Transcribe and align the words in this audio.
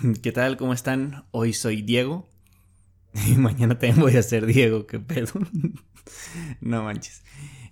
¿Qué 0.22 0.32
tal? 0.32 0.56
¿Cómo 0.56 0.72
están? 0.72 1.24
Hoy 1.30 1.52
soy 1.52 1.82
Diego. 1.82 2.28
Y 3.26 3.34
mañana 3.34 3.76
también 3.76 3.98
voy 3.98 4.16
a 4.16 4.22
ser 4.22 4.46
Diego, 4.46 4.86
qué 4.86 5.00
pedo. 5.00 5.32
no 6.60 6.84
manches. 6.84 7.22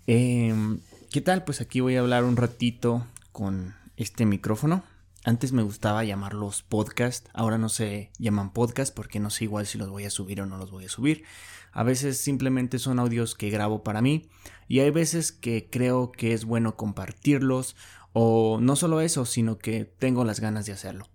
Em, 0.09 0.81
¿Qué 1.13 1.21
tal? 1.21 1.45
Pues 1.45 1.61
aquí 1.61 1.79
voy 1.79 1.95
a 1.95 2.01
hablar 2.01 2.25
un 2.25 2.37
ratito 2.37 3.07
con 3.31 3.77
este 3.97 4.27
micrófono. 4.27 4.83
Antes 5.25 5.53
me 5.53 5.63
gustaba 5.63 6.03
llamarlos 6.03 6.63
podcast, 6.63 7.29
ahora 7.35 7.57
no 7.57 7.69
se 7.69 8.11
llaman 8.19 8.53
podcast 8.53 8.93
porque 8.93 9.21
no 9.21 9.31
sé 9.31 9.45
igual 9.45 9.67
si 9.67 9.79
los 9.79 9.89
voy 9.89 10.07
a 10.07 10.11
subir 10.11 10.41
o 10.41 10.47
no 10.47 10.59
los 10.59 10.73
voy 10.73 10.87
a 10.87 10.89
subir. 10.89 11.25
A 11.71 11.85
veces 11.85 12.19
simplemente 12.19 12.81
son 12.81 12.99
audios 12.99 13.37
que 13.37 13.51
grabo 13.51 13.85
para 13.85 14.03
mí 14.03 14.29
y 14.67 14.81
hay 14.81 14.91
veces 14.91 15.31
que 15.31 15.69
creo 15.71 16.11
que 16.11 16.33
es 16.33 16.45
bueno 16.45 16.75
compartirlos 16.77 17.77
o 18.13 18.59
no 18.61 18.75
solo 18.75 19.01
eso, 19.01 19.25
sino 19.25 19.59
que 19.59 19.85
tengo 19.85 20.25
las 20.25 20.41
ganas 20.41 20.67
de 20.67 20.73
hacerlo. 20.73 21.09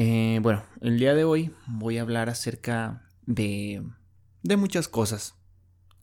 Eh, 0.00 0.38
bueno, 0.42 0.62
el 0.80 0.96
día 0.96 1.12
de 1.12 1.24
hoy 1.24 1.52
voy 1.66 1.98
a 1.98 2.02
hablar 2.02 2.28
acerca 2.28 3.02
de, 3.26 3.82
de 4.44 4.56
muchas 4.56 4.86
cosas. 4.86 5.34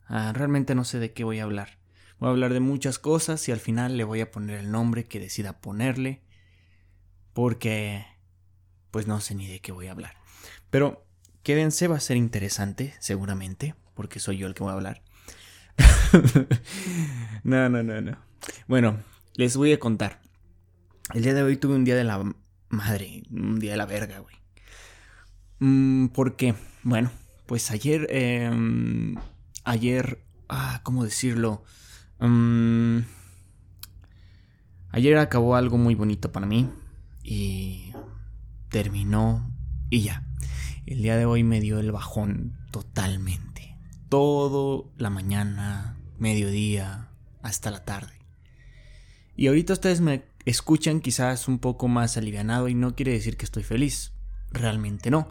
Ah, 0.04 0.34
realmente 0.34 0.74
no 0.74 0.84
sé 0.84 0.98
de 0.98 1.14
qué 1.14 1.24
voy 1.24 1.38
a 1.38 1.44
hablar. 1.44 1.78
Voy 2.18 2.26
a 2.26 2.32
hablar 2.32 2.52
de 2.52 2.60
muchas 2.60 2.98
cosas 2.98 3.48
y 3.48 3.52
al 3.52 3.58
final 3.58 3.96
le 3.96 4.04
voy 4.04 4.20
a 4.20 4.30
poner 4.30 4.58
el 4.60 4.70
nombre 4.70 5.04
que 5.06 5.18
decida 5.18 5.62
ponerle. 5.62 6.20
Porque 7.32 8.04
pues 8.90 9.06
no 9.06 9.22
sé 9.22 9.34
ni 9.34 9.48
de 9.48 9.60
qué 9.60 9.72
voy 9.72 9.86
a 9.86 9.92
hablar. 9.92 10.12
Pero 10.68 11.06
quédense, 11.42 11.88
va 11.88 11.96
a 11.96 12.00
ser 12.00 12.18
interesante, 12.18 12.94
seguramente, 12.98 13.76
porque 13.94 14.20
soy 14.20 14.36
yo 14.36 14.46
el 14.46 14.52
que 14.52 14.62
voy 14.62 14.72
a 14.72 14.74
hablar. 14.74 15.02
no, 17.44 17.70
no, 17.70 17.82
no, 17.82 18.02
no. 18.02 18.18
Bueno, 18.68 19.02
les 19.36 19.56
voy 19.56 19.72
a 19.72 19.80
contar. 19.80 20.20
El 21.14 21.22
día 21.22 21.32
de 21.32 21.42
hoy 21.42 21.56
tuve 21.56 21.76
un 21.76 21.86
día 21.86 21.96
de 21.96 22.04
la 22.04 22.22
madre, 22.68 23.22
un 23.30 23.58
día 23.58 23.72
de 23.72 23.76
la 23.76 23.86
verga, 23.86 24.18
güey. 24.18 24.36
Mm, 25.58 26.08
¿Por 26.08 26.36
qué? 26.36 26.54
Bueno, 26.82 27.10
pues 27.46 27.70
ayer, 27.70 28.06
eh, 28.10 28.50
ayer, 29.64 30.24
ah, 30.48 30.80
¿cómo 30.82 31.04
decirlo? 31.04 31.64
Um, 32.18 33.04
ayer 34.90 35.16
acabó 35.18 35.56
algo 35.56 35.78
muy 35.78 35.94
bonito 35.94 36.32
para 36.32 36.46
mí 36.46 36.70
y 37.22 37.92
terminó 38.68 39.50
y 39.90 40.02
ya. 40.02 40.26
El 40.86 41.02
día 41.02 41.16
de 41.16 41.24
hoy 41.24 41.42
me 41.42 41.60
dio 41.60 41.80
el 41.80 41.90
bajón 41.92 42.56
totalmente. 42.70 43.76
Todo 44.08 44.92
la 44.96 45.10
mañana, 45.10 45.98
mediodía, 46.18 47.08
hasta 47.42 47.70
la 47.70 47.84
tarde. 47.84 48.14
Y 49.36 49.48
ahorita 49.48 49.72
ustedes 49.72 50.00
me 50.00 50.24
escuchan 50.46 51.00
quizás 51.00 51.48
un 51.48 51.58
poco 51.58 51.88
más 51.88 52.16
alivianado 52.16 52.68
y 52.68 52.74
no 52.74 52.94
quiere 52.94 53.12
decir 53.12 53.36
que 53.36 53.44
estoy 53.44 53.64
feliz. 53.64 54.14
Realmente 54.50 55.10
no. 55.10 55.28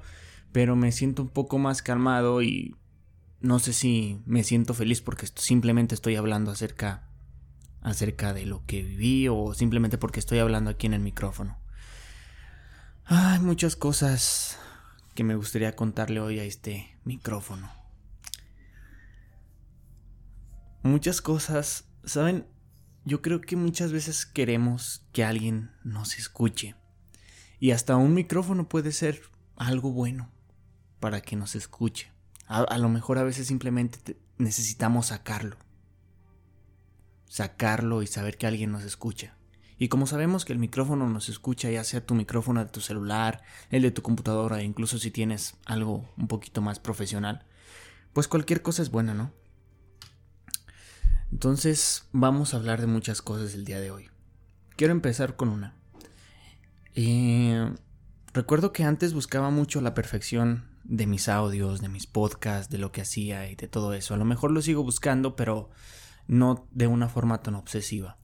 Pero 0.51 0.75
me 0.75 0.91
siento 0.91 1.23
un 1.23 1.29
poco 1.29 1.57
más 1.57 1.81
calmado 1.81 2.43
y 2.43 2.75
no 3.39 3.59
sé 3.59 3.73
si 3.73 4.21
me 4.25 4.43
siento 4.43 4.73
feliz 4.73 5.01
porque 5.01 5.27
simplemente 5.35 5.95
estoy 5.95 6.15
hablando 6.15 6.51
acerca 6.51 7.09
acerca 7.81 8.33
de 8.33 8.47
lo 8.47 8.65
que 8.65 8.81
viví 8.81 9.27
o 9.27 9.53
simplemente 9.53 9.99
porque 9.99 10.19
estoy 10.19 10.39
hablando 10.39 10.71
aquí 10.71 10.87
en 10.87 10.95
el 10.95 11.01
micrófono. 11.01 11.59
Hay 13.05 13.39
muchas 13.39 13.75
cosas 13.75 14.57
que 15.13 15.23
me 15.23 15.35
gustaría 15.35 15.75
contarle 15.75 16.19
hoy 16.19 16.39
a 16.39 16.43
este 16.43 16.97
micrófono. 17.03 17.71
Muchas 20.81 21.21
cosas, 21.21 21.85
¿saben? 22.03 22.47
Yo 23.07 23.21
creo 23.21 23.39
que 23.39 23.55
muchas 23.55 23.91
veces 23.91 24.25
queremos 24.25 25.05
que 25.13 25.23
alguien 25.23 25.69
nos 25.83 26.17
escuche. 26.17 26.75
Y 27.59 27.69
hasta 27.69 27.97
un 27.97 28.15
micrófono 28.15 28.67
puede 28.67 28.91
ser 28.91 29.21
algo 29.55 29.91
bueno 29.91 30.31
para 30.99 31.21
que 31.21 31.35
nos 31.35 31.53
escuche. 31.53 32.11
A, 32.47 32.77
lo 32.79 32.89
mejor 32.89 33.19
a 33.19 33.23
veces 33.23 33.45
simplemente 33.45 34.17
necesitamos 34.39 35.07
sacarlo. 35.07 35.55
Sacarlo 37.27 38.01
y 38.01 38.07
saber 38.07 38.39
que 38.39 38.47
alguien 38.47 38.71
nos 38.71 38.83
escucha. 38.83 39.37
Y 39.77 39.87
como 39.87 40.07
sabemos 40.07 40.43
que 40.43 40.53
el 40.53 40.59
micrófono 40.59 41.07
nos 41.07 41.29
escucha, 41.29 41.69
ya 41.69 41.83
sea 41.83 42.03
tu 42.03 42.15
micrófono 42.15 42.65
de 42.65 42.71
tu 42.71 42.81
celular, 42.81 43.43
el 43.69 43.83
de 43.83 43.91
tu 43.91 44.01
computadora, 44.01 44.63
incluso 44.63 44.97
si 44.97 45.11
tienes 45.11 45.55
algo 45.65 46.11
un 46.17 46.27
poquito 46.27 46.61
más 46.61 46.79
profesional, 46.79 47.45
pues 48.13 48.27
cualquier 48.27 48.63
cosa 48.63 48.81
es 48.81 48.89
buena, 48.89 49.13
¿no? 49.13 49.31
Entonces 51.35 52.07
vamos 52.13 52.53
a 52.53 52.57
hablar 52.57 52.79
de 52.79 52.87
muchas 52.87 53.21
cosas 53.21 53.55
el 53.55 53.65
día 53.65 53.81
de 53.81 53.91
hoy. 53.91 54.09
Quiero 54.77 54.93
empezar 54.93 55.35
con 55.35 55.49
una. 55.49 55.75
Eh, 56.93 57.73
recuerdo 58.31 58.71
que 58.71 58.85
antes 58.85 59.13
buscaba 59.13 59.49
mucho 59.49 59.81
la 59.81 59.93
perfección 59.93 60.63
de 60.85 61.07
mis 61.07 61.27
audios, 61.27 61.81
de 61.81 61.89
mis 61.89 62.07
podcasts, 62.07 62.69
de 62.69 62.77
lo 62.77 62.93
que 62.93 63.01
hacía 63.01 63.49
y 63.49 63.55
de 63.55 63.67
todo 63.67 63.93
eso. 63.93 64.13
A 64.13 64.17
lo 64.17 64.23
mejor 64.23 64.51
lo 64.51 64.61
sigo 64.61 64.81
buscando, 64.81 65.35
pero 65.35 65.69
no 66.25 66.69
de 66.71 66.87
una 66.87 67.09
forma 67.09 67.41
tan 67.41 67.55
obsesiva. 67.55 68.17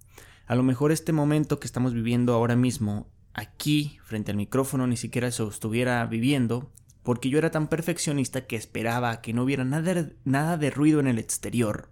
A 0.47 0.55
lo 0.55 0.63
mejor 0.63 0.93
este 0.93 1.11
momento 1.11 1.59
que 1.59 1.67
estamos 1.67 1.93
viviendo 1.93 2.33
ahora 2.33 2.55
mismo, 2.55 3.09
aquí, 3.33 3.99
frente 4.05 4.31
al 4.31 4.38
micrófono, 4.38 4.88
ni 4.88 4.95
siquiera 4.95 5.28
eso 5.28 5.49
estuviera 5.49 6.05
viviendo, 6.05 6.72
porque 7.03 7.29
yo 7.29 7.39
era 7.39 7.51
tan 7.51 7.67
perfeccionista 7.67 8.47
que 8.47 8.55
esperaba 8.55 9.19
que 9.19 9.33
no 9.33 9.43
hubiera 9.43 9.66
nada, 9.66 10.11
nada 10.23 10.55
de 10.55 10.69
ruido 10.69 11.01
en 11.01 11.07
el 11.07 11.19
exterior 11.19 11.91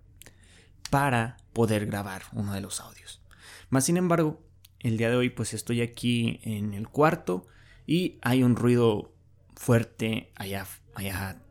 para 0.90 1.38
poder 1.54 1.86
grabar 1.86 2.24
uno 2.34 2.54
de 2.54 2.62
los 2.62 2.80
audios. 2.80 3.22
Más 3.70 3.86
sin 3.86 3.98
embargo, 3.98 4.42
el 4.80 4.98
día 4.98 5.10
de 5.10 5.16
hoy 5.16 5.30
pues 5.30 5.54
estoy 5.54 5.82
aquí 5.82 6.40
en 6.44 6.74
el 6.74 6.88
cuarto 6.88 7.48
y 7.86 8.18
hay 8.22 8.44
un 8.44 8.56
ruido 8.56 9.14
fuerte 9.56 10.32
allá, 10.36 10.66
allá 10.96 11.42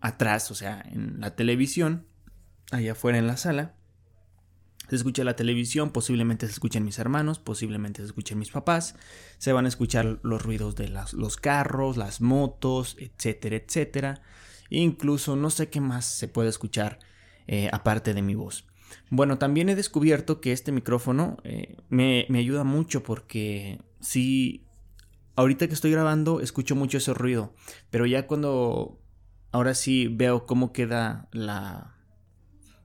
atrás, 0.00 0.50
o 0.50 0.54
sea, 0.54 0.82
en 0.90 1.20
la 1.20 1.36
televisión, 1.36 2.06
allá 2.70 2.92
afuera 2.92 3.18
en 3.18 3.26
la 3.26 3.36
sala. 3.36 3.74
Se 4.88 4.96
escucha 4.96 5.22
la 5.22 5.36
televisión, 5.36 5.90
posiblemente 5.90 6.46
se 6.46 6.52
escuchen 6.52 6.84
mis 6.84 6.98
hermanos, 6.98 7.38
posiblemente 7.38 8.02
se 8.02 8.06
escuchen 8.06 8.38
mis 8.38 8.50
papás, 8.50 8.96
se 9.38 9.52
van 9.52 9.66
a 9.66 9.68
escuchar 9.68 10.18
los 10.22 10.42
ruidos 10.42 10.74
de 10.74 10.88
los 10.88 11.36
carros, 11.36 11.96
las 11.96 12.20
motos, 12.20 12.96
etcétera, 12.98 13.56
etcétera. 13.56 14.22
incluso 14.68 15.36
no 15.36 15.50
sé 15.50 15.68
qué 15.68 15.80
más 15.80 16.06
se 16.06 16.28
puede 16.28 16.48
escuchar 16.48 16.98
eh, 17.46 17.68
aparte 17.72 18.14
de 18.14 18.22
mi 18.22 18.34
voz. 18.34 18.64
Bueno, 19.10 19.38
también 19.38 19.68
he 19.68 19.74
descubierto 19.74 20.40
que 20.40 20.52
este 20.52 20.72
micrófono 20.72 21.38
eh, 21.44 21.76
me, 21.88 22.26
ayuda 22.34 22.64
mucho 22.64 23.02
porque 23.02 23.80
si 24.00 24.66
ahorita 25.36 25.68
que 25.68 25.74
estoy 25.74 25.90
grabando 25.90 26.40
escucho 26.40 26.76
mucho 26.76 26.98
ese 26.98 27.14
ruido, 27.14 27.54
pero 27.90 28.06
ya 28.06 28.26
cuando 28.26 29.00
ahora 29.52 29.74
sí 29.74 30.08
veo 30.08 30.46
cómo 30.46 30.72
queda 30.72 31.28
la... 31.32 31.96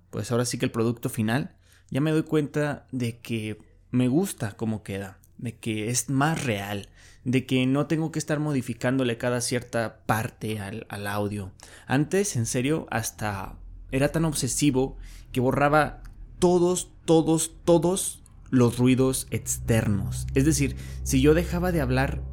Pues 0.10 0.32
ahora 0.32 0.46
sí 0.46 0.58
que 0.58 0.66
el 0.66 0.72
producto 0.72 1.10
final, 1.10 1.58
ya 1.92 2.02
me 2.02 2.12
doy 2.12 2.24
cuenta 2.24 2.88
de 2.92 3.20
que 3.20 3.58
me 3.92 4.08
gusta 4.08 4.56
cómo 4.56 4.82
queda, 4.82 5.20
de 5.38 5.58
que 5.58 5.90
es 5.90 6.10
más 6.10 6.44
real, 6.44 6.90
de 7.26 7.46
que 7.46 7.66
no 7.66 7.88
tengo 7.88 8.12
que 8.12 8.20
estar 8.20 8.40
modificándole 8.40 9.18
cada 9.18 9.42
cierta 9.42 10.06
parte 10.06 10.60
al, 10.60 10.86
al 10.90 11.08
audio. 11.08 11.52
Antes, 11.86 12.36
en 12.38 12.46
serio, 12.46 12.88
hasta 12.92 13.58
era 13.92 14.10
tan 14.10 14.26
obsesivo 14.26 14.98
que 15.36 15.42
borraba 15.42 16.02
todos, 16.40 16.94
todos, 17.04 17.52
todos 17.66 18.24
los 18.52 18.78
ruidos 18.78 19.28
externos. 19.32 20.28
Es 20.34 20.46
decir, 20.46 20.78
si 21.04 21.20
yo 21.20 21.34
dejaba 21.34 21.74
de 21.74 21.82
hablar 21.82 22.24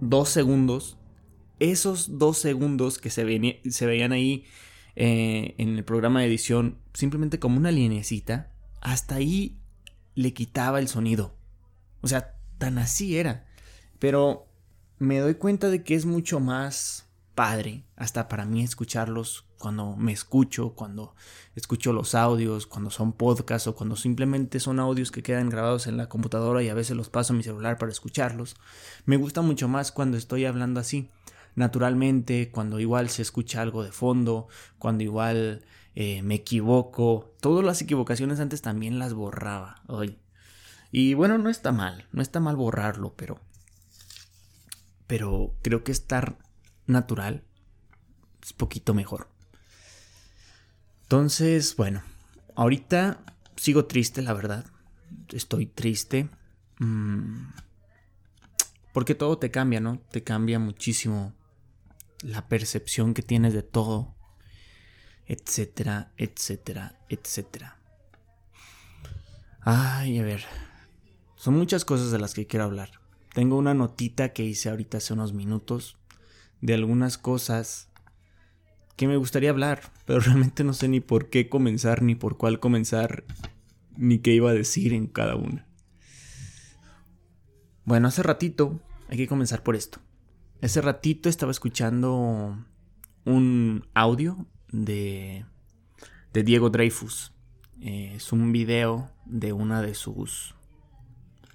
dos 0.00 0.28
segundos, 0.28 0.96
esos 1.58 2.16
dos 2.20 2.38
segundos 2.38 2.98
que 2.98 3.10
se, 3.10 3.24
veían 3.24 4.12
ahí 4.12 4.44
eh, 4.94 5.56
en 5.58 5.76
el 5.76 5.84
programa 5.84 6.20
de 6.20 6.26
edición, 6.26 6.78
simplemente 6.92 7.40
como 7.40 7.56
una 7.56 7.72
linecita, 7.72 8.52
hasta 8.80 9.16
ahí 9.16 9.58
le 10.14 10.32
quitaba 10.32 10.78
el 10.78 10.86
sonido. 10.86 11.36
O 12.02 12.06
sea, 12.06 12.36
tan 12.58 12.78
así 12.78 13.16
era. 13.18 13.48
Pero 13.98 14.46
me 15.00 15.18
doy 15.18 15.34
cuenta 15.34 15.70
de 15.70 15.82
que 15.82 15.96
es 15.96 16.06
mucho 16.06 16.38
más 16.38 17.10
padre, 17.34 17.82
hasta 17.96 18.28
para 18.28 18.44
mí 18.44 18.62
escucharlos 18.62 19.43
cuando 19.58 19.96
me 19.96 20.12
escucho, 20.12 20.74
cuando 20.74 21.14
escucho 21.54 21.92
los 21.92 22.14
audios, 22.14 22.66
cuando 22.66 22.90
son 22.90 23.12
podcasts 23.12 23.66
o 23.68 23.74
cuando 23.74 23.96
simplemente 23.96 24.60
son 24.60 24.80
audios 24.80 25.10
que 25.10 25.22
quedan 25.22 25.48
grabados 25.48 25.86
en 25.86 25.96
la 25.96 26.08
computadora 26.08 26.62
y 26.62 26.68
a 26.68 26.74
veces 26.74 26.96
los 26.96 27.10
paso 27.10 27.32
a 27.32 27.36
mi 27.36 27.42
celular 27.42 27.78
para 27.78 27.92
escucharlos. 27.92 28.56
Me 29.06 29.16
gusta 29.16 29.42
mucho 29.42 29.68
más 29.68 29.92
cuando 29.92 30.16
estoy 30.16 30.44
hablando 30.44 30.80
así, 30.80 31.10
naturalmente, 31.54 32.50
cuando 32.50 32.80
igual 32.80 33.08
se 33.08 33.22
escucha 33.22 33.62
algo 33.62 33.82
de 33.82 33.92
fondo, 33.92 34.48
cuando 34.78 35.04
igual 35.04 35.64
eh, 35.94 36.22
me 36.22 36.34
equivoco. 36.34 37.34
Todas 37.40 37.64
las 37.64 37.80
equivocaciones 37.80 38.40
antes 38.40 38.62
también 38.62 38.98
las 38.98 39.14
borraba 39.14 39.82
hoy. 39.86 40.18
Y 40.90 41.14
bueno, 41.14 41.38
no 41.38 41.50
está 41.50 41.72
mal, 41.72 42.06
no 42.12 42.22
está 42.22 42.40
mal 42.40 42.56
borrarlo, 42.56 43.14
pero... 43.16 43.40
Pero 45.06 45.54
creo 45.60 45.84
que 45.84 45.92
estar 45.92 46.38
natural 46.86 47.44
es 48.42 48.52
poquito 48.52 48.94
mejor. 48.94 49.33
Entonces, 51.04 51.76
bueno, 51.76 52.02
ahorita 52.56 53.22
sigo 53.56 53.84
triste, 53.84 54.22
la 54.22 54.32
verdad. 54.32 54.66
Estoy 55.32 55.66
triste. 55.66 56.28
Mm, 56.78 57.46
Porque 58.92 59.14
todo 59.14 59.38
te 59.38 59.50
cambia, 59.50 59.80
¿no? 59.80 59.98
Te 60.10 60.22
cambia 60.22 60.58
muchísimo 60.58 61.34
la 62.22 62.48
percepción 62.48 63.12
que 63.12 63.22
tienes 63.22 63.52
de 63.52 63.62
todo, 63.62 64.14
etcétera, 65.26 66.12
etcétera, 66.16 66.98
etcétera. 67.08 67.78
Ay, 69.60 70.18
a 70.18 70.22
ver. 70.22 70.44
Son 71.36 71.54
muchas 71.54 71.84
cosas 71.84 72.10
de 72.12 72.18
las 72.18 72.32
que 72.34 72.46
quiero 72.46 72.64
hablar. 72.64 72.92
Tengo 73.34 73.58
una 73.58 73.74
notita 73.74 74.32
que 74.32 74.44
hice 74.44 74.70
ahorita 74.70 74.98
hace 74.98 75.12
unos 75.12 75.32
minutos 75.32 75.98
de 76.60 76.74
algunas 76.74 77.18
cosas 77.18 77.90
que 78.96 79.08
me 79.08 79.16
gustaría 79.16 79.50
hablar, 79.50 79.82
pero 80.04 80.20
realmente 80.20 80.64
no 80.64 80.72
sé 80.72 80.88
ni 80.88 81.00
por 81.00 81.30
qué 81.30 81.48
comenzar, 81.48 82.02
ni 82.02 82.14
por 82.14 82.36
cuál 82.36 82.60
comenzar, 82.60 83.24
ni 83.96 84.18
qué 84.18 84.32
iba 84.32 84.50
a 84.50 84.54
decir 84.54 84.92
en 84.92 85.06
cada 85.06 85.36
una. 85.36 85.66
Bueno, 87.84 88.08
hace 88.08 88.22
ratito, 88.22 88.80
hay 89.08 89.18
que 89.18 89.28
comenzar 89.28 89.62
por 89.62 89.76
esto. 89.76 90.00
Hace 90.62 90.80
ratito 90.80 91.28
estaba 91.28 91.50
escuchando 91.50 92.56
un 93.24 93.86
audio 93.92 94.46
de, 94.72 95.44
de 96.32 96.42
Diego 96.42 96.70
Dreyfus. 96.70 97.32
Eh, 97.80 98.12
es 98.16 98.32
un 98.32 98.52
video 98.52 99.10
de 99.26 99.52
una 99.52 99.82
de 99.82 99.94
sus, 99.94 100.54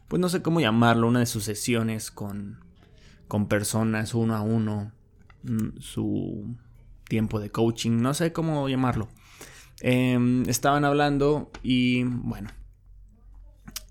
pues 0.08 0.20
no 0.20 0.30
sé 0.30 0.42
cómo 0.42 0.60
llamarlo, 0.60 1.08
una 1.08 1.20
de 1.20 1.26
sus 1.26 1.46
sesiones 1.46 2.12
con, 2.12 2.60
con 3.28 3.48
personas 3.48 4.14
uno 4.14 4.36
a 4.36 4.42
uno, 4.42 4.92
mm, 5.44 5.80
su 5.80 6.56
tiempo 7.10 7.42
de 7.42 7.52
coaching, 7.52 7.98
no 7.98 8.14
sé 8.14 8.32
cómo 8.32 8.70
llamarlo. 8.70 9.10
Em, 9.82 10.48
estaban 10.48 10.86
hablando 10.86 11.52
y 11.64 12.04
bueno, 12.04 12.50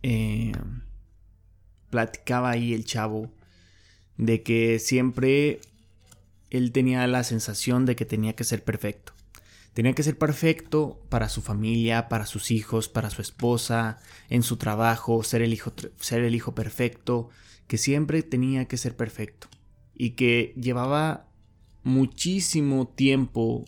eh, 0.02 0.52
platicaba 1.90 2.50
ahí 2.50 2.72
el 2.72 2.84
chavo 2.84 3.30
de 4.16 4.42
que 4.42 4.78
siempre 4.78 5.60
él 6.50 6.72
tenía 6.72 7.06
la 7.06 7.24
sensación 7.24 7.84
de 7.84 7.96
que 7.96 8.06
tenía 8.06 8.34
que 8.34 8.44
ser 8.44 8.64
perfecto. 8.64 9.12
Tenía 9.74 9.92
que 9.92 10.02
ser 10.02 10.18
perfecto 10.18 11.00
para 11.08 11.28
su 11.28 11.40
familia, 11.40 12.08
para 12.08 12.26
sus 12.26 12.50
hijos, 12.50 12.88
para 12.88 13.10
su 13.10 13.22
esposa, 13.22 13.98
en 14.28 14.42
su 14.42 14.56
trabajo, 14.56 15.22
ser 15.22 15.40
el 15.40 15.52
hijo, 15.52 15.72
ser 16.00 16.24
el 16.24 16.34
hijo 16.34 16.54
perfecto, 16.54 17.28
que 17.68 17.78
siempre 17.78 18.22
tenía 18.22 18.66
que 18.66 18.76
ser 18.76 18.96
perfecto. 18.96 19.48
Y 19.94 20.10
que 20.10 20.52
llevaba 20.56 21.27
muchísimo 21.82 22.88
tiempo 22.88 23.64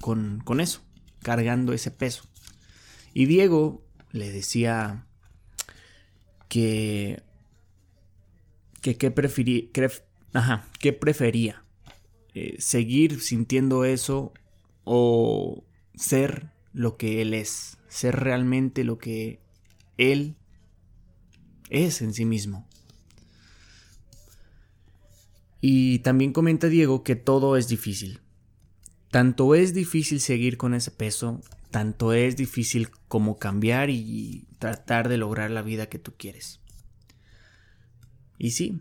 con, 0.00 0.40
con 0.44 0.60
eso, 0.60 0.82
cargando 1.20 1.72
ese 1.72 1.90
peso. 1.90 2.24
Y 3.14 3.26
Diego 3.26 3.84
le 4.10 4.30
decía 4.30 5.06
que 6.48 7.22
que 8.82 8.96
qué 8.98 9.10
prefería. 10.92 11.64
Eh, 12.34 12.56
seguir 12.58 13.20
sintiendo 13.20 13.84
eso 13.84 14.32
o 14.84 15.64
ser 15.94 16.50
lo 16.72 16.96
que 16.96 17.22
él 17.22 17.34
es, 17.34 17.78
ser 17.88 18.16
realmente 18.16 18.84
lo 18.84 18.98
que 18.98 19.40
él 19.98 20.36
es 21.70 22.02
en 22.02 22.12
sí 22.12 22.24
mismo. 22.24 22.68
Y 25.62 26.00
también 26.00 26.34
comenta 26.34 26.66
Diego 26.66 27.04
que 27.04 27.16
todo 27.16 27.56
es 27.56 27.68
difícil. 27.68 28.20
Tanto 29.10 29.54
es 29.54 29.72
difícil 29.72 30.20
seguir 30.20 30.58
con 30.58 30.74
ese 30.74 30.90
peso, 30.90 31.40
tanto 31.70 32.12
es 32.12 32.36
difícil 32.36 32.90
como 33.08 33.38
cambiar 33.38 33.88
y 33.88 34.46
tratar 34.58 35.08
de 35.08 35.16
lograr 35.16 35.50
la 35.50 35.62
vida 35.62 35.86
que 35.86 35.98
tú 35.98 36.12
quieres. 36.18 36.60
Y 38.38 38.50
sí, 38.50 38.80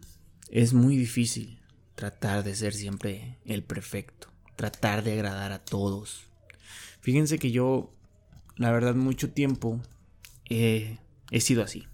es 0.49 0.73
muy 0.73 0.97
difícil 0.97 1.61
tratar 1.93 2.43
de 2.43 2.55
ser 2.55 2.73
siempre 2.73 3.37
el 3.45 3.63
perfecto, 3.63 4.27
tratar 4.55 5.03
de 5.03 5.13
agradar 5.13 5.51
a 5.51 5.63
todos. 5.63 6.25
Fíjense 7.01 7.37
que 7.37 7.51
yo, 7.51 7.93
la 8.55 8.71
verdad, 8.71 8.95
mucho 8.95 9.31
tiempo 9.31 9.79
he, 10.49 10.97
sido 11.39 11.63
así, 11.63 11.87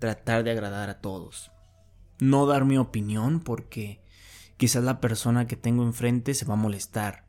tratar 0.00 0.42
de 0.42 0.50
agradar 0.50 0.90
a 0.90 1.00
todos. 1.00 1.52
No 2.18 2.46
dar 2.46 2.64
mi 2.64 2.76
opinión 2.76 3.40
porque 3.40 4.00
quizás 4.56 4.84
la 4.84 5.00
persona 5.00 5.46
que 5.46 5.56
tengo 5.56 5.82
enfrente 5.82 6.34
se 6.34 6.44
va 6.44 6.54
a 6.54 6.58
molestar. 6.58 7.26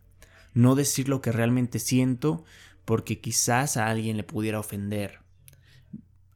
No 0.53 0.75
decir 0.75 1.09
lo 1.09 1.21
que 1.21 1.31
realmente 1.31 1.79
siento 1.79 2.43
porque 2.85 3.19
quizás 3.19 3.77
a 3.77 3.87
alguien 3.87 4.17
le 4.17 4.23
pudiera 4.23 4.59
ofender. 4.59 5.19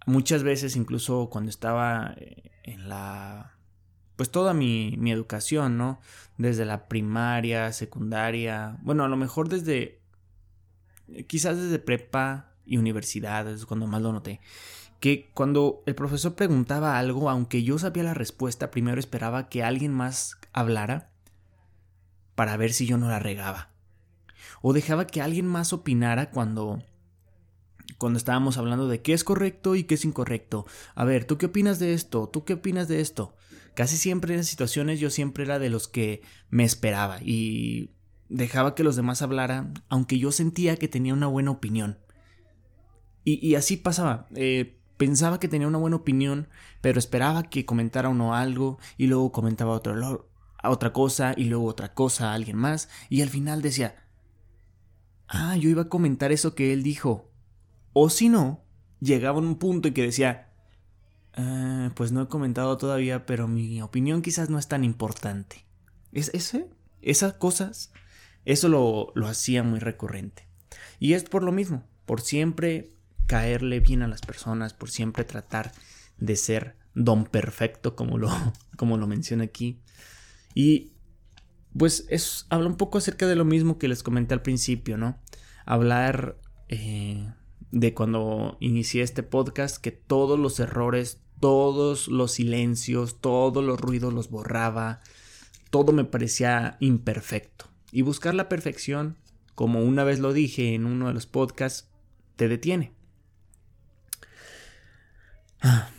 Muchas 0.06 0.44
veces, 0.44 0.76
incluso 0.76 1.30
cuando 1.30 1.50
estaba 1.50 2.14
eh, 2.18 2.52
en 2.64 2.90
la 2.90 3.58
pues 4.22 4.30
toda 4.30 4.54
mi, 4.54 4.98
mi, 5.00 5.12
educación, 5.12 5.80
¿no? 5.80 6.00
Desde 6.38 6.64
la 6.64 6.88
primaria, 6.88 7.74
secundaria, 7.74 8.78
bueno, 8.84 9.04
a 9.04 9.08
lo 9.08 9.18
mejor 9.18 9.50
desde, 9.50 10.00
quizás 11.26 11.58
desde 11.58 11.80
prepa 11.80 12.54
y 12.64 12.78
universidad, 12.78 13.50
es 13.50 13.66
cuando 13.66 13.88
más 13.88 14.04
lo 14.04 14.14
noté, 14.14 14.40
que 15.00 15.32
cuando 15.34 15.82
el 15.88 15.96
profesor 15.96 16.36
preguntaba 16.36 17.00
algo, 17.00 17.32
aunque 17.32 17.64
yo 17.64 17.80
sabía 17.80 18.04
la 18.04 18.14
respuesta, 18.14 18.70
primero 18.70 19.00
esperaba 19.00 19.50
que 19.50 19.64
alguien 19.64 19.92
más 19.92 20.38
hablara 20.54 21.12
para 22.36 22.58
ver 22.58 22.74
si 22.74 22.86
yo 22.86 22.98
no 22.98 23.10
la 23.10 23.20
regaba. 23.20 23.70
O 24.62 24.74
dejaba 24.74 25.08
que 25.08 25.22
alguien 25.22 25.48
más 25.48 25.74
opinara 25.74 26.32
cuando 26.32 26.82
cuando 27.98 28.18
estábamos 28.18 28.58
hablando 28.58 28.88
de 28.88 29.02
qué 29.02 29.14
es 29.14 29.24
correcto 29.24 29.76
y 29.76 29.84
qué 29.84 29.94
es 29.94 30.06
incorrecto. 30.06 30.66
A 30.96 31.06
ver, 31.06 31.26
¿tú 31.26 31.38
qué 31.38 31.48
opinas 31.48 31.78
de 31.78 31.94
esto? 31.94 32.28
¿Tú 32.30 32.44
qué 32.46 32.54
opinas 32.54 32.88
de 32.88 33.00
esto? 33.00 33.36
Casi 33.76 33.96
siempre 33.96 34.34
en 34.34 34.44
situaciones 34.44 35.00
yo 35.00 35.10
siempre 35.10 35.44
era 35.44 35.60
de 35.60 35.70
los 35.70 35.88
que 35.88 36.24
me 36.50 36.64
esperaba 36.64 37.20
y 37.22 37.92
dejaba 38.28 38.74
que 38.76 38.84
los 38.84 38.96
demás 38.96 39.22
hablaran, 39.22 39.74
aunque 39.88 40.18
yo 40.18 40.32
sentía 40.32 40.78
que 40.78 40.88
tenía 40.88 41.14
una 41.14 41.28
buena 41.28 41.52
opinión. 41.52 42.00
Y, 43.24 43.54
así 43.54 43.78
pasaba. 43.78 44.28
Eh, 44.34 44.80
pensaba 44.98 45.40
que 45.40 45.48
tenía 45.48 45.68
una 45.68 45.78
buena 45.78 45.98
opinión, 45.98 46.48
pero 46.82 46.98
esperaba 46.98 47.44
que 47.44 47.66
comentara 47.66 48.10
uno 48.10 48.34
algo 48.34 48.80
y 48.98 49.06
luego 49.06 49.32
comentaba 49.32 49.74
otro, 49.74 50.28
otra 50.70 50.94
cosa 50.94 51.34
y 51.36 51.46
luego 51.46 51.66
otra 51.66 51.94
cosa 51.94 52.32
a 52.32 52.34
alguien 52.34 52.58
más 52.58 52.90
y 53.10 53.22
al 53.22 53.30
final 53.30 53.62
decía, 53.62 53.96
ah, 55.28 55.56
yo 55.58 55.70
iba 55.70 55.84
a 55.84 55.90
comentar 55.90 56.32
eso 56.32 56.56
que 56.56 56.74
él 56.74 56.84
dijo, 56.84 57.32
o 57.94 58.10
si 58.10 58.30
no, 58.30 58.64
llegaba 59.00 59.40
a 59.40 59.42
un 59.42 59.58
punto 59.58 59.88
en 59.88 59.94
que 59.94 60.04
decía, 60.04 60.50
ah, 61.34 61.92
pues 61.96 62.12
no 62.12 62.22
he 62.22 62.28
comentado 62.28 62.78
todavía, 62.78 63.26
pero 63.26 63.48
mi 63.48 63.82
opinión 63.82 64.22
quizás 64.22 64.50
no 64.50 64.60
es 64.60 64.68
tan 64.68 64.84
importante. 64.84 65.66
¿Es 66.12 66.30
ese? 66.34 66.70
Esas 67.02 67.34
cosas, 67.34 67.92
eso 68.46 68.70
lo, 68.70 69.12
lo 69.16 69.28
hacía 69.28 69.64
muy 69.64 69.80
recurrente. 69.80 70.48
Y 71.00 71.14
es 71.14 71.24
por 71.24 71.44
lo 71.44 71.52
mismo, 71.52 71.84
por 72.06 72.22
siempre 72.22 72.94
caerle 73.28 73.80
bien 73.80 74.04
a 74.04 74.08
las 74.08 74.22
personas, 74.22 74.74
por 74.74 74.92
siempre 74.92 75.24
tratar 75.24 75.72
de 76.18 76.36
ser 76.36 76.76
don 76.94 77.26
perfecto, 77.26 77.96
como 77.96 78.18
lo, 78.18 78.30
como 78.78 78.98
lo 78.98 79.08
menciona 79.08 79.44
aquí. 79.44 79.82
Y 80.54 80.92
pues 81.78 82.06
es, 82.10 82.46
habla 82.50 82.68
un 82.68 82.78
poco 82.78 82.98
acerca 82.98 83.28
de 83.28 83.36
lo 83.36 83.46
mismo 83.46 83.78
que 83.78 83.88
les 83.88 84.04
comenté 84.04 84.34
al 84.34 84.42
principio, 84.42 84.98
¿no? 84.98 85.20
Hablar 85.66 86.38
eh, 86.70 87.32
de 87.72 87.94
cuando 87.94 88.58
inicié 88.60 89.04
este 89.04 89.24
podcast 89.24 89.78
que 89.78 89.92
todos 89.92 90.38
los 90.38 90.60
errores, 90.60 91.22
todos 91.40 92.08
los 92.08 92.34
silencios, 92.34 93.22
todos 93.22 93.64
los 93.64 93.80
ruidos 93.80 94.14
los 94.14 94.30
borraba, 94.30 95.00
todo 95.70 95.94
me 95.94 96.04
parecía 96.04 96.78
imperfecto. 96.80 97.66
Y 97.92 98.02
buscar 98.04 98.36
la 98.36 98.50
perfección, 98.50 99.18
como 99.56 99.82
una 99.82 100.04
vez 100.04 100.20
lo 100.20 100.34
dije 100.34 100.76
en 100.76 100.86
uno 100.86 101.08
de 101.08 101.14
los 101.14 101.26
podcasts, 101.26 101.90
te 102.36 102.48
detiene. 102.48 102.94
Ah, 105.62 105.90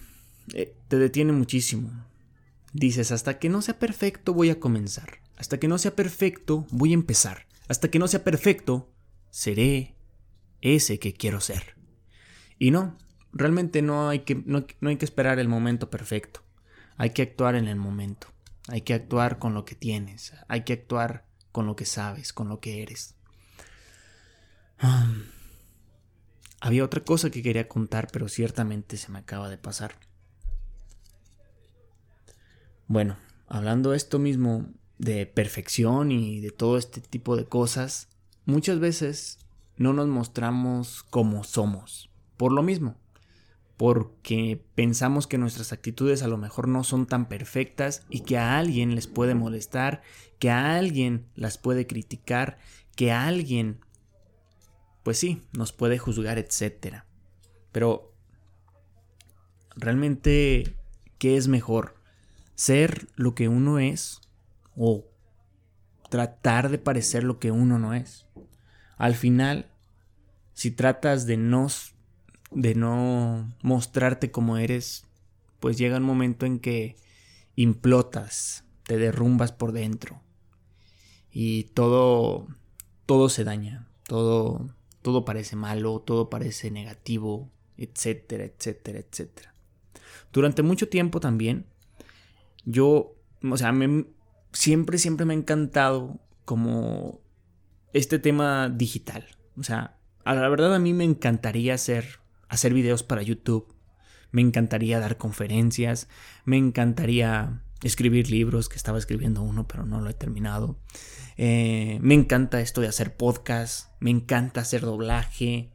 eh, 0.52 0.74
te 0.88 0.98
detiene 0.98 1.32
muchísimo. 1.32 1.90
Dices, 2.72 3.12
hasta 3.12 3.38
que 3.38 3.48
no 3.48 3.60
sea 3.60 3.78
perfecto 3.78 4.32
voy 4.32 4.50
a 4.50 4.58
comenzar. 4.58 5.20
Hasta 5.36 5.58
que 5.58 5.68
no 5.68 5.78
sea 5.78 5.94
perfecto 5.94 6.66
voy 6.70 6.92
a 6.92 6.94
empezar. 6.94 7.46
Hasta 7.68 7.90
que 7.90 7.98
no 7.98 8.08
sea 8.08 8.24
perfecto 8.24 8.92
seré 9.30 9.96
ese 10.60 10.98
que 10.98 11.12
quiero 11.12 11.40
ser. 11.40 11.76
Y 12.58 12.70
no, 12.70 12.96
realmente 13.32 13.82
no 13.82 14.08
hay 14.08 14.20
que, 14.20 14.34
no, 14.34 14.64
hay 14.82 14.96
que 14.96 15.04
esperar 15.04 15.38
el 15.38 15.48
momento 15.48 15.90
perfecto. 15.90 16.42
Hay 16.96 17.10
que 17.10 17.22
actuar 17.22 17.56
en 17.56 17.68
el 17.68 17.76
momento. 17.76 18.28
Hay 18.68 18.82
que 18.82 18.94
actuar 18.94 19.38
con 19.38 19.54
lo 19.54 19.64
que 19.64 19.74
tienes. 19.74 20.32
Hay 20.48 20.62
que 20.62 20.74
actuar 20.74 21.26
con 21.50 21.66
lo 21.66 21.76
que 21.76 21.84
sabes, 21.84 22.32
con 22.32 22.48
lo 22.48 22.60
que 22.60 22.82
eres. 22.82 23.16
había 26.60 26.84
otra 26.84 27.04
cosa 27.04 27.30
que 27.30 27.42
quería 27.42 27.68
contar, 27.68 28.08
pero 28.12 28.28
ciertamente 28.28 28.96
se 28.96 29.10
me 29.10 29.18
acaba 29.18 29.48
de 29.48 29.58
pasar. 29.58 29.98
Bueno, 32.92 33.16
hablando 33.46 33.94
esto 33.94 34.18
mismo 34.18 34.66
de 34.98 35.24
perfección 35.24 36.12
y 36.12 36.40
de 36.40 36.50
todo 36.50 36.76
este 36.76 37.00
tipo 37.00 37.36
de 37.36 37.46
cosas, 37.46 38.10
muchas 38.44 38.80
veces 38.80 39.38
no 39.78 39.94
nos 39.94 40.08
mostramos 40.08 41.02
como 41.04 41.42
somos. 41.42 42.10
Por 42.36 42.52
lo 42.52 42.62
mismo. 42.62 42.96
porque 43.78 44.62
pensamos 44.74 45.26
que 45.26 45.38
nuestras 45.38 45.72
actitudes 45.72 46.22
a 46.22 46.28
lo 46.28 46.36
mejor 46.36 46.68
no 46.68 46.84
son 46.84 47.06
tan 47.06 47.30
perfectas 47.30 48.04
y 48.10 48.20
que 48.20 48.36
a 48.36 48.58
alguien 48.58 48.94
les 48.94 49.06
puede 49.06 49.34
molestar, 49.34 50.02
que 50.38 50.50
a 50.50 50.76
alguien 50.76 51.30
las 51.34 51.56
puede 51.56 51.86
criticar, 51.86 52.58
que 52.94 53.10
a 53.10 53.26
alguien, 53.26 53.80
pues 55.02 55.16
sí, 55.16 55.40
nos 55.56 55.72
puede 55.72 55.96
juzgar, 55.96 56.36
etc. 56.36 57.04
Pero, 57.72 58.12
realmente, 59.76 60.76
¿qué 61.16 61.38
es 61.38 61.48
mejor? 61.48 62.01
¿Ser 62.62 63.08
lo 63.16 63.34
que 63.34 63.48
uno 63.48 63.80
es 63.80 64.20
o 64.76 65.04
tratar 66.10 66.70
de 66.70 66.78
parecer 66.78 67.24
lo 67.24 67.40
que 67.40 67.50
uno 67.50 67.80
no 67.80 67.92
es? 67.92 68.24
Al 68.98 69.16
final, 69.16 69.72
si 70.52 70.70
tratas 70.70 71.26
de 71.26 71.36
no 71.36 71.66
de 72.52 72.76
no 72.76 73.52
mostrarte 73.64 74.30
como 74.30 74.58
eres, 74.58 75.08
pues 75.58 75.76
llega 75.76 75.96
un 75.96 76.04
momento 76.04 76.46
en 76.46 76.60
que 76.60 76.94
implotas, 77.56 78.64
te 78.84 78.96
derrumbas 78.96 79.50
por 79.50 79.72
dentro 79.72 80.22
y 81.32 81.64
todo 81.64 82.46
todo 83.06 83.28
se 83.28 83.42
daña, 83.42 83.88
todo 84.06 84.72
todo 85.02 85.24
parece 85.24 85.56
malo, 85.56 85.98
todo 85.98 86.30
parece 86.30 86.70
negativo, 86.70 87.50
etcétera, 87.76 88.44
etcétera, 88.44 89.00
etcétera. 89.00 89.52
Durante 90.32 90.62
mucho 90.62 90.88
tiempo 90.88 91.18
también 91.18 91.71
yo, 92.64 93.16
o 93.42 93.56
sea, 93.56 93.74
siempre 94.52 94.98
siempre 94.98 95.26
me 95.26 95.34
ha 95.34 95.36
encantado 95.36 96.20
como 96.44 97.20
este 97.92 98.18
tema 98.18 98.68
digital, 98.68 99.26
o 99.56 99.62
sea, 99.62 99.98
a 100.24 100.34
la 100.34 100.48
verdad 100.48 100.74
a 100.74 100.78
mí 100.78 100.92
me 100.94 101.04
encantaría 101.04 101.74
hacer 101.74 102.20
hacer 102.48 102.74
videos 102.74 103.02
para 103.02 103.22
YouTube, 103.22 103.74
me 104.30 104.42
encantaría 104.42 105.00
dar 105.00 105.16
conferencias, 105.16 106.08
me 106.44 106.58
encantaría 106.58 107.62
escribir 107.82 108.30
libros, 108.30 108.68
que 108.68 108.76
estaba 108.76 108.98
escribiendo 108.98 109.42
uno 109.42 109.66
pero 109.66 109.86
no 109.86 110.00
lo 110.00 110.10
he 110.10 110.14
terminado. 110.14 110.78
Eh, 111.38 111.98
me 112.02 112.12
encanta 112.14 112.60
esto 112.60 112.82
de 112.82 112.88
hacer 112.88 113.16
podcast, 113.16 113.90
me 114.00 114.10
encanta 114.10 114.60
hacer 114.60 114.82
doblaje, 114.82 115.72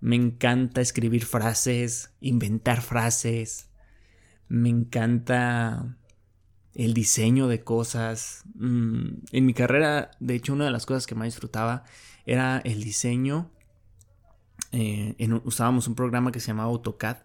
me 0.00 0.16
encanta 0.16 0.80
escribir 0.80 1.26
frases, 1.26 2.14
inventar 2.20 2.80
frases, 2.80 3.68
me 4.48 4.70
encanta 4.70 5.97
el 6.78 6.94
diseño 6.94 7.46
de 7.46 7.62
cosas. 7.62 8.44
Mm, 8.54 9.08
en 9.32 9.46
mi 9.46 9.52
carrera, 9.52 10.12
de 10.18 10.34
hecho, 10.34 10.54
una 10.54 10.64
de 10.64 10.70
las 10.70 10.86
cosas 10.86 11.06
que 11.06 11.14
más 11.14 11.26
disfrutaba 11.26 11.84
era 12.24 12.58
el 12.64 12.82
diseño 12.82 13.50
eh, 14.72 15.16
usábamos 15.44 15.88
un 15.88 15.94
programa 15.94 16.32
que 16.32 16.40
se 16.40 16.48
llamaba 16.48 16.68
AutoCAD, 16.68 17.18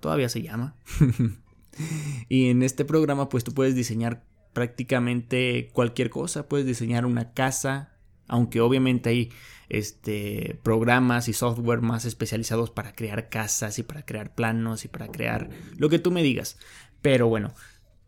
todavía 0.00 0.28
se 0.28 0.42
llama. 0.42 0.76
y 2.28 2.50
en 2.50 2.62
este 2.62 2.84
programa 2.84 3.28
pues 3.28 3.44
tú 3.44 3.54
puedes 3.54 3.74
diseñar 3.74 4.24
prácticamente 4.52 5.70
cualquier 5.72 6.10
cosa, 6.10 6.48
puedes 6.48 6.66
diseñar 6.66 7.06
una 7.06 7.32
casa, 7.32 7.94
aunque 8.26 8.60
obviamente 8.60 9.10
hay 9.10 9.30
este, 9.68 10.58
programas 10.64 11.28
y 11.28 11.32
software 11.32 11.80
más 11.80 12.04
especializados 12.04 12.70
para 12.70 12.92
crear 12.92 13.28
casas 13.28 13.78
y 13.78 13.84
para 13.84 14.04
crear 14.04 14.34
planos 14.34 14.84
y 14.84 14.88
para 14.88 15.08
crear 15.08 15.48
lo 15.76 15.88
que 15.88 16.00
tú 16.00 16.10
me 16.10 16.24
digas. 16.24 16.58
Pero 17.02 17.28
bueno, 17.28 17.54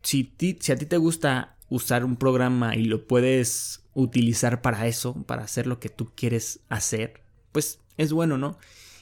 si, 0.03 0.35
si 0.61 0.73
a 0.73 0.77
ti 0.77 0.87
te 0.87 0.97
gusta 0.97 1.57
usar 1.69 2.05
un 2.05 2.17
programa 2.17 2.77
y 2.77 2.85
lo 2.85 3.07
puedes 3.07 3.85
utilizar 3.95 4.63
para 4.63 4.87
eso, 4.87 5.23
para 5.25 5.45
hacer 5.45 5.67
lo 5.67 5.81
que 5.81 5.89
tú 5.89 6.13
quieres 6.15 6.61
hacer, 6.69 7.23
pues 7.53 7.81
es 7.97 8.13
bueno, 8.13 8.39
¿no? 8.39 8.59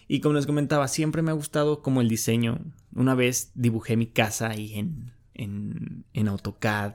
Y 0.09 0.21
como 0.21 0.35
les 0.35 0.47
comentaba, 0.47 0.88
siempre 0.88 1.23
me 1.23 1.30
ha 1.30 1.35
gustado 1.35 1.83
como 1.83 2.00
el 2.00 2.09
diseño. 2.09 2.59
Una 2.95 3.14
vez 3.14 3.52
dibujé 3.54 3.97
mi 3.97 4.07
casa 4.07 4.50
ahí 4.50 4.75
en, 4.75 5.12
en, 5.35 6.04
en 6.12 6.28
AutoCAD. 6.28 6.95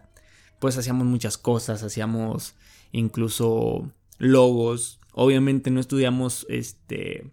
Pues 0.60 0.78
hacíamos 0.78 1.08
muchas 1.08 1.38
cosas, 1.38 1.82
hacíamos 1.84 2.56
incluso 2.92 3.90
logos. 4.18 5.00
Obviamente 5.14 5.72
no 5.72 5.80
estudiamos 5.80 6.46
este 6.50 7.32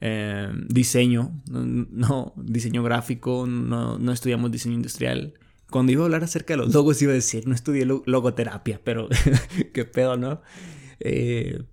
eh, 0.00 0.50
diseño, 0.68 1.40
no, 1.46 2.32
diseño 2.36 2.82
gráfico, 2.82 3.46
no, 3.46 3.98
no, 3.98 4.12
estudiamos 4.12 4.50
diseño 4.50 4.74
industrial. 4.74 5.34
Cuando 5.74 5.90
iba 5.90 6.02
a 6.02 6.04
hablar 6.04 6.22
acerca 6.22 6.52
de 6.52 6.58
los 6.58 6.72
logos 6.72 7.02
iba 7.02 7.10
a 7.10 7.16
decir, 7.16 7.48
no 7.48 7.52
estudié 7.52 7.84
logoterapia, 7.84 8.80
pero 8.84 9.08
qué 9.74 9.84
pedo, 9.84 10.16
¿no? 10.16 10.40
Eh, 11.00 11.64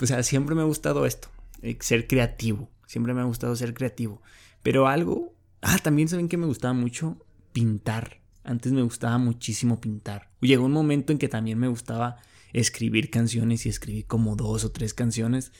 o 0.00 0.06
sea, 0.06 0.22
siempre 0.22 0.54
me 0.54 0.60
ha 0.60 0.66
gustado 0.66 1.04
esto, 1.04 1.26
eh, 1.62 1.76
ser 1.80 2.06
creativo. 2.06 2.70
Siempre 2.86 3.12
me 3.12 3.22
ha 3.22 3.24
gustado 3.24 3.56
ser 3.56 3.74
creativo. 3.74 4.22
Pero 4.62 4.86
algo, 4.86 5.34
ah, 5.62 5.78
también 5.82 6.08
saben 6.08 6.28
que 6.28 6.36
me 6.36 6.46
gustaba 6.46 6.74
mucho 6.74 7.26
pintar. 7.50 8.20
Antes 8.44 8.70
me 8.70 8.82
gustaba 8.82 9.18
muchísimo 9.18 9.80
pintar. 9.80 10.30
Llegó 10.40 10.64
un 10.64 10.70
momento 10.70 11.10
en 11.10 11.18
que 11.18 11.26
también 11.26 11.58
me 11.58 11.66
gustaba 11.66 12.18
escribir 12.52 13.10
canciones 13.10 13.66
y 13.66 13.68
escribí 13.68 14.04
como 14.04 14.36
dos 14.36 14.64
o 14.64 14.70
tres 14.70 14.94
canciones. 14.94 15.50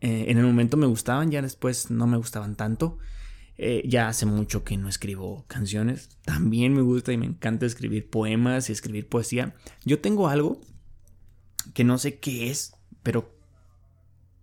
Eh, 0.00 0.24
en 0.26 0.38
el 0.38 0.46
momento 0.46 0.76
me 0.76 0.88
gustaban, 0.88 1.30
ya 1.30 1.42
después 1.42 1.92
no 1.92 2.08
me 2.08 2.16
gustaban 2.16 2.56
tanto. 2.56 2.98
Eh, 3.62 3.82
ya 3.86 4.08
hace 4.08 4.24
mucho 4.24 4.64
que 4.64 4.78
no 4.78 4.88
escribo 4.88 5.44
canciones. 5.46 6.08
También 6.24 6.72
me 6.72 6.80
gusta 6.80 7.12
y 7.12 7.18
me 7.18 7.26
encanta 7.26 7.66
escribir 7.66 8.08
poemas 8.08 8.70
y 8.70 8.72
escribir 8.72 9.06
poesía. 9.06 9.54
Yo 9.84 10.00
tengo 10.00 10.28
algo 10.28 10.62
que 11.74 11.84
no 11.84 11.98
sé 11.98 12.18
qué 12.20 12.50
es, 12.50 12.72
pero 13.02 13.36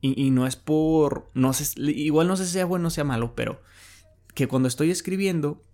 y, 0.01 0.29
no 0.29 0.45
es 0.45 0.55
por. 0.55 1.31
No 1.33 1.51
sé, 1.53 1.81
igual 1.81 2.27
no 2.27 2.37
sé 2.37 2.45
si 2.45 2.51
sea 2.51 2.65
bueno 2.65 2.89
o 2.89 2.91
sea 2.91 3.05
malo, 3.05 3.33
pero. 3.33 3.59
Que 4.35 4.47
cuando 4.47 4.67
estoy 4.67 4.91
escribiendo. 4.91 5.65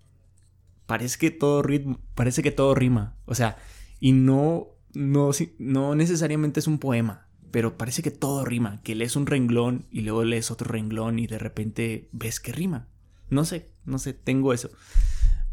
Parece 0.86 1.18
que 1.20 1.30
todo 1.30 1.64
ritmo. 1.64 2.00
Parece 2.16 2.44
que 2.44 2.52
todo 2.52 2.74
rima. 2.76 3.18
O 3.26 3.36
sea. 3.36 3.58
Y 4.00 4.14
no. 4.14 4.70
No, 4.94 5.32
no 5.60 5.96
necesariamente 5.96 6.62
es 6.62 6.68
un 6.68 6.80
poema. 6.80 7.28
Pero 7.52 7.78
parece 7.78 8.04
que 8.04 8.12
todo 8.12 8.46
rima. 8.46 8.82
Que 8.84 8.96
lees 8.96 9.18
un 9.18 9.26
renglón 9.26 9.86
y 9.92 10.00
luego 10.00 10.24
lees 10.24 10.50
otro 10.50 10.72
renglón 10.72 11.20
y 11.20 11.28
de 11.28 11.40
repente 11.40 12.08
ves 12.14 12.40
que 12.40 12.54
rima. 12.54 12.88
No 13.34 13.46
sé, 13.46 13.72
no 13.86 13.98
sé, 14.00 14.14
tengo 14.14 14.54
eso. 14.54 14.70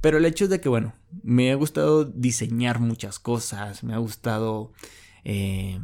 Pero 0.01 0.19
el 0.19 0.25
hecho 0.25 0.45
es 0.45 0.51
de 0.51 0.61
que, 0.61 0.69
bueno, 0.69 0.95
me 1.23 1.51
ha 1.51 1.55
gustado 1.55 2.05
diseñar 2.05 2.81
muchas 2.81 3.19
cosas. 3.19 3.85
Me 3.85 3.95
ha 3.95 3.99
gustado. 3.99 4.73
Eh, 5.25 5.79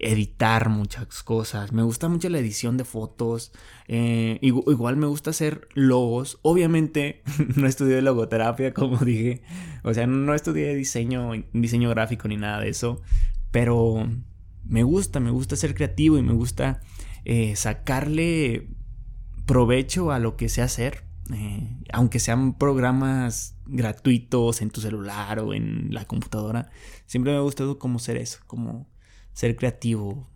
editar 0.00 0.70
muchas 0.70 1.22
cosas. 1.22 1.72
Me 1.72 1.82
gusta 1.82 2.08
mucho 2.08 2.28
la 2.30 2.38
edición 2.38 2.76
de 2.76 2.84
fotos. 2.84 3.52
Eh, 3.86 4.38
igual 4.40 4.96
me 4.96 5.06
gusta 5.06 5.30
hacer 5.30 5.68
logos. 5.74 6.38
Obviamente 6.42 7.22
no 7.56 7.66
estudié 7.66 8.02
logoterapia, 8.02 8.72
como 8.74 8.96
dije. 9.04 9.42
O 9.84 9.94
sea, 9.94 10.06
no 10.06 10.34
estudié 10.34 10.74
diseño, 10.74 11.32
diseño 11.52 11.90
gráfico 11.90 12.28
ni 12.28 12.36
nada 12.36 12.60
de 12.60 12.70
eso. 12.70 13.02
Pero 13.50 14.08
me 14.64 14.82
gusta, 14.82 15.20
me 15.20 15.30
gusta 15.30 15.56
ser 15.56 15.74
creativo 15.74 16.18
y 16.18 16.22
me 16.22 16.32
gusta 16.32 16.80
eh, 17.24 17.54
sacarle 17.56 18.69
provecho 19.50 20.12
a 20.12 20.20
lo 20.20 20.36
que 20.36 20.48
sé 20.48 20.62
hacer. 20.62 21.02
Eh, 21.34 21.82
aunque 21.92 22.20
sean 22.20 22.56
programas 22.56 23.56
gratuitos 23.66 24.62
en 24.62 24.70
tu 24.70 24.80
celular 24.80 25.40
o 25.40 25.54
en 25.54 25.92
la 25.92 26.04
computadora, 26.04 26.70
siempre 27.06 27.32
me 27.32 27.38
ha 27.38 27.42
gustado 27.42 27.76
como 27.76 27.98
ser 27.98 28.16
eso, 28.16 28.38
como 28.46 28.88
ser 29.32 29.56
creativo, 29.56 30.30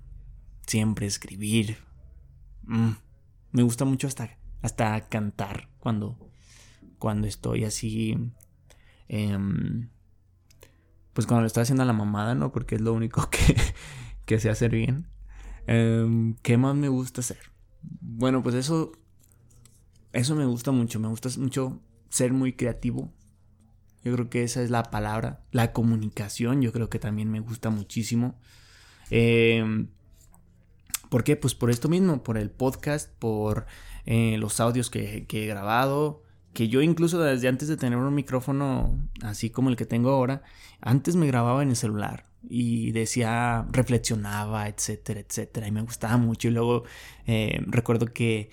siempre 0.67 1.07
escribir. 1.07 1.77
Mm, 2.65 2.91
me 3.53 3.63
gusta 3.63 3.85
mucho 3.85 4.09
hasta, 4.09 4.37
hasta 4.63 5.09
cantar 5.09 5.69
cuando, 5.79 6.19
cuando 6.99 7.29
estoy 7.29 7.63
así. 7.63 8.19
Em, 9.07 9.91
pues 11.13 11.29
cuando 11.29 11.43
lo 11.43 11.47
estoy 11.47 11.63
haciendo 11.63 11.85
a 11.85 11.87
la 11.87 11.93
mamada, 11.93 12.35
¿no? 12.35 12.51
Porque 12.51 12.75
es 12.75 12.81
lo 12.81 12.93
único 12.93 13.31
que, 13.31 13.55
que 14.27 14.41
sé 14.41 14.51
hacer 14.51 14.73
bien. 14.73 15.07
Em, 15.69 16.35
¿Qué 16.43 16.57
más 16.57 16.75
me 16.75 16.89
gusta 16.89 17.21
hacer? 17.21 17.39
Bueno, 18.01 18.43
pues 18.43 18.57
eso. 18.57 18.91
Eso 20.15 20.35
me 20.35 20.47
gusta 20.47 20.71
mucho. 20.71 20.99
Me 21.01 21.09
gusta 21.09 21.29
mucho 21.39 21.81
ser 22.09 22.33
muy 22.33 22.55
creativo. 22.55 23.13
Yo 24.03 24.13
creo 24.15 24.31
que 24.31 24.45
esa 24.45 24.63
es 24.63 24.71
la 24.71 24.85
palabra. 24.85 25.45
La 25.51 25.73
comunicación, 25.73 26.63
yo 26.63 26.73
creo 26.73 26.89
que 26.89 26.99
también 26.99 27.31
me 27.31 27.41
gusta 27.41 27.71
muchísimo. 27.71 28.39
Eh, 29.11 29.87
¿Por 31.09 31.25
qué? 31.25 31.37
Pues 31.37 31.55
por 31.55 31.71
esto 31.71 31.89
mismo, 31.89 32.23
por 32.23 32.39
el 32.39 32.51
podcast, 32.51 33.11
por 33.19 33.67
eh, 34.07 34.37
los 34.39 34.61
audios 34.61 34.91
que, 34.91 35.27
he 35.31 35.47
grabado, 35.47 36.23
que 36.53 36.69
yo 36.69 36.83
incluso 36.83 37.21
desde 37.21 37.49
antes 37.49 37.69
de 37.69 37.77
tener 37.77 37.99
un 37.99 38.15
micrófono 38.15 38.99
así 39.23 39.51
como 39.51 39.71
el 39.71 39.77
que 39.77 39.87
tengo 39.87 40.11
ahora, 40.11 40.43
antes 40.81 41.17
me 41.17 41.27
grababa 41.27 41.63
en 41.63 41.71
el 41.71 41.77
celular 41.77 42.27
y 42.43 42.93
decía, 42.93 43.67
reflexionaba, 43.71 44.69
etcétera, 44.69 45.21
etcétera, 45.21 45.69
y 45.69 45.73
me 45.73 45.83
gustaba 45.83 46.17
mucho 46.17 46.49
y 46.49 46.51
luego 46.51 46.85
eh, 47.27 47.63
recuerdo 47.67 48.07
que 48.07 48.51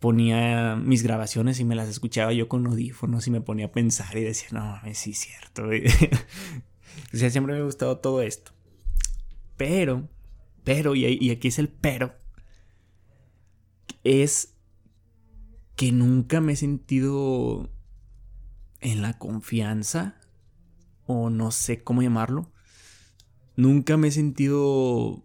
ponía 0.00 0.76
mis 0.76 1.02
grabaciones 1.02 1.60
y 1.60 1.64
me 1.64 1.74
las 1.74 1.88
escuchaba 1.88 2.32
yo 2.32 2.48
con 2.48 2.66
audífonos 2.66 3.26
y 3.26 3.30
me 3.30 3.40
ponía 3.40 3.66
a 3.66 3.72
pensar 3.72 4.16
y 4.16 4.22
decía, 4.22 4.48
no, 4.52 4.80
sí 4.92 5.12
es 5.12 5.18
cierto. 5.18 5.64
o 7.14 7.16
sea, 7.16 7.30
siempre 7.30 7.54
me 7.54 7.60
ha 7.60 7.64
gustado 7.64 7.98
todo 7.98 8.22
esto. 8.22 8.52
Pero, 9.56 10.08
pero, 10.62 10.94
y, 10.94 11.30
aquí 11.30 11.48
es 11.48 11.58
el 11.58 11.68
pero, 11.68 12.14
es 14.02 14.54
que 15.76 15.92
nunca 15.92 16.40
me 16.40 16.52
he 16.52 16.56
sentido 16.56 17.70
en 18.80 19.00
la 19.00 19.18
confianza, 19.18 20.20
o 21.06 21.30
no 21.30 21.50
sé 21.50 21.82
cómo 21.82 22.02
llamarlo. 22.02 22.50
Nunca 23.56 23.96
me 23.96 24.08
he 24.08 24.10
sentido... 24.10 25.24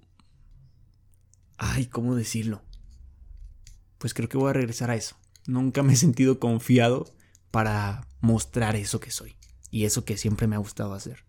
Ay, 1.57 1.87
¿cómo 1.87 2.15
decirlo? 2.15 2.61
Pues 3.99 4.15
creo 4.15 4.27
que 4.27 4.37
voy 4.37 4.49
a 4.49 4.53
regresar 4.53 4.89
a 4.89 4.95
eso. 4.95 5.15
Nunca 5.45 5.83
me 5.83 5.93
he 5.93 5.95
sentido 5.95 6.39
confiado 6.39 7.13
para 7.51 8.07
mostrar 8.21 8.75
eso 8.75 8.99
que 8.99 9.11
soy 9.11 9.35
y 9.69 9.85
eso 9.85 10.05
que 10.05 10.17
siempre 10.17 10.47
me 10.47 10.55
ha 10.55 10.59
gustado 10.59 10.93
hacer. 10.93 11.25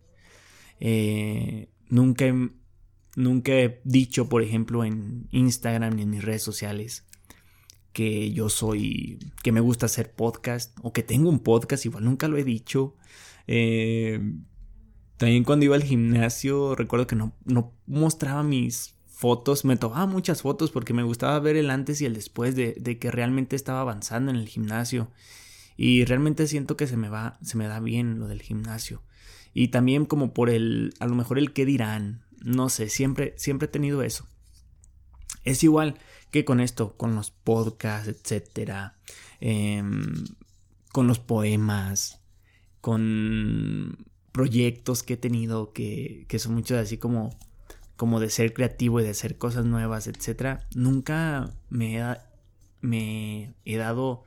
Eh, 0.79 1.69
nunca, 1.89 2.25
he, 2.25 2.33
nunca 3.15 3.51
he 3.53 3.81
dicho, 3.83 4.27
por 4.27 4.41
ejemplo, 4.41 4.83
en 4.83 5.27
Instagram 5.31 5.95
ni 5.95 6.01
en 6.03 6.09
mis 6.09 6.23
redes 6.23 6.41
sociales 6.41 7.05
que 7.93 8.31
yo 8.31 8.49
soy, 8.49 9.19
que 9.43 9.51
me 9.51 9.59
gusta 9.59 9.85
hacer 9.85 10.13
podcast 10.13 10.77
o 10.81 10.93
que 10.93 11.03
tengo 11.03 11.29
un 11.29 11.39
podcast, 11.39 11.85
igual 11.85 12.05
nunca 12.05 12.27
lo 12.27 12.37
he 12.37 12.43
dicho. 12.43 12.95
Eh, 13.47 14.19
también 15.17 15.43
cuando 15.43 15.65
iba 15.65 15.75
al 15.75 15.83
gimnasio, 15.83 16.73
recuerdo 16.75 17.05
que 17.05 17.15
no, 17.15 17.35
no 17.45 17.73
mostraba 17.85 18.43
mis 18.43 18.95
fotos, 19.21 19.65
me 19.65 19.77
tomaba 19.77 20.07
muchas 20.07 20.41
fotos 20.41 20.71
porque 20.71 20.95
me 20.95 21.03
gustaba 21.03 21.39
ver 21.39 21.55
el 21.55 21.69
antes 21.69 22.01
y 22.01 22.05
el 22.05 22.15
después 22.15 22.55
de, 22.55 22.73
de, 22.79 22.97
que 22.97 23.11
realmente 23.11 23.55
estaba 23.55 23.81
avanzando 23.81 24.31
en 24.31 24.37
el 24.37 24.47
gimnasio. 24.47 25.11
Y 25.77 26.05
realmente 26.05 26.47
siento 26.47 26.75
que 26.75 26.87
se 26.87 26.97
me 26.97 27.07
va, 27.07 27.37
se 27.43 27.55
me 27.55 27.67
da 27.67 27.79
bien 27.79 28.17
lo 28.17 28.27
del 28.27 28.41
gimnasio. 28.41 29.03
Y 29.53 29.67
también 29.67 30.05
como 30.07 30.33
por 30.33 30.49
el, 30.49 30.95
a 30.99 31.05
lo 31.05 31.13
mejor 31.13 31.37
el 31.37 31.53
qué 31.53 31.67
dirán, 31.67 32.23
no 32.43 32.69
sé, 32.69 32.89
siempre, 32.89 33.35
siempre 33.37 33.67
he 33.67 33.69
tenido 33.69 34.01
eso. 34.01 34.25
Es 35.43 35.63
igual 35.63 35.99
que 36.31 36.43
con 36.43 36.59
esto, 36.59 36.97
con 36.97 37.13
los 37.13 37.29
podcasts, 37.29 38.07
etcétera, 38.07 38.97
em, 39.39 40.25
con 40.91 41.05
los 41.05 41.19
poemas, 41.19 42.21
con 42.79 44.03
proyectos 44.31 45.03
que 45.03 45.13
he 45.13 45.17
tenido 45.17 45.73
que, 45.73 46.25
que 46.27 46.39
son 46.39 46.55
muchos 46.55 46.79
así 46.79 46.97
como, 46.97 47.37
como 48.01 48.19
de 48.19 48.31
ser 48.31 48.55
creativo 48.55 48.99
y 48.99 49.03
de 49.03 49.11
hacer 49.11 49.37
cosas 49.37 49.63
nuevas, 49.63 50.07
etcétera. 50.07 50.67
Nunca 50.73 51.51
me 51.69 51.93
he, 53.63 53.77
dado 53.77 54.23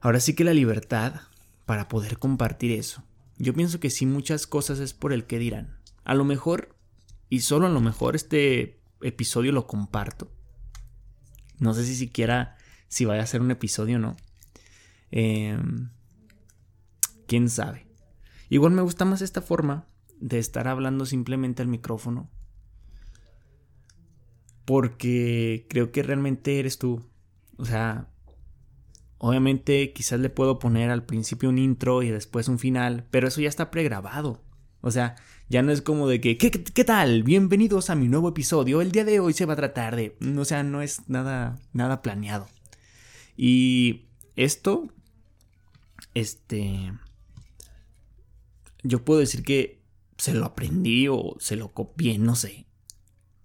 ahora 0.00 0.18
sí 0.18 0.34
que 0.34 0.42
la 0.42 0.52
libertad 0.52 1.20
para 1.64 1.86
poder 1.86 2.18
compartir 2.18 2.72
eso. 2.72 3.04
Yo 3.38 3.54
pienso 3.54 3.78
que 3.78 3.88
sí 3.88 4.04
muchas 4.04 4.48
cosas 4.48 4.80
es 4.80 4.94
por 4.94 5.12
el 5.12 5.26
que 5.26 5.38
dirán. 5.38 5.78
A 6.02 6.16
lo 6.16 6.24
mejor, 6.24 6.74
y 7.28 7.42
solo 7.42 7.68
a 7.68 7.70
lo 7.70 7.80
mejor 7.80 8.16
este 8.16 8.80
episodio 9.00 9.52
lo 9.52 9.68
comparto. 9.68 10.28
No 11.60 11.72
sé 11.72 11.86
si 11.86 11.94
siquiera 11.94 12.56
si 12.88 13.04
vaya 13.04 13.22
a 13.22 13.26
ser 13.26 13.42
un 13.42 13.52
episodio 13.52 13.98
o 13.98 14.00
no. 14.00 14.16
Em, 15.12 15.90
Quién 17.28 17.48
sabe. 17.48 17.86
Igual 18.48 18.72
me 18.72 18.82
gusta 18.82 19.04
más 19.04 19.22
esta 19.22 19.40
forma 19.40 19.86
de 20.18 20.40
estar 20.40 20.66
hablando 20.66 21.06
simplemente 21.06 21.62
al 21.62 21.68
micrófono. 21.68 22.28
Porque 24.64 25.66
creo 25.68 25.92
que 25.92 26.02
realmente 26.02 26.58
eres 26.58 26.78
tú. 26.78 27.04
O 27.56 27.64
sea, 27.64 28.08
obviamente 29.18 29.92
quizás 29.92 30.20
le 30.20 30.30
puedo 30.30 30.58
poner 30.58 30.90
al 30.90 31.04
principio 31.04 31.48
un 31.48 31.58
intro 31.58 32.02
y 32.02 32.10
después 32.10 32.48
un 32.48 32.58
final, 32.58 33.06
pero 33.10 33.28
eso 33.28 33.40
ya 33.40 33.48
está 33.48 33.70
pregrabado. 33.70 34.42
O 34.80 34.90
sea, 34.90 35.16
ya 35.50 35.62
no 35.62 35.72
es 35.72 35.82
como 35.82 36.08
de 36.08 36.20
que, 36.20 36.38
¿qué, 36.38 36.50
¿qué, 36.50 36.84
tal? 36.84 37.22
Bienvenidos 37.22 37.90
a 37.90 37.94
mi 37.94 38.08
nuevo 38.08 38.30
episodio. 38.30 38.80
El 38.80 38.92
día 38.92 39.04
de 39.04 39.20
hoy 39.20 39.34
se 39.34 39.44
va 39.44 39.52
a 39.52 39.56
tratar 39.56 39.94
de... 39.94 40.16
O 40.38 40.44
sea, 40.44 40.62
no 40.62 40.80
es 40.80 41.08
nada, 41.08 41.58
nada 41.72 42.00
planeado. 42.00 42.48
Y 43.36 44.06
esto, 44.36 44.88
este... 46.14 46.92
Yo 48.82 49.04
puedo 49.04 49.20
decir 49.20 49.42
que 49.42 49.82
se 50.16 50.32
lo 50.32 50.46
aprendí 50.46 51.08
o 51.08 51.36
se 51.38 51.56
lo 51.56 51.68
copié, 51.74 52.18
no 52.18 52.36
sé. 52.36 52.66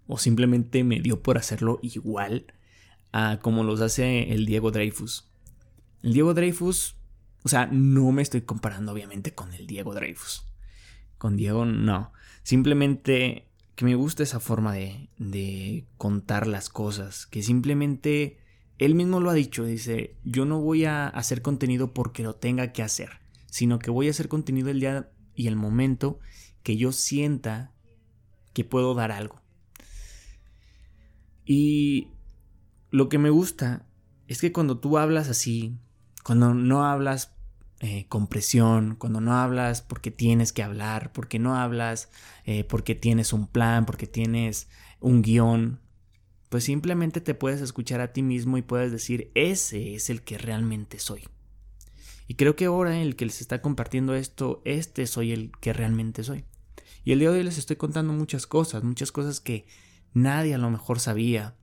O 0.08 0.18
simplemente 0.18 0.84
me 0.84 1.00
dio 1.00 1.22
por 1.22 1.38
hacerlo 1.38 1.80
igual 1.82 2.54
a 3.12 3.40
como 3.42 3.64
los 3.64 3.82
hace 3.82 4.34
el 4.34 4.46
Diego 4.46 4.72
Dreyfus. 4.72 5.28
El 6.04 6.14
Diego 6.14 6.34
Dreyfus, 6.34 6.96
o 7.44 7.50
sea, 7.50 7.68
no 7.72 8.12
me 8.12 8.22
estoy 8.22 8.42
comparando 8.42 8.92
obviamente 8.92 9.34
con 9.34 9.54
el 9.54 9.68
Diego 9.68 9.94
Dreyfus 9.94 10.46
con 11.18 11.38
Diego 11.38 11.66
no. 11.66 12.12
Simplemente 12.44 13.48
que 13.76 13.86
me 13.86 13.96
gusta 13.96 14.24
esa 14.24 14.40
forma 14.40 14.74
de, 14.74 15.10
de 15.18 15.86
contar 15.98 16.48
las 16.48 16.70
cosas. 16.70 17.26
Que 17.26 17.42
simplemente 17.42 18.38
él 18.78 18.96
mismo 18.96 19.20
lo 19.20 19.30
ha 19.30 19.34
dicho. 19.34 19.66
Dice, 19.66 20.16
yo 20.24 20.46
no 20.46 20.62
voy 20.62 20.86
a 20.86 21.08
hacer 21.08 21.42
contenido 21.42 21.94
porque 21.94 22.24
lo 22.24 22.36
tenga 22.36 22.72
que 22.74 22.84
hacer. 22.84 23.22
Sino 23.48 23.80
que 23.80 23.92
voy 23.92 24.08
a 24.08 24.12
hacer 24.12 24.28
contenido 24.28 24.70
el 24.70 24.80
día 24.80 25.10
y 25.34 25.48
el 25.48 25.56
momento 25.56 26.20
que 26.64 26.78
yo 26.78 26.92
sienta 26.92 27.72
que 28.54 28.64
puedo 28.64 28.94
dar 28.94 29.12
algo. 29.12 29.42
Y 31.46 32.10
lo 32.92 33.10
que 33.10 33.18
me 33.18 33.30
gusta 33.30 33.86
es 34.28 34.42
que 34.42 34.52
cuando 34.52 34.80
tú 34.80 34.98
hablas 34.98 35.30
así, 35.30 35.78
cuando 36.24 36.54
no 36.54 36.86
hablas 36.86 37.36
eh, 37.82 38.08
con 38.08 38.28
presión, 38.28 38.96
cuando 38.96 39.22
no 39.22 39.34
hablas 39.34 39.82
porque 39.82 40.10
tienes 40.10 40.54
que 40.54 40.64
hablar, 40.64 41.12
porque 41.14 41.40
no 41.40 41.56
hablas 41.56 42.10
eh, 42.46 42.64
porque 42.64 42.96
tienes 42.96 43.34
un 43.34 43.48
plan, 43.48 43.86
porque 43.86 44.08
tienes 44.08 44.68
un 45.00 45.22
guion, 45.22 45.80
pues 46.50 46.64
simplemente 46.64 47.22
te 47.22 47.34
puedes 47.34 47.62
escuchar 47.62 48.02
a 48.02 48.14
ti 48.14 48.24
mismo 48.24 48.58
y 48.58 48.62
puedes 48.62 48.92
decir, 48.92 49.32
ese 49.36 49.94
es 49.96 50.10
el 50.10 50.24
que 50.24 50.38
realmente 50.38 51.00
soy. 51.00 51.28
Y 52.28 52.36
creo 52.36 52.56
que 52.56 52.66
ahora 52.66 53.00
el 53.00 53.16
que 53.16 53.26
les 53.26 53.42
está 53.42 53.62
compartiendo 53.62 54.16
esto, 54.16 54.62
este 54.66 55.06
soy 55.06 55.32
el 55.32 55.52
que 55.60 55.74
realmente 55.74 56.24
soy. 56.24 56.46
Y 57.04 57.12
el 57.12 57.20
día 57.20 57.30
de 57.30 57.38
hoy 57.38 57.44
les 57.44 57.60
estoy 57.60 57.76
contando 57.76 58.14
muchas 58.14 58.48
cosas, 58.48 58.84
muchas 58.84 59.12
cosas 59.12 59.40
que 59.40 59.68
nadie 60.16 60.56
a 60.56 60.58
lo 60.58 60.72
mejor 60.72 61.00
sabía, 61.00 61.56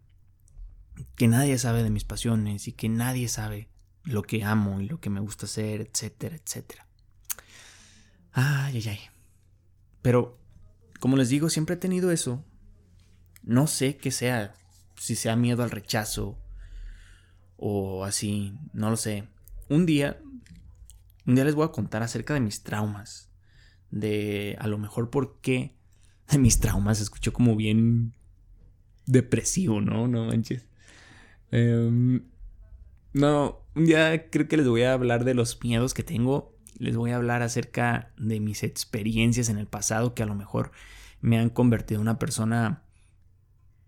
que 1.16 1.26
nadie 1.26 1.58
sabe 1.58 1.82
de 1.82 1.90
mis 1.90 2.04
pasiones 2.04 2.68
y 2.68 2.72
que 2.72 2.88
nadie 2.88 3.26
sabe 3.28 3.68
lo 4.04 4.22
que 4.22 4.44
amo 4.44 4.80
y 4.80 4.86
lo 4.86 5.00
que 5.00 5.10
me 5.10 5.20
gusta 5.20 5.46
hacer, 5.46 5.80
etcétera, 5.80 6.36
etcétera. 6.36 6.86
Ay, 8.32 8.76
ay, 8.76 8.88
ay. 8.88 9.00
Pero, 10.02 10.38
como 11.00 11.16
les 11.16 11.30
digo, 11.30 11.48
siempre 11.48 11.76
he 11.76 11.78
tenido 11.78 12.10
eso. 12.12 12.44
No 13.42 13.66
sé 13.66 13.96
qué 13.96 14.10
sea, 14.10 14.54
si 14.96 15.16
sea 15.16 15.34
miedo 15.34 15.62
al 15.62 15.70
rechazo 15.70 16.38
o 17.56 18.04
así, 18.04 18.54
no 18.74 18.90
lo 18.90 18.96
sé. 18.96 19.28
Un 19.68 19.86
día, 19.86 20.20
un 21.26 21.34
día 21.36 21.44
les 21.44 21.54
voy 21.54 21.64
a 21.64 21.72
contar 21.72 22.02
acerca 22.02 22.34
de 22.34 22.40
mis 22.40 22.62
traumas. 22.62 23.30
De 23.90 24.56
a 24.60 24.66
lo 24.66 24.78
mejor 24.78 25.10
por 25.10 25.40
qué 25.40 25.74
de 26.30 26.38
mis 26.38 26.60
traumas. 26.60 27.00
Escuchó 27.00 27.32
como 27.32 27.56
bien 27.56 28.14
depresivo, 29.06 29.80
¿no? 29.80 30.08
No 30.08 30.26
manches. 30.26 30.66
Eh, 31.50 32.20
no, 33.12 33.60
día 33.74 34.30
creo 34.30 34.48
que 34.48 34.56
les 34.56 34.68
voy 34.68 34.82
a 34.82 34.92
hablar 34.92 35.24
de 35.24 35.34
los 35.34 35.62
miedos 35.62 35.94
que 35.94 36.02
tengo. 36.02 36.56
Les 36.78 36.96
voy 36.96 37.10
a 37.10 37.16
hablar 37.16 37.42
acerca 37.42 38.12
de 38.16 38.40
mis 38.40 38.62
experiencias 38.62 39.48
en 39.48 39.58
el 39.58 39.66
pasado 39.66 40.14
que 40.14 40.22
a 40.22 40.26
lo 40.26 40.34
mejor 40.34 40.72
me 41.20 41.38
han 41.38 41.50
convertido 41.50 42.00
en 42.00 42.02
una 42.02 42.18
persona. 42.18 42.82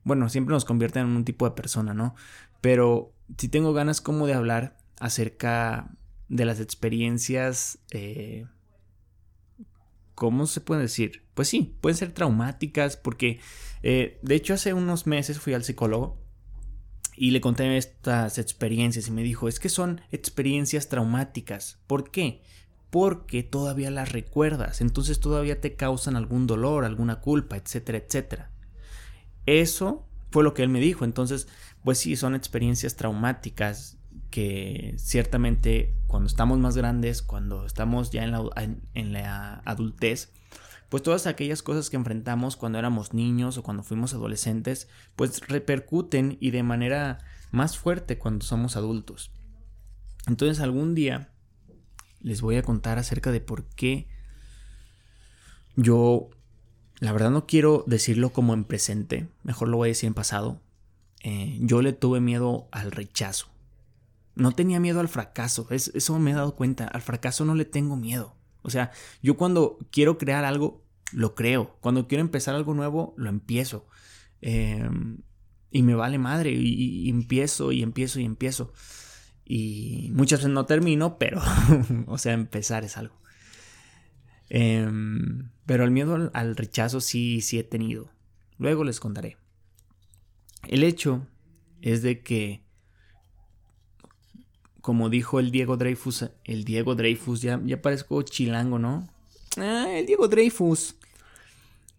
Bueno, 0.04 0.28
siempre 0.28 0.52
nos 0.52 0.64
convierten 0.64 1.06
en 1.06 1.16
un 1.16 1.24
tipo 1.24 1.48
de 1.48 1.54
persona, 1.56 1.94
¿no? 1.94 2.14
Pero 2.60 3.12
si 3.38 3.48
tengo 3.48 3.72
ganas 3.72 4.00
como 4.00 4.26
de 4.26 4.34
hablar 4.34 4.76
acerca 5.00 5.90
de 6.28 6.44
las 6.44 6.60
experiencias. 6.60 7.78
Eh, 7.90 8.46
¿Cómo 10.14 10.46
se 10.46 10.60
puede 10.60 10.82
decir? 10.82 11.24
Pues 11.34 11.48
sí, 11.48 11.76
pueden 11.80 11.96
ser 11.96 12.12
traumáticas 12.12 12.96
porque 12.96 13.40
eh, 13.82 14.18
de 14.22 14.34
hecho 14.34 14.54
hace 14.54 14.72
unos 14.72 15.06
meses 15.06 15.38
fui 15.38 15.54
al 15.54 15.64
psicólogo 15.64 16.24
y 17.16 17.30
le 17.30 17.40
conté 17.40 17.76
estas 17.76 18.38
experiencias 18.38 19.08
y 19.08 19.10
me 19.10 19.22
dijo, 19.22 19.48
es 19.48 19.60
que 19.60 19.68
son 19.68 20.00
experiencias 20.10 20.88
traumáticas. 20.88 21.78
¿Por 21.86 22.10
qué? 22.10 22.42
Porque 22.90 23.42
todavía 23.42 23.90
las 23.90 24.12
recuerdas, 24.12 24.80
entonces 24.80 25.20
todavía 25.20 25.60
te 25.60 25.74
causan 25.74 26.16
algún 26.16 26.46
dolor, 26.46 26.84
alguna 26.84 27.20
culpa, 27.20 27.56
etcétera, 27.56 27.98
etcétera. 27.98 28.50
Eso 29.46 30.06
fue 30.30 30.44
lo 30.44 30.54
que 30.54 30.62
él 30.62 30.68
me 30.68 30.80
dijo, 30.80 31.04
entonces, 31.04 31.48
pues 31.82 31.98
sí, 31.98 32.16
son 32.16 32.34
experiencias 32.34 32.96
traumáticas 32.96 33.98
que 34.34 34.96
ciertamente 34.98 35.94
cuando 36.08 36.26
estamos 36.26 36.58
más 36.58 36.76
grandes, 36.76 37.22
cuando 37.22 37.66
estamos 37.66 38.10
ya 38.10 38.24
en 38.24 38.32
la, 38.32 38.42
en 38.94 39.12
la 39.12 39.62
adultez, 39.64 40.32
pues 40.88 41.04
todas 41.04 41.28
aquellas 41.28 41.62
cosas 41.62 41.88
que 41.88 41.94
enfrentamos 41.94 42.56
cuando 42.56 42.80
éramos 42.80 43.14
niños 43.14 43.58
o 43.58 43.62
cuando 43.62 43.84
fuimos 43.84 44.12
adolescentes, 44.12 44.88
pues 45.14 45.46
repercuten 45.46 46.36
y 46.40 46.50
de 46.50 46.64
manera 46.64 47.18
más 47.52 47.78
fuerte 47.78 48.18
cuando 48.18 48.44
somos 48.44 48.74
adultos. 48.74 49.30
Entonces 50.26 50.58
algún 50.58 50.96
día 50.96 51.30
les 52.20 52.40
voy 52.40 52.56
a 52.56 52.64
contar 52.64 52.98
acerca 52.98 53.30
de 53.30 53.40
por 53.40 53.66
qué 53.66 54.08
yo, 55.76 56.28
la 56.98 57.12
verdad 57.12 57.30
no 57.30 57.46
quiero 57.46 57.84
decirlo 57.86 58.30
como 58.30 58.52
en 58.52 58.64
presente, 58.64 59.28
mejor 59.44 59.68
lo 59.68 59.76
voy 59.76 59.86
a 59.86 59.94
decir 59.94 60.08
en 60.08 60.14
pasado. 60.14 60.60
Eh, 61.22 61.56
yo 61.60 61.82
le 61.82 61.92
tuve 61.92 62.18
miedo 62.18 62.66
al 62.72 62.90
rechazo. 62.90 63.53
No 64.34 64.52
tenía 64.52 64.80
miedo 64.80 65.00
al 65.00 65.08
fracaso, 65.08 65.68
eso 65.70 66.18
me 66.18 66.32
he 66.32 66.34
dado 66.34 66.56
cuenta, 66.56 66.88
al 66.88 67.02
fracaso 67.02 67.44
no 67.44 67.54
le 67.54 67.64
tengo 67.64 67.96
miedo. 67.96 68.36
O 68.62 68.70
sea, 68.70 68.90
yo 69.22 69.36
cuando 69.36 69.78
quiero 69.90 70.18
crear 70.18 70.44
algo, 70.44 70.84
lo 71.12 71.34
creo. 71.34 71.76
Cuando 71.80 72.08
quiero 72.08 72.22
empezar 72.22 72.54
algo 72.54 72.74
nuevo, 72.74 73.14
lo 73.16 73.28
empiezo. 73.28 73.86
Em, 74.40 75.18
y 75.70 75.82
me 75.82 75.94
vale 75.94 76.18
madre, 76.18 76.52
y, 76.52 77.08
empiezo 77.10 77.72
y 77.72 77.82
empiezo 77.82 78.20
y 78.20 78.24
empiezo. 78.24 78.72
Y 79.44 80.10
muchas 80.14 80.40
veces 80.40 80.52
no 80.52 80.66
termino, 80.66 81.18
pero, 81.18 81.40
o 82.06 82.18
sea, 82.18 82.32
empezar 82.32 82.84
es 82.84 82.96
algo. 82.96 83.20
Em, 84.48 85.50
pero 85.66 85.84
el 85.84 85.90
miedo 85.90 86.30
al, 86.32 86.56
rechazo 86.56 87.00
sí, 87.00 87.40
sí 87.40 87.58
he 87.58 87.64
tenido. 87.64 88.10
Luego 88.58 88.84
les 88.84 89.00
contaré. 89.00 89.36
El 90.66 90.84
hecho 90.84 91.26
es 91.82 92.02
de 92.02 92.22
que, 92.22 92.63
como 94.84 95.08
dijo 95.08 95.40
el 95.40 95.50
Diego 95.50 95.78
Dreyfus, 95.78 96.26
el 96.44 96.64
Diego 96.64 96.94
Dreyfus, 96.94 97.40
ya, 97.40 97.58
ya 97.64 97.80
parezco 97.80 98.20
chilango, 98.20 98.78
¿no? 98.78 99.08
Ah, 99.56 99.86
el 99.88 100.04
Diego 100.04 100.28
Dreyfus. 100.28 100.96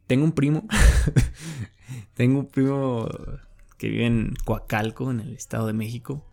Tengo 0.05 0.23
un 0.23 0.33
primo. 0.33 0.67
Tengo 2.13 2.41
un 2.41 2.45
primo 2.45 3.09
que 3.79 3.89
vive 3.89 4.05
en 4.05 4.35
Coacalco, 4.45 5.09
en 5.09 5.19
el 5.19 5.33
Estado 5.33 5.65
de 5.65 5.73
México. 5.73 6.23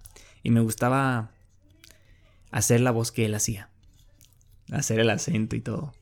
Y 0.42 0.50
me 0.50 0.60
gustaba 0.60 1.30
hacer 2.50 2.82
la 2.82 2.90
voz 2.90 3.12
que 3.12 3.24
él 3.24 3.34
hacía. 3.34 3.70
Hacer 4.70 5.00
el 5.00 5.08
acento 5.08 5.56
y 5.56 5.62
todo. 5.62 5.94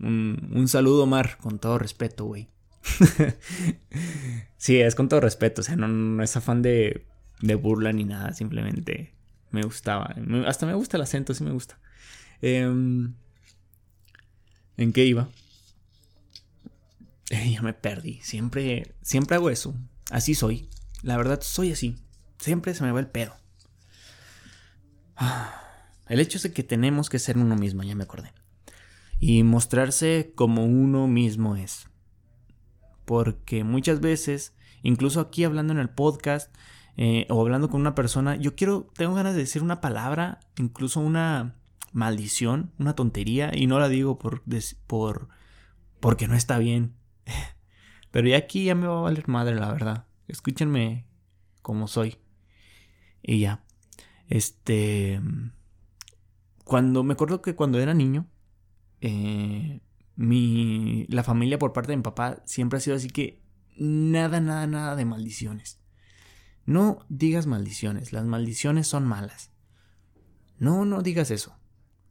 Un, 0.00 0.68
saludo, 0.68 1.04
Mar, 1.04 1.36
con 1.36 1.58
todo 1.58 1.78
respeto, 1.78 2.24
güey. 2.24 2.48
sí, 4.56 4.80
es 4.80 4.94
con 4.94 5.10
todo 5.10 5.20
respeto. 5.20 5.60
O 5.60 5.64
sea, 5.64 5.76
no, 5.76 6.22
es 6.22 6.34
afán 6.34 6.62
de, 6.62 7.04
de, 7.42 7.54
burla 7.56 7.92
ni 7.92 8.04
nada. 8.04 8.32
Simplemente 8.32 9.17
me 9.50 9.62
gustaba. 9.62 10.14
hasta 10.46 10.66
me 10.66 10.74
gusta 10.74 10.96
el 10.96 11.02
acento, 11.02 11.34
sí 11.34 11.44
me 11.44 11.52
gusta. 11.52 11.78
Em, 12.40 13.14
¿En 14.76 14.92
qué 14.92 15.04
iba? 15.04 15.28
ya 17.30 17.62
me 17.62 17.72
perdí. 17.72 18.20
Siempre, 18.22 18.94
siempre 19.02 19.36
hago 19.36 19.50
eso. 19.50 19.74
Así 20.10 20.34
soy. 20.34 20.68
La 21.02 21.16
verdad, 21.16 21.40
soy 21.42 21.72
así. 21.72 21.96
Siempre 22.38 22.74
se 22.74 22.84
me 22.84 22.92
va 22.92 23.00
el 23.00 23.08
pedo. 23.08 23.34
El 26.08 26.20
hecho 26.20 26.38
es 26.38 26.42
de 26.42 26.52
que 26.54 26.62
tenemos 26.62 27.10
que 27.10 27.18
ser 27.18 27.36
uno 27.36 27.54
mismo, 27.54 27.82
ya 27.82 27.94
me 27.94 28.04
acordé. 28.04 28.32
Y 29.18 29.42
mostrarse 29.42 30.32
como 30.34 30.64
uno 30.64 31.06
mismo 31.06 31.54
es. 31.54 31.86
Porque 33.04 33.62
muchas 33.62 34.00
veces, 34.00 34.54
incluso 34.82 35.20
aquí 35.20 35.44
hablando 35.44 35.74
en 35.74 35.80
el 35.80 35.90
podcast 35.90 36.50
eh, 37.00 37.26
o 37.30 37.40
hablando 37.40 37.70
con 37.70 37.80
una 37.80 37.94
persona, 37.94 38.34
yo 38.34 38.56
quiero, 38.56 38.90
tengo 38.96 39.14
ganas 39.14 39.34
de 39.34 39.42
decir 39.42 39.62
una 39.62 39.80
palabra, 39.80 40.40
incluso 40.58 40.98
una 40.98 41.54
maldición, 41.92 42.72
una 42.76 42.96
tontería, 42.96 43.52
y 43.54 43.68
no 43.68 43.78
la 43.78 43.88
digo 43.88 44.18
por, 44.18 44.42
por 44.88 45.28
porque 46.00 46.26
no 46.26 46.34
está 46.34 46.58
bien. 46.58 46.96
Pero 48.10 48.26
ya 48.26 48.38
aquí 48.38 48.64
ya 48.64 48.74
me 48.74 48.88
va 48.88 48.98
a 48.98 49.02
valer 49.02 49.28
madre, 49.28 49.54
la 49.54 49.72
verdad. 49.72 50.06
Escúchenme 50.26 51.06
como 51.62 51.86
soy. 51.86 52.16
Y 53.22 53.38
ya. 53.38 53.62
Este. 54.26 55.20
Cuando 56.64 57.04
me 57.04 57.12
acuerdo 57.12 57.42
que 57.42 57.54
cuando 57.54 57.78
era 57.78 57.94
niño, 57.94 58.26
eh, 59.00 59.80
mi, 60.16 61.06
la 61.08 61.22
familia 61.22 61.60
por 61.60 61.72
parte 61.72 61.92
de 61.92 61.96
mi 61.96 62.02
papá 62.02 62.42
siempre 62.44 62.78
ha 62.78 62.80
sido 62.80 62.96
así 62.96 63.08
que 63.08 63.40
nada, 63.76 64.40
nada, 64.40 64.66
nada 64.66 64.96
de 64.96 65.04
maldiciones. 65.04 65.78
No 66.68 67.06
digas 67.08 67.46
maldiciones, 67.46 68.12
las 68.12 68.26
maldiciones 68.26 68.86
son 68.86 69.06
malas. 69.06 69.52
No, 70.58 70.84
no 70.84 71.00
digas 71.00 71.30
eso. 71.30 71.56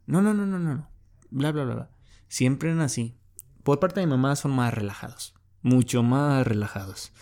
No, 0.04 0.20
no, 0.20 0.34
no, 0.34 0.46
no, 0.46 0.58
no. 0.58 0.90
Bla, 1.30 1.52
bla, 1.52 1.62
bla, 1.62 1.74
bla. 1.76 1.90
Siempre 2.26 2.70
eran 2.70 2.80
así. 2.80 3.16
Por 3.62 3.78
parte 3.78 4.00
de 4.00 4.06
mi 4.06 4.10
mamá 4.10 4.34
son 4.34 4.50
más 4.50 4.74
relajados. 4.74 5.32
Mucho 5.62 6.02
más 6.02 6.44
relajados. 6.44 7.12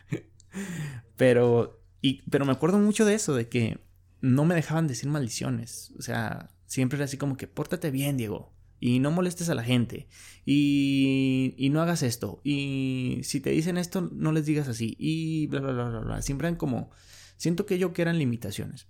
pero, 1.18 1.84
y, 2.00 2.22
pero 2.30 2.46
me 2.46 2.52
acuerdo 2.52 2.78
mucho 2.78 3.04
de 3.04 3.16
eso, 3.16 3.34
de 3.34 3.50
que 3.50 3.78
no 4.22 4.46
me 4.46 4.54
dejaban 4.54 4.86
decir 4.86 5.10
maldiciones. 5.10 5.92
O 5.98 6.00
sea, 6.00 6.48
siempre 6.64 6.96
era 6.96 7.04
así 7.04 7.18
como 7.18 7.36
que 7.36 7.48
pórtate 7.48 7.90
bien, 7.90 8.16
Diego. 8.16 8.54
Y 8.80 8.98
no 8.98 9.10
molestes 9.10 9.50
a 9.50 9.54
la 9.54 9.62
gente. 9.62 10.08
Y, 10.46 11.54
y 11.58 11.68
no 11.68 11.82
hagas 11.82 12.02
esto. 12.02 12.40
Y 12.42 13.20
si 13.22 13.40
te 13.40 13.50
dicen 13.50 13.76
esto, 13.76 14.00
no 14.00 14.32
les 14.32 14.46
digas 14.46 14.68
así. 14.68 14.96
Y 14.98 15.46
bla, 15.48 15.60
bla, 15.60 15.72
bla, 15.72 15.88
bla, 15.90 16.00
bla. 16.00 16.22
Siempre 16.22 16.48
eran 16.48 16.56
como... 16.56 16.90
Siento 17.36 17.66
que 17.66 17.78
yo 17.78 17.92
que 17.92 18.02
eran 18.02 18.18
limitaciones. 18.18 18.88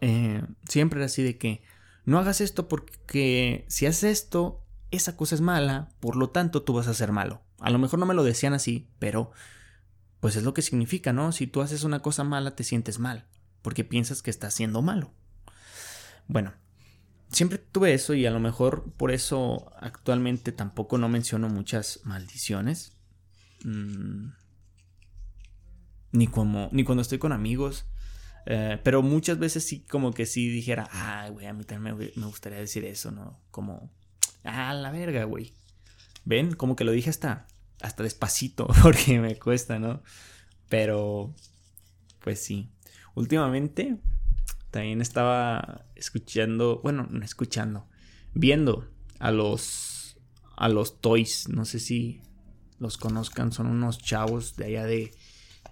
Eh, 0.00 0.42
siempre 0.68 1.00
era 1.00 1.06
así 1.06 1.22
de 1.22 1.36
que 1.36 1.62
no 2.04 2.18
hagas 2.18 2.40
esto 2.40 2.68
porque 2.68 3.66
si 3.68 3.86
haces 3.86 4.04
esto 4.04 4.64
esa 4.90 5.16
cosa 5.16 5.34
es 5.34 5.40
mala, 5.40 5.90
por 6.00 6.16
lo 6.16 6.30
tanto 6.30 6.62
tú 6.62 6.72
vas 6.72 6.88
a 6.88 6.94
ser 6.94 7.12
malo. 7.12 7.42
A 7.60 7.70
lo 7.70 7.78
mejor 7.78 7.98
no 7.98 8.06
me 8.06 8.14
lo 8.14 8.24
decían 8.24 8.54
así, 8.54 8.88
pero 8.98 9.30
pues 10.20 10.36
es 10.36 10.42
lo 10.42 10.54
que 10.54 10.62
significa, 10.62 11.12
¿no? 11.12 11.32
Si 11.32 11.46
tú 11.46 11.60
haces 11.60 11.84
una 11.84 12.00
cosa 12.00 12.24
mala, 12.24 12.56
te 12.56 12.64
sientes 12.64 12.98
mal, 12.98 13.26
porque 13.62 13.84
piensas 13.84 14.22
que 14.22 14.30
estás 14.30 14.54
siendo 14.54 14.82
malo. 14.82 15.12
Bueno, 16.26 16.52
siempre 17.30 17.58
tuve 17.58 17.94
eso 17.94 18.14
y 18.14 18.26
a 18.26 18.30
lo 18.30 18.40
mejor 18.40 18.92
por 18.96 19.10
eso 19.10 19.72
actualmente 19.78 20.52
tampoco 20.52 20.98
no 20.98 21.08
menciono 21.08 21.48
muchas 21.48 22.00
maldiciones. 22.04 22.96
Mm, 23.64 24.30
ni, 26.12 26.26
como, 26.26 26.68
ni 26.72 26.84
cuando 26.84 27.02
estoy 27.02 27.18
con 27.18 27.32
amigos. 27.32 27.86
Eh, 28.46 28.80
pero 28.82 29.02
muchas 29.02 29.38
veces 29.38 29.64
sí 29.64 29.84
como 29.84 30.12
que 30.12 30.26
sí 30.26 30.48
dijera, 30.48 30.88
ay, 30.92 31.30
güey, 31.30 31.46
a 31.46 31.52
mí 31.52 31.64
también 31.64 31.96
me, 31.96 32.26
gustaría 32.26 32.58
decir 32.58 32.84
eso, 32.84 33.10
¿no? 33.10 33.38
Como 33.50 33.92
Ah, 34.44 34.72
la 34.74 34.90
verga, 34.90 35.24
güey. 35.24 35.52
¿Ven? 36.24 36.54
Como 36.54 36.76
que 36.76 36.84
lo 36.84 36.92
dije 36.92 37.10
hasta, 37.10 37.46
hasta 37.80 38.02
despacito, 38.02 38.66
porque 38.82 39.20
me 39.20 39.38
cuesta, 39.38 39.78
¿no? 39.78 40.02
Pero, 40.68 41.34
pues 42.20 42.42
sí. 42.42 42.70
Últimamente 43.14 43.98
también 44.70 45.00
estaba 45.00 45.84
escuchando, 45.96 46.80
bueno, 46.82 47.06
no 47.10 47.24
escuchando, 47.24 47.86
viendo 48.34 48.88
a 49.18 49.30
los, 49.32 50.16
a 50.56 50.68
los 50.68 51.00
Toys. 51.00 51.48
No 51.48 51.64
sé 51.64 51.80
si 51.80 52.22
los 52.78 52.96
conozcan, 52.96 53.52
son 53.52 53.66
unos 53.66 53.98
chavos 53.98 54.56
de 54.56 54.66
allá 54.66 54.84
de 54.84 55.12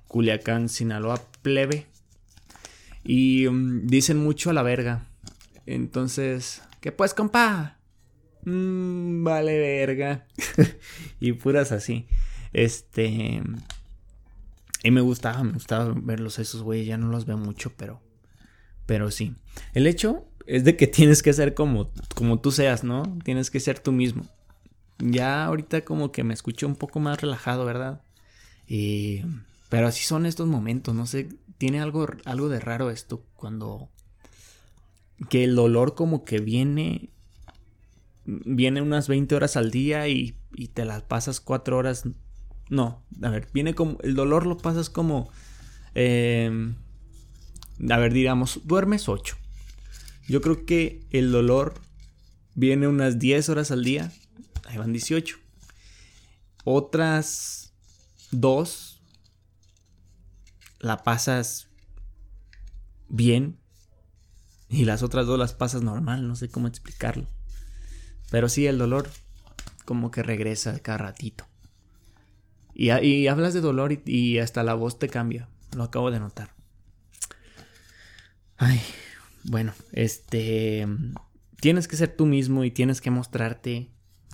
Culiacán, 0.08 0.68
Sinaloa, 0.68 1.20
plebe. 1.42 1.86
Y 3.04 3.46
mm, 3.48 3.86
dicen 3.86 4.18
mucho 4.18 4.50
a 4.50 4.52
la 4.52 4.62
verga. 4.62 5.06
Entonces, 5.66 6.62
¿qué 6.80 6.92
pues, 6.92 7.14
compa? 7.14 7.78
Mmm, 8.44 9.22
vale 9.22 9.58
verga. 9.58 10.26
y 11.20 11.32
puras 11.32 11.72
así. 11.72 12.06
Este... 12.52 13.42
Y 14.84 14.90
me 14.92 15.00
gustaba, 15.00 15.42
me 15.42 15.52
gustaba 15.52 15.92
verlos 15.94 16.38
esos 16.38 16.62
güeyes, 16.62 16.86
ya 16.86 16.96
no 16.96 17.08
los 17.08 17.26
veo 17.26 17.36
mucho, 17.36 17.72
pero... 17.76 18.07
Pero 18.88 19.10
sí. 19.10 19.34
El 19.74 19.86
hecho 19.86 20.24
es 20.46 20.64
de 20.64 20.74
que 20.74 20.86
tienes 20.96 21.22
que 21.22 21.34
ser 21.34 21.52
como, 21.52 21.92
como 22.14 22.40
tú 22.40 22.50
seas, 22.50 22.82
¿no? 22.82 23.18
Tienes 23.22 23.50
que 23.50 23.60
ser 23.60 23.78
tú 23.78 23.92
mismo. 23.92 24.26
Ya 24.98 25.44
ahorita 25.44 25.84
como 25.84 26.10
que 26.10 26.24
me 26.24 26.32
escucho 26.32 26.66
un 26.66 26.74
poco 26.74 26.98
más 26.98 27.20
relajado, 27.20 27.66
¿verdad? 27.66 28.00
Y... 28.66 29.22
Pero 29.68 29.86
así 29.86 30.02
son 30.02 30.24
estos 30.24 30.46
momentos, 30.48 30.94
no 30.94 31.04
sé, 31.04 31.28
tiene 31.58 31.80
algo, 31.80 32.06
algo 32.24 32.48
de 32.48 32.58
raro 32.58 32.90
esto 32.90 33.22
cuando... 33.36 33.90
Que 35.28 35.44
el 35.44 35.54
dolor 35.54 35.94
como 35.94 36.24
que 36.24 36.38
viene 36.38 37.10
viene 38.24 38.80
unas 38.80 39.08
20 39.08 39.34
horas 39.34 39.56
al 39.56 39.70
día 39.70 40.08
y, 40.08 40.36
te 40.72 40.84
las 40.84 41.02
pasas 41.02 41.40
4 41.40 41.76
horas. 41.76 42.04
No, 42.70 43.02
a 43.22 43.30
ver, 43.30 43.48
viene 43.52 43.74
como. 43.74 43.98
El 44.02 44.14
dolor 44.14 44.46
lo 44.46 44.56
pasas 44.58 44.90
como. 44.90 45.30
Em, 45.94 46.76
a 47.90 47.96
ver, 47.96 48.12
digamos, 48.12 48.60
duermes 48.64 49.08
8. 49.08 49.36
Yo 50.28 50.40
creo 50.40 50.66
que 50.66 51.06
el 51.10 51.32
dolor 51.32 51.74
viene 52.54 52.86
unas 52.86 53.18
10 53.18 53.48
horas 53.48 53.70
al 53.70 53.84
día. 53.84 54.12
Ahí 54.66 54.76
van 54.76 54.92
18. 54.92 55.36
Otras 56.64 57.72
2 58.30 59.00
la 60.80 61.02
pasas 61.02 61.68
bien. 63.08 63.58
Y 64.68 64.84
las 64.84 65.02
otras 65.02 65.26
dos 65.26 65.38
las 65.38 65.54
pasas 65.54 65.82
normal. 65.82 66.28
No 66.28 66.36
sé 66.36 66.50
cómo 66.50 66.68
explicarlo. 66.68 67.26
Pero 68.30 68.48
sí, 68.48 68.66
el 68.66 68.78
dolor 68.78 69.08
como 69.84 70.10
que 70.10 70.22
regresa 70.22 70.78
cada 70.80 70.98
ratito. 70.98 71.46
Y, 72.74 73.26
hablas 73.26 73.54
de 73.54 73.60
dolor 73.60 73.98
y, 74.04 74.38
hasta 74.38 74.62
la 74.62 74.74
voz 74.74 74.98
te 74.98 75.08
cambia. 75.08 75.48
Lo 75.74 75.82
acabo 75.82 76.10
de 76.10 76.20
notar. 76.20 76.57
Ay, 78.58 78.80
bueno, 79.44 79.72
este... 79.92 80.86
Tienes 81.60 81.88
que 81.88 81.96
ser 81.96 82.14
tú 82.14 82.26
mismo 82.26 82.62
y 82.62 82.70
tienes 82.70 83.00
que 83.00 83.10
mostrarte 83.10 83.90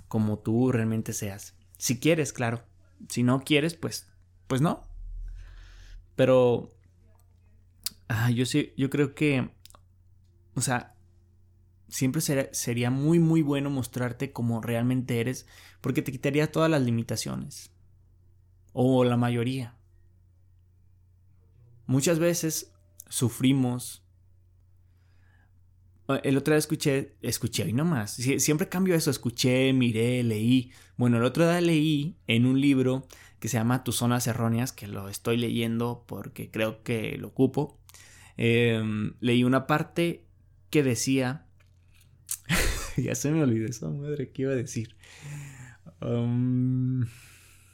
como 0.09 0.39
tú 0.41 0.73
realmente 0.73 1.13
seas. 1.13 1.55
Si 1.79 1.99
quieres, 1.99 2.33
claro. 2.33 2.63
Si 3.09 3.23
no 3.23 3.41
quieres, 3.41 3.75
pues, 3.75 4.11
pues 4.47 4.61
no. 4.61 4.83
Pero 6.17 6.75
Ah, 8.09 8.31
yo 8.31 8.47
sí, 8.47 8.73
yo 8.77 8.91
creo 8.91 9.15
que, 9.15 9.51
o 10.55 10.61
sea, 10.61 10.95
siempre 11.89 12.21
sería 12.53 12.91
muy, 12.91 13.19
muy 13.19 13.43
bueno 13.43 13.71
mostrarte 13.71 14.33
como 14.33 14.61
realmente 14.61 15.21
eres, 15.21 15.47
porque 15.81 16.03
te 16.03 16.13
quitaría 16.13 16.53
todas 16.53 16.71
las 16.71 16.83
limitaciones. 16.83 17.71
O 18.73 19.05
la 19.05 19.17
mayoría. 19.17 19.77
Muchas 21.87 22.19
veces 22.19 22.73
sufrimos. 23.09 24.04
Ah, 26.07 26.21
el 26.23 26.37
otro 26.37 26.53
día 26.53 26.59
escuché, 26.59 27.14
escuché 27.23 27.69
y 27.69 27.73
no 27.73 27.85
más. 27.85 28.12
Siempre 28.14 28.69
cambio 28.69 28.95
eso, 28.95 29.11
escuché, 29.11 29.73
miré, 29.73 30.23
leí. 30.23 30.71
Bueno, 30.97 31.17
el 31.17 31.25
otro 31.25 31.49
día 31.49 31.61
leí 31.61 32.17
en 32.27 32.47
un 32.47 32.61
libro 32.61 33.07
que 33.40 33.49
se 33.49 33.57
llama 33.57 33.85
Tus 33.85 33.97
zonas 33.97 34.27
erróneas, 34.27 34.73
que 34.73 34.87
lo 34.87 35.09
estoy 35.09 35.37
leyendo 35.37 36.05
porque 36.07 36.51
creo 36.51 36.83
que 36.83 37.17
lo 37.17 37.29
ocupo. 37.29 37.79
Em, 38.37 39.14
leí 39.21 39.45
una 39.45 39.67
parte 39.67 40.25
que 40.71 40.83
decía. 40.83 41.47
ya 42.97 43.14
se 43.14 43.31
me 43.31 43.43
olvidó 43.43 43.67
esa 43.67 43.88
madre 43.88 44.31
que 44.31 44.43
iba 44.43 44.53
a 44.53 44.57
decir. 44.57 44.97
Um, 46.03 47.07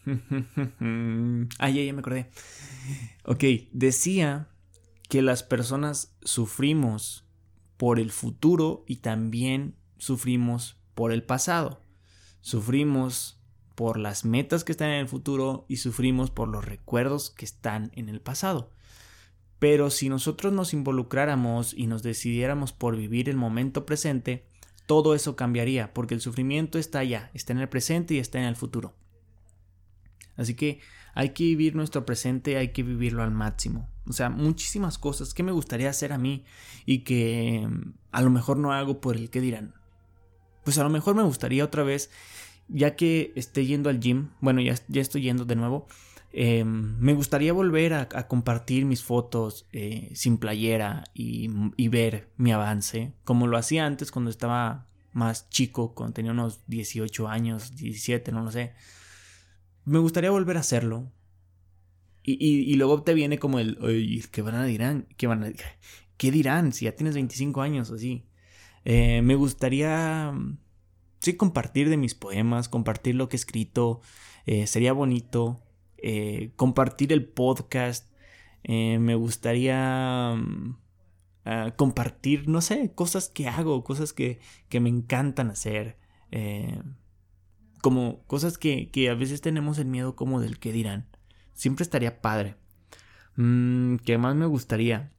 ah, 1.59 1.69
ya, 1.69 1.83
ya 1.83 1.93
me 1.93 2.01
acordé. 2.01 2.31
Ok, 3.25 3.45
decía 3.73 4.49
que 5.09 5.21
las 5.23 5.43
personas 5.43 6.17
sufrimos 6.23 7.25
por 7.81 7.99
el 7.99 8.11
futuro 8.11 8.85
y 8.87 8.97
también 8.97 9.75
sufrimos 9.97 10.77
por 10.95 11.13
el 11.13 11.23
pasado. 11.23 11.83
Sufrimos 12.43 13.41
por 13.75 13.99
las 13.99 14.27
metas 14.27 14.65
que 14.65 14.73
están 14.73 14.91
en 14.91 15.01
el 15.01 15.09
futuro 15.09 15.65
y 15.67 15.79
sufrimos 15.79 16.31
por 16.31 16.49
los 16.49 16.63
recuerdos 16.63 17.31
que 17.31 17.47
están 17.47 17.91
en 17.95 18.11
el 18.11 18.21
pasado. 18.21 18.71
Pero 19.59 19.89
si 19.89 20.11
nosotros 20.11 20.53
nos 20.53 20.75
involucráramos 20.75 21.73
y 21.73 21.87
nos 21.87 22.03
decidiéramos 22.03 22.75
por 22.75 22.99
vivir 22.99 23.31
el 23.31 23.39
momento 23.39 23.87
presente, 23.87 24.45
todo 24.85 25.15
eso 25.15 25.35
cambiaría, 25.35 25.95
porque 25.95 26.13
el 26.13 26.21
sufrimiento 26.21 26.79
está 26.79 26.99
allá, 26.99 27.31
está 27.33 27.55
en 27.55 27.61
el 27.61 27.71
presente 27.71 28.13
y 28.13 28.19
está 28.19 28.39
en 28.39 28.45
el 28.45 28.57
futuro. 28.57 28.95
Así 30.37 30.53
que 30.53 30.81
hay 31.15 31.31
que 31.31 31.45
vivir 31.45 31.75
nuestro 31.75 32.05
presente, 32.05 32.59
hay 32.59 32.73
que 32.73 32.83
vivirlo 32.83 33.23
al 33.23 33.31
máximo. 33.31 33.89
O 34.07 34.13
sea, 34.13 34.31
muchísimas 34.31 34.99
cosas 34.99 35.35
que 35.35 35.43
me 35.43 35.53
gustaría 35.53 35.91
hacer 35.91 36.13
a 36.13 36.19
mí 36.19 36.45
y 36.87 37.01
que 37.01 37.67
mm, 37.69 37.93
a 38.13 38.23
lo 38.23 38.31
mejor 38.31 38.57
no 38.57 38.73
hago 38.73 39.01
por 39.01 39.17
el 39.17 39.31
que 39.31 39.41
dirán. 39.41 39.75
Pues 40.65 40.79
a 40.79 40.83
lo 40.83 40.91
mejor 40.91 41.15
me 41.15 41.23
gustaría 41.23 41.65
otra 41.65 41.83
vez, 41.83 42.11
ya 42.69 42.97
que 42.97 43.33
esté 43.37 43.67
yendo 43.67 43.91
al 43.91 44.01
gym, 44.01 44.31
bueno, 44.41 44.61
ya, 44.61 44.75
estoy 45.01 45.23
yendo 45.23 45.45
de 45.45 45.57
nuevo, 45.57 45.87
em, 46.33 46.97
me 46.99 47.15
gustaría 47.15 47.53
volver 47.53 47.95
a, 47.95 48.09
compartir 48.29 48.85
mis 48.85 49.03
fotos 49.03 49.67
eh, 49.73 50.11
sin 50.15 50.39
playera 50.39 51.05
y, 51.15 51.51
y, 51.77 51.89
ver 51.89 52.31
mi 52.37 52.53
avance, 52.53 53.15
como 53.25 53.47
lo 53.47 53.57
hacía 53.57 53.87
antes 53.87 54.13
cuando 54.13 54.31
estaba 54.31 54.87
más 55.13 55.49
chico, 55.51 55.95
cuando 55.95 56.15
tenía 56.15 56.33
unos 56.33 56.61
18 56.67 57.29
años, 57.29 57.75
17, 57.77 58.33
no 58.33 58.43
lo 58.43 58.53
sé 58.53 58.75
me 59.85 59.99
gustaría 59.99 60.31
volver 60.31 60.57
a 60.57 60.61
hacerlo. 60.61 61.11
Y, 62.23 62.75
luego 62.75 63.03
te 63.03 63.15
viene 63.15 63.39
como 63.39 63.59
el, 63.59 63.79
¿qué 64.31 64.43
van 64.43 64.55
a 64.55 64.65
dirán? 64.65 65.07
¿Qué, 65.17 65.27
van 65.27 65.43
a, 65.43 65.53
¿Qué 66.17 66.31
dirán 66.31 66.73
si 66.73 66.85
ya 66.85 66.93
tienes 66.95 67.15
25 67.15 67.63
años 67.63 67.91
así? 67.91 68.27
Eh, 68.85 69.23
me 69.23 69.35
gustaría, 69.35 70.33
sí, 71.21 71.35
compartir 71.35 71.89
de 71.89 71.97
mis 71.97 72.15
poemas, 72.15 72.69
compartir 72.69 73.15
lo 73.15 73.29
que 73.29 73.37
he 73.37 73.39
escrito. 73.39 74.01
Eh, 74.47 74.67
sería 74.67 74.93
bonito. 74.93 75.63
Eh, 75.99 76.53
compartir 76.57 77.13
el 77.13 77.27
podcast. 77.27 78.13
me 78.65 79.15
gustaría 79.15 80.35
mm, 80.37 80.77
ah, 81.47 81.75
compartir, 81.77 82.49
no 82.49 82.61
sé, 82.61 82.93
cosas 82.95 83.29
que 83.29 83.49
hago, 83.49 83.85
cosas 83.85 84.13
que, 84.13 84.41
que 84.69 84.81
me 84.81 84.91
encantan 84.91 85.51
hacer 85.51 85.99
como 87.81 88.23
cosas 88.27 88.59
que, 88.59 88.91
a 89.11 89.15
veces 89.15 89.41
tenemos 89.41 89.79
el 89.79 89.87
miedo 89.87 90.17
como 90.17 90.41
del 90.41 90.59
que 90.59 90.73
dirán. 90.73 91.07
Siempre 91.61 91.83
estaría 91.83 92.23
padre. 92.23 92.57
Mm, 93.37 93.97
¿Qué 93.97 94.17
más 94.17 94.35
me 94.35 94.47
gustaría? 94.47 95.13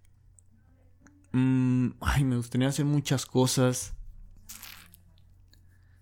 Mm, 1.34 1.90
ay, 2.02 2.24
me 2.24 2.36
gustaría 2.36 2.68
hacer 2.68 2.84
muchas 2.84 3.28
cosas. 3.28 3.94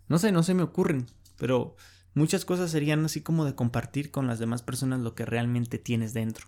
No 0.08 0.18
sé, 0.18 0.32
no 0.32 0.42
se 0.42 0.54
me 0.54 0.64
ocurren, 0.64 1.08
pero 1.36 1.76
muchas 2.14 2.46
cosas 2.46 2.72
serían 2.72 3.04
así 3.04 3.20
como 3.20 3.44
de 3.44 3.54
compartir 3.54 4.12
con 4.12 4.28
las 4.28 4.40
demás 4.40 4.64
personas 4.64 5.02
lo 5.02 5.14
que 5.14 5.26
realmente 5.26 5.78
tienes 5.78 6.14
dentro. 6.14 6.48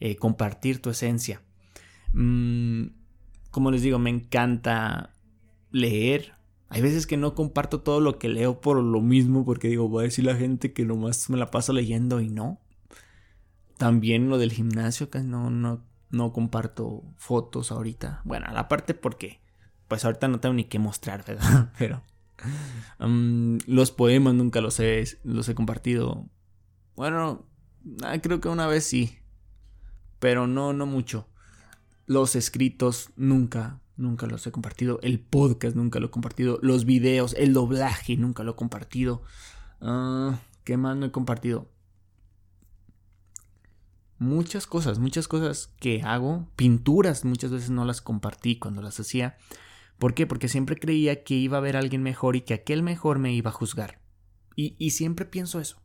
Eh, 0.00 0.16
compartir 0.16 0.82
tu 0.82 0.90
esencia. 0.90 1.40
Mm, 2.12 2.86
como 3.52 3.70
les 3.70 3.82
digo, 3.82 4.00
me 4.00 4.10
encanta 4.10 5.14
leer, 5.70 6.32
hay 6.68 6.82
veces 6.82 7.06
que 7.06 7.16
no 7.16 7.36
comparto 7.36 7.82
todo 7.82 8.00
lo 8.00 8.18
que 8.18 8.28
leo 8.28 8.60
por 8.60 8.82
lo 8.82 9.00
mismo, 9.00 9.44
porque 9.44 9.68
digo, 9.68 9.88
va 9.88 10.00
a 10.00 10.04
decir 10.06 10.24
la 10.24 10.34
gente 10.34 10.72
que 10.72 10.84
nomás 10.84 11.30
me 11.30 11.38
la 11.38 11.52
paso 11.52 11.72
leyendo 11.72 12.20
y 12.20 12.28
no. 12.28 12.60
También 13.80 14.28
lo 14.28 14.36
del 14.36 14.52
gimnasio, 14.52 15.08
que 15.08 15.20
no, 15.20 15.48
no, 15.48 15.82
no 16.10 16.34
comparto 16.34 17.02
fotos 17.16 17.72
ahorita. 17.72 18.20
Bueno, 18.26 18.44
a 18.46 18.52
la 18.52 18.68
parte 18.68 18.92
porque, 18.92 19.40
pues 19.88 20.04
ahorita 20.04 20.28
no 20.28 20.38
tengo 20.38 20.54
ni 20.54 20.64
que 20.64 20.78
mostrar, 20.78 21.24
¿verdad? 21.24 21.72
Pero 21.78 22.02
um, 22.98 23.56
los 23.66 23.90
poemas 23.90 24.34
nunca 24.34 24.60
los 24.60 24.78
he, 24.80 25.02
los 25.24 25.48
he 25.48 25.54
compartido. 25.54 26.28
Bueno, 26.94 27.46
ah, 28.04 28.18
creo 28.18 28.38
que 28.42 28.50
una 28.50 28.66
vez 28.66 28.84
sí, 28.84 29.16
pero 30.18 30.46
no, 30.46 30.74
no 30.74 30.84
mucho. 30.84 31.26
Los 32.04 32.36
escritos 32.36 33.08
nunca, 33.16 33.80
nunca 33.96 34.26
los 34.26 34.46
he 34.46 34.52
compartido. 34.52 35.00
El 35.02 35.20
podcast 35.20 35.74
nunca 35.74 36.00
lo 36.00 36.08
he 36.08 36.10
compartido. 36.10 36.58
Los 36.60 36.84
videos, 36.84 37.34
el 37.38 37.54
doblaje 37.54 38.18
nunca 38.18 38.44
lo 38.44 38.52
he 38.52 38.56
compartido. 38.56 39.22
Ah, 39.80 40.38
¿Qué 40.64 40.76
más 40.76 40.98
no 40.98 41.06
he 41.06 41.10
compartido? 41.10 41.70
Muchas 44.20 44.68
cosas, 44.68 45.00
muchas 45.00 45.26
cosas 45.26 45.74
que 45.80 46.02
hago. 46.02 46.48
Pinturas 46.54 47.24
muchas 47.24 47.50
veces 47.50 47.70
no 47.70 47.84
las 47.84 48.00
compartí 48.00 48.56
cuando 48.56 48.82
las 48.82 49.00
hacía. 49.00 49.36
¿Por 49.98 50.14
qué? 50.14 50.28
Porque 50.28 50.46
siempre 50.46 50.76
creía 50.76 51.24
que 51.24 51.34
iba 51.34 51.56
a 51.56 51.60
haber 51.60 51.76
alguien 51.76 52.04
mejor 52.04 52.36
y 52.36 52.42
que 52.42 52.54
aquel 52.54 52.84
mejor 52.84 53.18
me 53.18 53.32
iba 53.32 53.50
a 53.50 53.54
juzgar. 53.54 54.00
Y, 54.54 54.76
y 54.78 54.90
siempre 54.90 55.26
pienso 55.26 55.58
eso. 55.58 55.82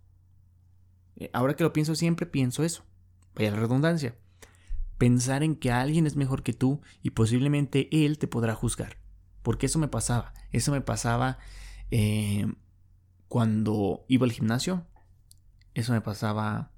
Eh, 1.15 1.32
ahora 1.34 1.56
que 1.56 1.63
lo 1.63 1.74
pienso, 1.74 1.95
siempre 1.95 2.28
pienso 2.28 2.63
eso. 2.63 2.86
Vaya 3.34 3.50
la 3.50 3.58
redundancia 3.58 4.15
pensar 4.98 5.43
en 5.43 5.56
que 5.56 5.71
alguien 5.71 6.08
es 6.08 6.15
mejor 6.15 6.43
que 6.43 6.54
tú 6.54 6.82
y 7.02 7.12
posiblemente 7.12 7.89
él 8.06 8.17
te 8.17 8.28
podrá 8.28 8.56
juzgar. 8.56 8.98
Porque 9.41 9.67
eso 9.67 9.80
me 9.80 9.88
pasaba. 9.88 10.34
Eso 10.52 10.71
me 10.71 10.82
pasaba 10.82 11.38
eh, 11.91 12.48
cuando 13.28 14.06
iba 14.08 14.26
al 14.26 14.32
gimnasio. 14.32 14.86
Eso 15.74 15.93
me 15.93 16.02
pasaba 16.02 16.71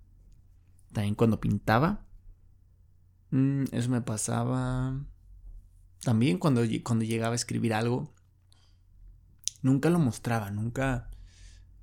también 0.98 1.14
cuando 1.14 1.40
pintaba. 1.40 2.08
Mm, 3.30 3.66
eso 3.72 3.88
me 3.92 4.02
pasaba 4.02 5.00
también 6.02 6.40
cuando, 6.40 6.64
cuando 6.84 7.06
llegaba 7.06 7.34
a 7.34 7.36
escribir 7.36 7.76
algo. 7.76 8.12
Nunca 9.62 9.92
lo 9.92 10.00
mostraba, 10.00 10.50
nunca 10.50 11.12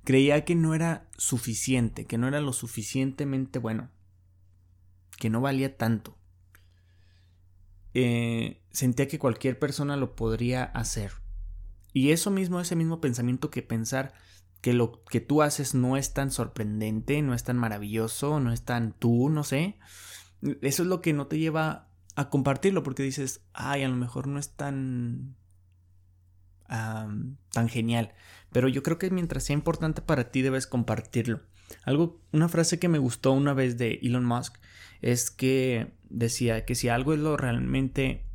creía 0.03 0.43
que 0.43 0.55
no 0.55 0.75
era 0.75 1.07
suficiente, 1.17 2.05
que 2.05 2.17
no 2.17 2.27
era 2.27 2.41
lo 2.41 2.51
suficientemente 2.51 3.57
bueno, 3.57 3.89
que 5.17 5.29
no 5.29 5.39
valía 5.39 5.77
tanto. 5.77 6.17
Eh, 7.93 8.65
sentía 8.71 9.07
que 9.07 9.17
cualquier 9.17 9.59
persona 9.59 9.95
lo 9.95 10.17
podría 10.17 10.65
hacer. 10.65 11.13
Y 11.93 12.11
eso 12.11 12.31
mismo, 12.31 12.59
ese 12.59 12.75
mismo 12.75 12.99
pensamiento 12.99 13.49
que 13.49 13.61
pensar 13.61 14.13
que 14.65 14.73
lo 14.73 15.03
que 15.03 15.21
tú 15.21 15.43
haces 15.43 15.75
no 15.75 15.95
es 15.95 16.15
tan 16.15 16.31
sorprendente, 16.31 17.21
no 17.21 17.35
es 17.35 17.43
tan 17.43 17.55
maravilloso, 17.55 18.39
no 18.39 18.51
es 18.51 18.63
tan 18.63 18.93
tú, 18.93 19.29
no 19.29 19.43
sé. 19.43 19.77
Eso 20.63 20.81
es 20.81 20.89
lo 20.89 21.01
que 21.01 21.13
no 21.13 21.27
te 21.27 21.37
lleva 21.37 21.91
a 22.15 22.31
compartirlo 22.31 22.81
porque 22.81 23.03
dices, 23.03 23.45
ay, 23.53 23.83
a 23.83 23.87
lo 23.87 23.95
mejor 23.95 24.25
no 24.25 24.39
es 24.39 24.55
tan 24.55 25.35
tan 26.67 27.69
genial. 27.69 28.15
Pero 28.51 28.67
yo 28.67 28.81
creo 28.81 28.97
que 28.97 29.11
mientras 29.11 29.43
sea 29.43 29.53
importante 29.53 30.01
para 30.01 30.31
ti 30.31 30.41
debes 30.41 30.65
compartirlo. 30.65 31.41
Algo, 31.83 32.19
una 32.31 32.49
frase 32.49 32.79
que 32.79 32.89
me 32.89 32.97
gustó 32.97 33.33
una 33.33 33.53
vez 33.53 33.77
de 33.77 33.99
Elon 34.01 34.25
Musk 34.25 34.55
es 34.99 35.29
que 35.29 35.93
decía 36.09 36.65
que 36.65 36.73
si 36.73 36.89
algo 36.89 37.13
es 37.13 37.19
lo 37.19 37.37
realmente, 37.37 38.25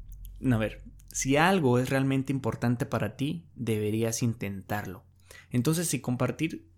a 0.49 0.57
ver, 0.59 0.85
si 1.09 1.37
algo 1.37 1.81
es 1.81 1.91
realmente 1.91 2.33
importante 2.33 2.87
para 2.87 3.17
ti, 3.17 3.49
deberías 3.57 4.23
intentarlo. 4.23 5.10
Entonces, 5.51 5.89
si 5.89 6.01
compartir 6.01 6.69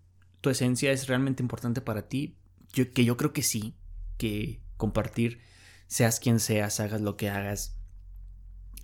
tu 0.41 0.49
esencia 0.49 0.91
es 0.91 1.07
realmente 1.07 1.43
importante 1.43 1.81
para 1.81 2.07
ti, 2.07 2.37
yo, 2.73 2.91
que 2.91 3.05
yo 3.05 3.17
creo 3.17 3.33
que 3.33 3.43
sí, 3.43 3.75
que 4.17 4.61
compartir, 4.77 5.41
seas 5.87 6.19
quien 6.19 6.39
seas, 6.39 6.79
hagas 6.79 7.01
lo 7.01 7.17
que 7.17 7.29
hagas, 7.29 7.77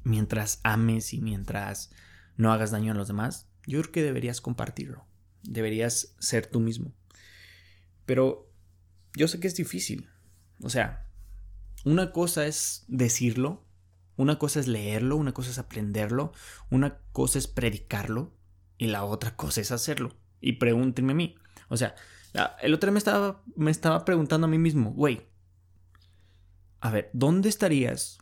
mientras 0.04 0.60
ames 0.64 1.14
y 1.14 1.22
mientras 1.22 1.92
no 2.38 2.54
hagas 2.54 2.72
daño 2.72 2.94
a 2.94 2.96
los 2.96 3.08
demás, 3.08 3.50
yo 3.66 3.82
creo 3.82 3.92
que 3.92 4.04
deberías 4.04 4.42
compartirlo. 4.42 5.06
Deberías 5.44 6.16
ser 6.20 6.48
tú 6.48 6.60
mismo. 6.60 6.94
Pero 8.06 8.52
yo 9.14 9.28
sé 9.28 9.40
que 9.40 9.48
es 9.48 9.56
difícil. 9.56 10.10
O 10.62 10.70
sea, 10.70 11.08
una 11.86 12.12
cosa 12.12 12.46
es 12.46 12.86
decirlo, 12.88 13.66
una 14.16 14.38
cosa 14.38 14.60
es 14.60 14.68
leerlo, 14.68 15.16
una 15.16 15.34
cosa 15.34 15.52
es 15.52 15.60
aprenderlo, 15.60 16.34
una 16.70 17.00
cosa 17.12 17.40
es 17.40 17.48
predicarlo 17.48 18.39
y 18.80 18.88
la 18.88 19.04
otra 19.04 19.36
cosa 19.36 19.62
es 19.62 19.72
hacerlo. 19.72 20.16
Y 20.42 20.54
pregúntenme 20.54 21.12
a 21.12 21.16
mí. 21.16 21.36
O 21.68 21.78
sea, 21.78 21.94
el 22.62 22.74
otro 22.74 22.88
día 22.88 22.94
me 22.94 22.98
estaba, 22.98 23.44
me 23.56 23.70
estaba 23.70 24.06
preguntando 24.06 24.48
a 24.48 24.50
mí 24.50 24.58
mismo, 24.58 24.92
güey, 24.92 25.28
a 26.80 26.90
ver, 26.90 27.12
¿dónde 27.14 27.50
estarías 27.50 28.18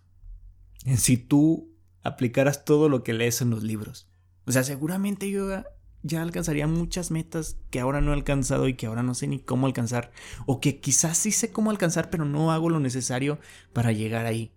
si 0.97 1.15
tú 1.15 1.73
aplicaras 2.01 2.65
todo 2.65 2.89
lo 2.89 3.03
que 3.03 3.13
lees 3.13 3.41
en 3.41 3.51
los 3.51 3.63
libros? 3.63 4.09
O 4.45 4.51
sea, 4.51 4.63
seguramente 4.63 5.29
yo 5.29 5.63
ya 6.01 6.21
alcanzaría 6.21 6.67
muchas 6.67 7.11
metas 7.11 7.57
que 7.69 7.79
ahora 7.79 8.01
no 8.01 8.11
he 8.11 8.15
alcanzado 8.15 8.67
y 8.67 8.73
que 8.73 8.87
ahora 8.87 9.03
no 9.03 9.13
sé 9.13 9.27
ni 9.27 9.39
cómo 9.39 9.67
alcanzar. 9.67 10.11
O 10.47 10.59
que 10.59 10.79
quizás 10.79 11.17
sí 11.17 11.31
sé 11.31 11.51
cómo 11.51 11.69
alcanzar, 11.69 12.09
pero 12.09 12.25
no 12.25 12.51
hago 12.51 12.69
lo 12.69 12.79
necesario 12.79 13.39
para 13.73 13.91
llegar 13.91 14.25
ahí. 14.25 14.53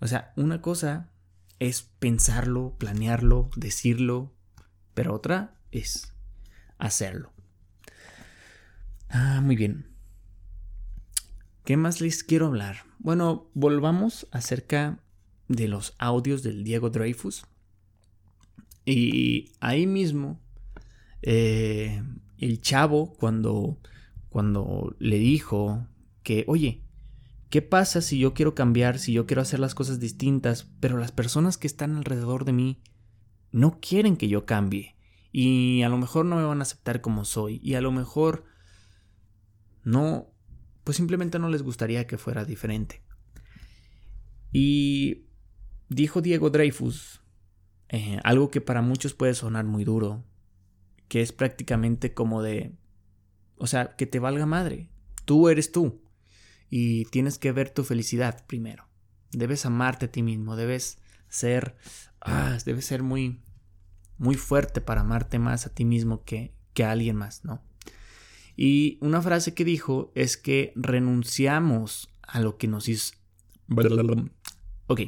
O 0.00 0.08
sea, 0.08 0.32
una 0.36 0.60
cosa 0.60 1.10
es 1.58 1.82
pensarlo, 1.82 2.74
planearlo, 2.78 3.50
decirlo, 3.54 4.35
pero 4.96 5.14
otra 5.14 5.54
es 5.72 6.14
hacerlo. 6.78 7.30
Ah, 9.10 9.42
muy 9.42 9.54
bien. 9.54 9.86
¿Qué 11.66 11.76
más 11.76 12.00
les 12.00 12.24
quiero 12.24 12.46
hablar? 12.46 12.78
Bueno, 12.98 13.50
volvamos 13.52 14.26
acerca 14.30 14.98
de 15.48 15.68
los 15.68 15.94
audios 15.98 16.42
del 16.42 16.64
Diego 16.64 16.88
Dreyfus. 16.88 17.44
Y 18.86 19.52
ahí 19.60 19.86
mismo, 19.86 20.40
eh, 21.20 22.02
el 22.38 22.62
chavo, 22.62 23.12
cuando, 23.18 23.78
cuando 24.30 24.96
le 24.98 25.18
dijo 25.18 25.86
que, 26.22 26.44
oye, 26.48 26.82
¿Qué 27.48 27.62
pasa 27.62 28.00
si 28.00 28.18
yo 28.18 28.34
quiero 28.34 28.56
cambiar, 28.56 28.98
si 28.98 29.12
yo 29.12 29.24
quiero 29.24 29.40
hacer 29.40 29.60
las 29.60 29.76
cosas 29.76 30.00
distintas, 30.00 30.66
pero 30.80 30.98
las 30.98 31.12
personas 31.12 31.56
que 31.56 31.68
están 31.68 31.94
alrededor 31.94 32.44
de 32.44 32.52
mí 32.52 32.82
no 33.56 33.80
quieren 33.80 34.16
que 34.16 34.28
yo 34.28 34.46
cambie? 34.46 34.96
Y 35.32 35.82
a 35.82 35.88
lo 35.88 35.98
mejor 35.98 36.24
no 36.24 36.36
me 36.36 36.44
van 36.44 36.60
a 36.60 36.62
aceptar 36.62 37.00
como 37.00 37.24
soy. 37.24 37.60
Y 37.62 37.74
a 37.74 37.80
lo 37.80 37.90
mejor 37.90 38.44
no, 39.82 40.32
pues 40.84 40.96
simplemente 40.96 41.38
no 41.38 41.48
les 41.48 41.62
gustaría 41.62 42.06
que 42.06 42.18
fuera 42.18 42.44
diferente. 42.44 43.02
Y 44.52 45.26
dijo 45.88 46.20
Diego 46.20 46.50
Dreyfus 46.50 47.22
eh, 47.88 48.18
algo 48.24 48.50
que 48.50 48.60
para 48.60 48.82
muchos 48.82 49.14
puede 49.14 49.34
sonar 49.34 49.64
muy 49.64 49.84
duro, 49.84 50.24
que 51.08 51.22
es 51.22 51.32
prácticamente 51.32 52.14
como 52.14 52.42
de, 52.42 52.74
o 53.56 53.66
sea, 53.66 53.96
que 53.96 54.06
te 54.06 54.18
valga 54.18 54.46
madre. 54.46 54.90
Tú 55.24 55.48
eres 55.48 55.72
tú 55.72 56.02
y 56.68 57.04
tienes 57.06 57.38
que 57.38 57.52
ver 57.52 57.70
tu 57.70 57.84
felicidad 57.84 58.44
primero. 58.46 58.88
Debes 59.30 59.66
amarte 59.66 60.06
a 60.06 60.10
ti 60.10 60.22
mismo, 60.22 60.56
debes 60.56 60.98
ser, 61.28 61.76
ah, 62.20 62.58
debes 62.64 62.86
ser 62.86 63.02
muy, 63.02 63.40
muy 64.18 64.34
fuerte 64.34 64.80
para 64.80 65.02
amarte 65.02 65.38
más 65.38 65.66
a 65.66 65.70
ti 65.74 65.84
mismo 65.84 66.24
que, 66.24 66.52
que 66.74 66.84
a 66.84 66.92
alguien 66.92 67.16
más, 67.16 67.44
¿no? 67.44 67.62
Y 68.56 68.98
una 69.02 69.20
frase 69.20 69.54
que 69.54 69.64
dijo 69.64 70.12
es 70.14 70.36
que 70.36 70.72
renunciamos 70.76 72.08
a 72.22 72.40
lo 72.40 72.56
que 72.56 72.68
nos 72.68 72.88
hizo... 72.88 73.14
Ok, 74.86 75.00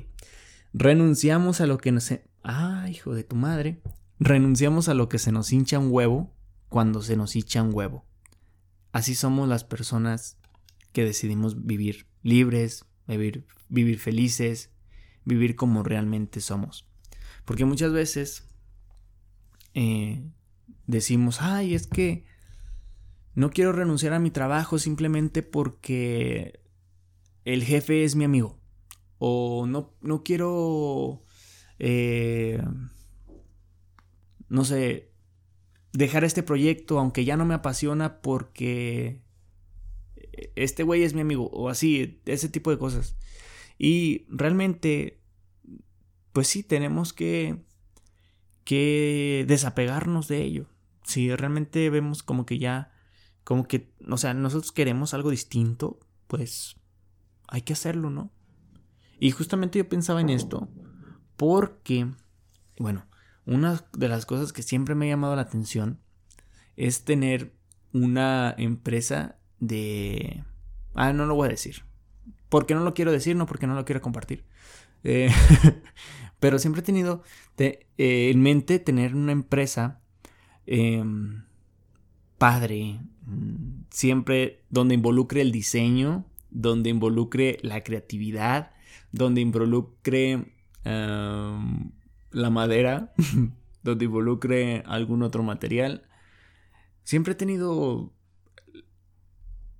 renunciamos 0.75 1.61
a 1.61 1.67
lo 1.67 1.79
que 1.79 1.93
nos... 1.93 2.13
Ah, 2.45 2.87
hijo 2.91 3.15
de 3.15 3.25
tu 3.25 3.37
madre. 3.37 3.81
Renunciamos 4.19 4.89
a 4.89 4.95
lo 4.95 5.09
que 5.09 5.19
se 5.19 5.33
nos 5.33 5.53
hincha 5.53 5.79
un 5.79 5.89
huevo 5.91 6.35
cuando 6.69 7.03
se 7.03 7.17
nos 7.17 7.35
hincha 7.37 7.63
un 7.63 7.73
huevo. 7.73 8.05
Así 8.93 9.15
somos 9.15 9.49
las 9.49 9.65
personas 9.65 10.37
que 10.93 11.05
decidimos 11.05 11.65
vivir 11.67 12.07
libres, 12.23 12.85
vivir, 13.07 13.47
vivir 13.69 13.99
felices, 13.99 14.71
vivir 15.25 15.57
como 15.57 15.83
realmente 15.83 16.41
somos. 16.41 16.87
Porque 17.45 17.65
muchas 17.65 17.93
veces 17.93 18.48
eh, 19.75 20.23
decimos, 20.87 21.41
ay, 21.41 21.75
es 21.75 21.87
que 21.87 22.25
no 23.35 23.51
quiero 23.51 23.73
renunciar 23.73 24.13
a 24.15 24.19
mi 24.19 24.31
trabajo 24.31 24.79
simplemente 24.79 25.43
porque 25.43 26.61
el 27.45 27.65
jefe 27.65 28.05
es 28.05 28.17
mi 28.17 28.25
amigo. 28.25 28.59
O 29.19 29.67
no, 29.67 29.95
no 30.01 30.23
quiero, 30.23 31.25
eh, 31.79 32.63
no 34.49 34.65
sé, 34.65 35.11
dejar 35.93 36.25
este 36.25 36.43
proyecto 36.43 36.99
aunque 36.99 37.25
ya 37.25 37.37
no 37.37 37.45
me 37.45 37.55
apasiona 37.55 38.21
porque 38.21 39.23
este 40.55 40.83
güey 40.83 41.03
es 41.03 41.15
mi 41.15 41.21
amigo, 41.21 41.49
o 41.53 41.69
así, 41.69 42.21
ese 42.27 42.49
tipo 42.49 42.71
de 42.71 42.79
cosas. 42.79 43.17
Y 43.79 44.27
realmente, 44.29 45.21
pues 46.33 46.49
sí, 46.49 46.63
tenemos 46.63 47.13
que, 47.13 47.65
que 48.69 49.47
desapegarnos 49.49 50.29
de 50.29 50.43
ello. 50.43 50.67
Si 51.03 51.35
realmente 51.35 51.89
vemos 51.89 52.23
como 52.23 52.45
que 52.45 52.59
ya, 52.59 52.93
como 53.43 53.67
que, 53.67 53.95
o 54.07 54.19
sea, 54.19 54.35
nosotros 54.35 54.73
queremos 54.73 55.15
algo 55.15 55.31
distinto, 55.31 55.99
pues 56.27 56.77
hay 57.47 57.63
que 57.63 57.73
hacerlo, 57.73 58.11
¿no? 58.11 58.31
Y 59.19 59.31
justamente 59.31 59.79
yo 59.79 59.89
pensaba 59.89 60.21
en 60.21 60.29
esto 60.29 60.69
porque, 61.39 62.13
bueno, 62.79 63.07
una 63.47 63.83
de 63.95 64.09
las 64.09 64.27
cosas 64.27 64.53
que 64.53 64.63
siempre 64.63 64.95
me 64.95 65.07
ha 65.07 65.15
llamado 65.15 65.35
la 65.35 65.41
atención 65.41 65.99
es 66.77 67.07
tener 67.07 67.55
una 67.95 68.55
empresa 68.59 69.39
de... 69.61 70.45
Ah, 70.95 71.15
no 71.15 71.25
lo 71.25 71.37
voy 71.37 71.47
a 71.47 71.53
decir. 71.53 71.87
Porque 72.51 72.75
no 72.75 72.85
lo 72.85 72.93
quiero 72.93 73.13
decir, 73.13 73.35
no 73.35 73.47
porque 73.47 73.67
no 73.67 73.75
lo 73.75 73.87
quiero 73.87 74.03
compartir. 74.03 74.45
Eh, 75.05 75.31
pero 76.41 76.59
siempre 76.59 76.81
he 76.81 76.85
tenido 76.85 77.23
eh, 77.59 77.87
en 77.97 78.43
mente 78.43 78.79
tener 78.79 79.15
una 79.15 79.33
empresa 79.33 80.01
em, 80.67 81.45
padre, 82.39 83.01
mm, 83.27 83.85
siempre 83.91 84.65
donde 84.71 84.95
involucre 84.95 85.41
el 85.41 85.53
diseño, 85.53 86.27
donde 86.51 86.91
involucre 86.91 87.59
la 87.63 87.83
creatividad, 87.83 88.73
donde 89.13 89.41
involucre 89.41 90.55
em, 90.85 91.91
la 92.31 92.51
madera, 92.51 93.13
donde 93.83 94.05
involucre 94.05 94.83
algún 94.87 95.23
otro 95.23 95.43
material. 95.43 96.03
Siempre 97.05 97.33
he 97.33 97.37
tenido 97.37 98.13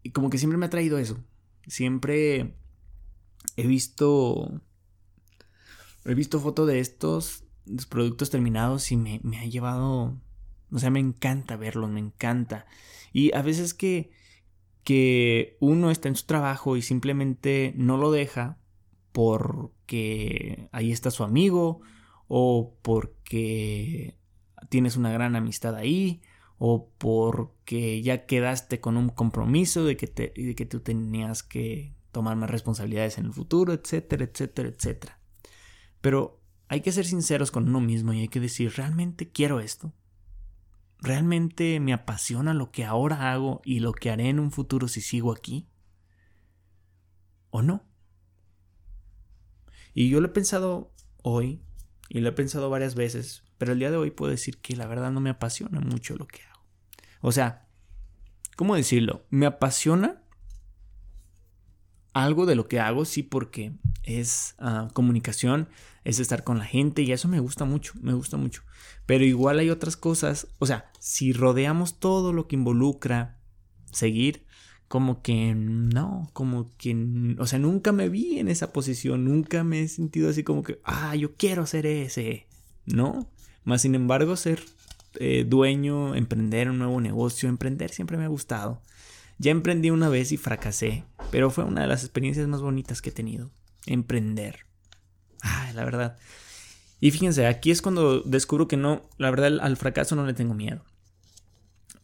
y 0.03 0.11
como 0.11 0.31
que 0.31 0.39
siempre 0.39 0.57
me 0.59 0.67
ha 0.67 0.71
traído 0.71 0.99
eso. 0.99 1.23
Siempre 1.67 2.55
he 3.57 3.67
visto. 3.67 4.63
He 6.09 6.15
visto 6.15 6.41
fotos 6.41 6.67
de 6.67 6.81
estos 6.81 7.45
productos 7.89 8.31
terminados 8.31 8.91
y 8.93 8.97
me, 8.97 9.21
me 9.23 9.39
ha 9.39 9.45
llevado. 9.45 10.19
O 10.71 10.79
sea, 10.79 10.91
me 10.91 11.01
encanta 11.01 11.57
verlos, 11.57 11.91
me 11.91 12.01
encanta. 12.01 12.67
Y 13.13 13.35
a 13.35 13.43
veces 13.43 13.75
que, 13.75 14.11
que 14.85 15.57
uno 15.61 15.91
está 15.91 16.09
en 16.09 16.17
su 16.17 16.27
trabajo 16.27 16.77
y 16.77 16.83
simplemente 16.83 17.73
no 17.77 17.97
lo 17.97 18.11
deja 18.11 18.59
porque 19.13 20.69
ahí 20.73 20.93
está 20.93 21.11
su 21.11 21.25
amigo 21.25 21.81
o 22.27 22.77
porque 22.83 24.19
tienes 24.69 24.97
una 24.97 25.11
gran 25.11 25.37
amistad 25.37 25.75
ahí 25.75 26.21
o 26.59 26.91
porque 26.99 28.03
ya 28.03 28.27
quedaste 28.27 28.81
con 28.81 28.97
un 28.97 29.09
compromiso 29.09 29.85
de 29.85 29.97
que, 29.97 30.07
te, 30.07 30.33
de 30.37 30.55
que 30.55 30.67
tú 30.67 30.81
tenías 30.81 31.43
que 31.43 31.95
tomar 32.13 32.37
más 32.37 32.51
responsabilidades 32.51 33.19
en 33.19 33.27
el 33.27 33.33
futuro, 33.33 33.73
etcétera, 33.73 34.25
etcétera, 34.25 34.69
etcétera. 34.69 35.18
Pero 36.01 36.41
hay 36.69 36.81
que 36.81 36.93
ser 36.93 37.07
sinceros 37.07 37.51
con 37.51 37.69
uno 37.69 37.81
mismo 37.81 38.13
y 38.13 38.21
hay 38.21 38.29
que 38.29 38.41
decir, 38.41 38.73
¿realmente 38.77 39.31
quiero 39.31 39.61
esto? 39.61 39.95
¿Realmente 41.01 41.81
me 41.81 41.93
apasiona 41.93 42.55
lo 42.55 42.71
que 42.71 42.85
ahora 42.85 43.33
hago 43.33 43.61
y 43.65 43.81
lo 43.81 43.93
que 43.93 44.11
haré 44.11 44.29
en 44.29 44.41
un 44.41 44.51
futuro 44.51 44.89
si 44.89 45.01
sigo 45.01 45.33
aquí? 45.33 45.69
¿O 47.51 47.63
no? 47.63 47.85
Y 49.95 50.11
yo 50.11 50.21
lo 50.21 50.29
he 50.29 50.33
pensado 50.33 50.93
hoy 51.23 51.63
y 52.09 52.21
lo 52.21 52.29
he 52.29 52.33
pensado 52.33 52.71
varias 52.71 52.95
veces, 52.95 53.45
pero 53.59 53.73
el 53.73 53.79
día 53.79 53.91
de 53.91 53.97
hoy 53.97 54.11
puedo 54.11 54.31
decir 54.31 54.59
que 54.59 54.77
la 54.77 54.87
verdad 54.87 55.11
no 55.11 55.21
me 55.21 55.31
apasiona 55.31 55.81
mucho 55.81 56.17
lo 56.17 56.27
que 56.27 56.43
hago. 56.43 56.63
O 57.21 57.33
sea, 57.33 57.69
¿cómo 58.57 58.75
decirlo? 58.75 59.27
Me 59.31 59.47
apasiona 59.47 60.23
algo 62.13 62.47
de 62.47 62.57
lo 62.57 62.69
que 62.69 62.81
hago, 62.81 63.05
sí, 63.05 63.23
porque 63.23 63.73
es 64.03 64.55
ah, 64.59 64.89
comunicación, 64.93 65.69
es 66.09 66.19
estar 66.19 66.43
con 66.45 66.59
la 66.59 66.65
gente 66.65 67.03
y 67.03 67.13
eso 67.13 67.29
me 67.29 67.41
gusta 67.41 67.65
mucho, 67.65 67.93
me 68.01 68.15
gusta 68.15 68.37
mucho. 68.37 68.63
Pero 69.07 69.25
igual 69.25 69.59
hay 69.59 69.71
otras 69.71 69.97
cosas, 69.97 70.49
o 70.59 70.67
sea, 70.67 70.91
si 70.99 71.33
rodeamos 71.33 72.01
todo 72.01 72.33
lo 72.33 72.49
que 72.49 72.57
involucra 72.57 73.39
seguir, 73.93 74.45
como 74.89 75.21
que 75.23 75.55
no, 75.55 76.31
como 76.33 76.71
que, 76.79 77.37
o 77.39 77.47
sea, 77.47 77.59
nunca 77.59 77.93
me 77.93 78.09
vi 78.09 78.39
en 78.39 78.49
esa 78.49 78.73
posición, 78.73 79.25
nunca 79.25 79.65
me 79.65 79.83
he 79.83 79.89
sentido 79.89 80.31
así 80.31 80.45
como 80.45 80.63
que, 80.63 80.81
ah, 80.85 81.15
yo 81.15 81.37
quiero 81.37 81.67
ser 81.67 81.85
ese, 81.85 82.47
¿no? 82.87 83.29
Más 83.65 83.83
sin 83.83 83.95
embargo, 83.95 84.37
ser 84.37 84.63
eh, 85.17 85.45
dueño, 85.47 86.15
emprender 86.15 86.71
un 86.71 86.79
nuevo 86.79 87.01
negocio, 87.01 87.49
emprender 87.49 87.91
siempre 87.91 88.17
me 88.17 88.25
ha 88.25 88.29
gustado. 88.29 88.81
Ya 89.39 89.51
emprendí 89.51 89.91
una 89.91 90.09
vez 90.09 90.33
y 90.33 90.37
fracasé 90.37 91.05
pero 91.31 91.51
fue 91.51 91.65
una 91.65 91.83
de 91.83 91.87
las 91.87 92.03
experiencias 92.03 92.49
más 92.49 92.61
bonitas 92.61 93.03
que 93.03 93.11
he 93.11 93.13
tenido. 93.13 93.51
Emprender. 93.87 94.67
La 95.79 95.85
verdad. 95.85 96.17
Y 96.99 97.13
fíjense, 97.13 97.47
aquí 97.47 97.71
es 97.71 97.83
cuando 97.83 98.21
descubro 98.23 98.67
que 98.67 98.77
no, 98.77 99.03
la 99.17 99.31
verdad 99.31 99.61
al 99.61 99.77
fracaso 99.77 100.17
no 100.17 100.27
le 100.27 100.35
tengo 100.35 100.55
miedo. 100.55 100.85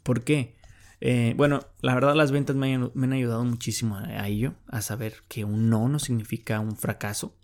¿Por 0.05 0.23
qué? 0.23 0.55
Eh, 1.01 1.35
bueno, 1.37 1.67
la 1.81 1.93
verdad 1.93 2.15
las 2.15 2.31
ventas 2.31 2.55
me 2.55 2.73
han, 2.73 3.13
ayudado 3.13 3.45
muchísimo 3.45 3.97
a, 3.97 4.29
ello, 4.29 4.55
a 4.69 4.81
saber 4.81 5.17
que 5.27 5.45
un 5.45 5.71
no 5.71 5.89
no 5.89 5.99
significa 5.99 6.61
un 6.61 6.77
fracaso. 6.77 7.35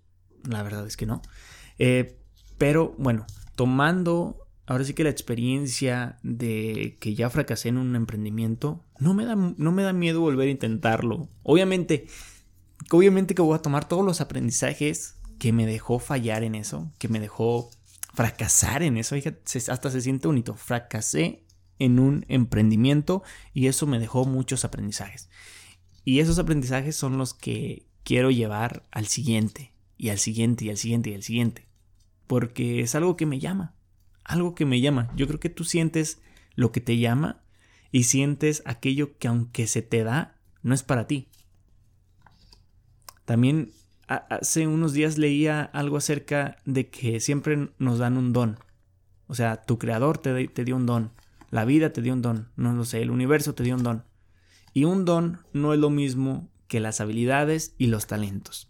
La 0.44 0.62
verdad 0.62 0.86
es 0.86 0.96
que 0.96 1.06
no. 1.06 1.20
Eh, 1.80 2.16
pero 2.58 2.94
bueno, 2.96 3.26
tomando 3.56 4.46
ahora 4.66 4.84
sí 4.84 4.94
que 4.94 5.02
la 5.02 5.10
experiencia 5.10 6.20
de 6.22 6.96
que 7.00 7.16
ya 7.16 7.28
fracasé 7.28 7.70
en 7.70 7.76
un 7.76 7.96
emprendimiento, 7.96 8.84
no 9.00 9.14
me 9.14 9.24
da, 9.24 9.34
no 9.34 9.72
me 9.72 9.82
da 9.82 9.92
miedo 9.92 10.20
volver 10.20 10.46
a 10.46 10.52
intentarlo. 10.52 11.28
Obviamente, 11.42 12.06
obviamente 12.92 13.34
que 13.34 13.42
voy 13.42 13.56
a 13.56 13.62
tomar 13.62 13.88
todos 13.88 14.04
los 14.04 14.20
aprendizajes 14.20 15.16
que 15.40 15.52
me 15.52 15.66
dejó 15.66 15.98
fallar 15.98 16.44
en 16.44 16.54
eso, 16.54 16.92
que 16.98 17.08
me 17.08 17.18
dejó 17.18 17.70
fracasar 18.12 18.82
en 18.82 18.98
eso. 18.98 19.16
hasta 19.16 19.90
se 19.90 20.00
siente 20.02 20.28
bonito. 20.28 20.54
Fracasé 20.54 21.44
en 21.78 21.98
un 21.98 22.26
emprendimiento 22.28 23.22
y 23.54 23.66
eso 23.66 23.86
me 23.86 23.98
dejó 23.98 24.26
muchos 24.26 24.66
aprendizajes. 24.66 25.30
Y 26.04 26.20
esos 26.20 26.38
aprendizajes 26.38 26.94
son 26.94 27.16
los 27.16 27.32
que 27.32 27.86
quiero 28.04 28.30
llevar 28.30 28.86
al 28.90 29.06
siguiente 29.06 29.72
y 29.96 30.10
al 30.10 30.18
siguiente 30.18 30.66
y 30.66 30.70
al 30.70 30.76
siguiente 30.76 31.10
y 31.10 31.14
al 31.14 31.22
siguiente. 31.22 31.66
Porque 32.26 32.80
es 32.80 32.94
algo 32.94 33.16
que 33.16 33.24
me 33.24 33.38
llama. 33.38 33.74
Algo 34.24 34.54
que 34.54 34.66
me 34.66 34.82
llama. 34.82 35.10
Yo 35.16 35.26
creo 35.26 35.40
que 35.40 35.48
tú 35.48 35.64
sientes 35.64 36.20
lo 36.54 36.70
que 36.70 36.82
te 36.82 36.98
llama 36.98 37.42
y 37.90 38.04
sientes 38.04 38.62
aquello 38.66 39.16
que 39.16 39.28
aunque 39.28 39.66
se 39.66 39.80
te 39.80 40.04
da, 40.04 40.36
no 40.62 40.74
es 40.74 40.82
para 40.82 41.06
ti. 41.06 41.28
También 43.24 43.72
hace 44.10 44.66
unos 44.66 44.92
días 44.92 45.18
leía 45.18 45.62
algo 45.62 45.96
acerca 45.96 46.56
de 46.64 46.90
que 46.90 47.20
siempre 47.20 47.70
nos 47.78 47.98
dan 47.98 48.16
un 48.16 48.32
don. 48.32 48.58
O 49.28 49.34
sea, 49.34 49.62
tu 49.62 49.78
creador 49.78 50.18
te, 50.18 50.48
te, 50.48 50.64
dio 50.64 50.76
un 50.76 50.86
don. 50.86 51.12
La 51.50 51.64
vida 51.64 51.92
te 51.92 52.02
dio 52.02 52.12
un 52.12 52.22
don. 52.22 52.48
No 52.56 52.72
lo 52.72 52.84
sé, 52.84 53.02
el 53.02 53.10
universo 53.10 53.54
te 53.54 53.62
dio 53.62 53.76
un 53.76 53.84
don. 53.84 54.04
Y 54.72 54.84
un 54.84 55.04
don 55.04 55.38
no 55.52 55.72
es 55.72 55.78
lo 55.78 55.90
mismo 55.90 56.50
que 56.66 56.80
las 56.80 57.00
habilidades 57.00 57.74
y 57.78 57.86
los 57.86 58.08
talentos. 58.08 58.68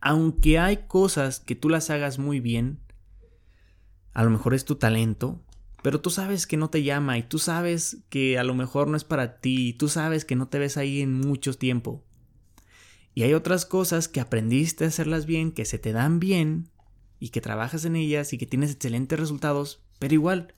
Aunque 0.00 0.58
hay 0.58 0.78
cosas 0.88 1.40
que 1.40 1.56
tú 1.56 1.68
las 1.68 1.90
hagas 1.90 2.18
muy 2.18 2.40
bien, 2.40 2.80
a 4.12 4.22
lo 4.24 4.30
mejor 4.30 4.54
es 4.54 4.64
tu 4.64 4.76
talento, 4.76 5.40
pero 5.82 6.00
tú 6.00 6.10
sabes 6.10 6.46
que 6.46 6.56
no 6.56 6.70
te 6.70 6.84
llama 6.84 7.18
y 7.18 7.24
tú 7.24 7.38
sabes 7.38 8.04
que 8.08 8.38
a 8.38 8.44
lo 8.44 8.54
mejor 8.54 8.88
no 8.88 8.96
es 8.96 9.04
para 9.04 9.40
ti, 9.40 9.68
y 9.68 9.72
tú 9.72 9.88
sabes 9.88 10.24
que 10.24 10.36
no 10.36 10.48
te 10.48 10.58
ves 10.58 10.76
ahí 10.76 11.00
en 11.00 11.14
mucho 11.14 11.54
tiempo. 11.54 12.04
Y 13.14 13.24
hay 13.24 13.34
otras 13.34 13.66
cosas 13.66 14.08
que 14.08 14.20
aprendiste 14.20 14.84
a 14.84 14.88
hacerlas 14.88 15.26
bien, 15.26 15.52
que 15.52 15.64
se 15.64 15.78
te 15.78 15.92
dan 15.92 16.18
bien 16.18 16.70
y 17.18 17.28
que 17.28 17.40
trabajas 17.40 17.84
en 17.84 17.96
ellas 17.96 18.32
y 18.32 18.38
que 18.38 18.46
tienes 18.46 18.72
excelentes 18.72 19.18
resultados, 19.18 19.82
pero 19.98 20.14
igual 20.14 20.54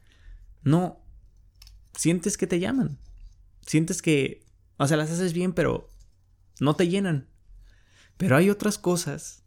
no 0.62 1.04
sientes 1.94 2.36
que 2.36 2.46
te 2.46 2.60
llaman. 2.60 2.98
Sientes 3.66 4.02
que, 4.02 4.44
o 4.76 4.86
sea, 4.86 4.96
las 4.96 5.10
haces 5.10 5.32
bien, 5.32 5.52
pero 5.52 5.90
no 6.60 6.76
te 6.76 6.88
llenan. 6.88 7.28
Pero 8.16 8.36
hay 8.36 8.50
otras 8.50 8.78
cosas 8.78 9.42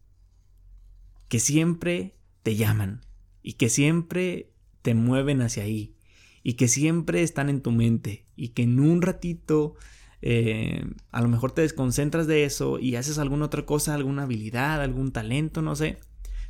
que 1.29 1.39
siempre 1.39 2.17
te 2.43 2.55
llaman 2.55 3.05
y 3.41 3.53
que 3.53 3.69
siempre 3.69 4.53
te 4.81 4.93
mueven 4.93 5.41
hacia 5.41 5.63
ahí 5.63 5.95
y 6.43 6.53
que 6.53 6.67
siempre 6.67 7.23
están 7.23 7.49
en 7.49 7.61
tu 7.61 7.71
mente 7.71 8.25
y 8.35 8.49
que 8.49 8.63
en 8.63 8.79
un 8.79 9.01
ratito 9.01 9.75
eh, 10.21 10.83
a 11.11 11.21
lo 11.21 11.27
mejor 11.27 11.51
te 11.51 11.61
desconcentras 11.61 12.27
de 12.27 12.43
eso 12.43 12.79
y 12.79 12.95
haces 12.95 13.17
alguna 13.17 13.45
otra 13.45 13.65
cosa, 13.65 13.93
alguna 13.93 14.23
habilidad, 14.23 14.81
algún 14.81 15.11
talento, 15.11 15.61
no 15.61 15.75
sé. 15.75 15.97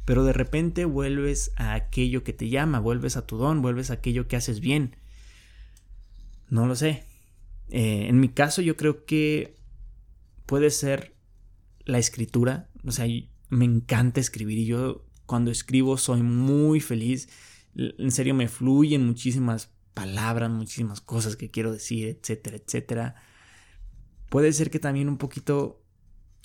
Pero 0.06 0.24
de 0.24 0.34
repente 0.34 0.86
vuelves 0.86 1.52
a 1.58 1.74
aquello 1.74 2.24
que 2.24 2.34
te 2.34 2.50
llama, 2.50 2.80
vuelves 2.80 3.18
a 3.18 3.28
tu 3.28 3.38
don, 3.38 3.62
vuelves 3.62 3.92
a 3.92 3.96
aquello 3.96 4.28
que 4.28 4.38
haces 4.38 4.62
bien. 4.62 4.96
No 6.50 6.66
lo 6.66 6.76
sé. 6.76 7.04
Eh, 7.70 8.08
en 8.08 8.20
mi 8.20 8.30
caso 8.30 8.62
yo 8.62 8.78
creo 8.78 9.06
que 9.06 9.56
puede 10.46 10.72
ser 10.72 11.14
la 11.84 11.98
escritura. 11.98 12.70
O 12.86 12.92
sea, 12.92 13.06
me 13.50 13.66
encanta 13.66 14.22
escribir 14.22 14.58
y 14.60 14.66
yo 14.66 15.06
cuando 15.26 15.52
escribo 15.52 15.98
soy 15.98 16.24
muy 16.24 16.80
feliz. 16.80 17.28
En 17.76 18.12
serio 18.12 18.34
me 18.34 18.48
fluyen 18.48 19.06
muchísimas 19.06 19.72
palabras, 19.94 20.50
muchísimas 20.50 21.02
cosas 21.02 21.36
que 21.36 21.52
quiero 21.52 21.74
decir, 21.74 22.08
etcétera, 22.08 22.58
etcétera. 22.58 23.16
Puede 24.30 24.52
ser 24.54 24.70
que 24.70 24.80
también 24.80 25.10
un 25.10 25.18
poquito 25.18 25.82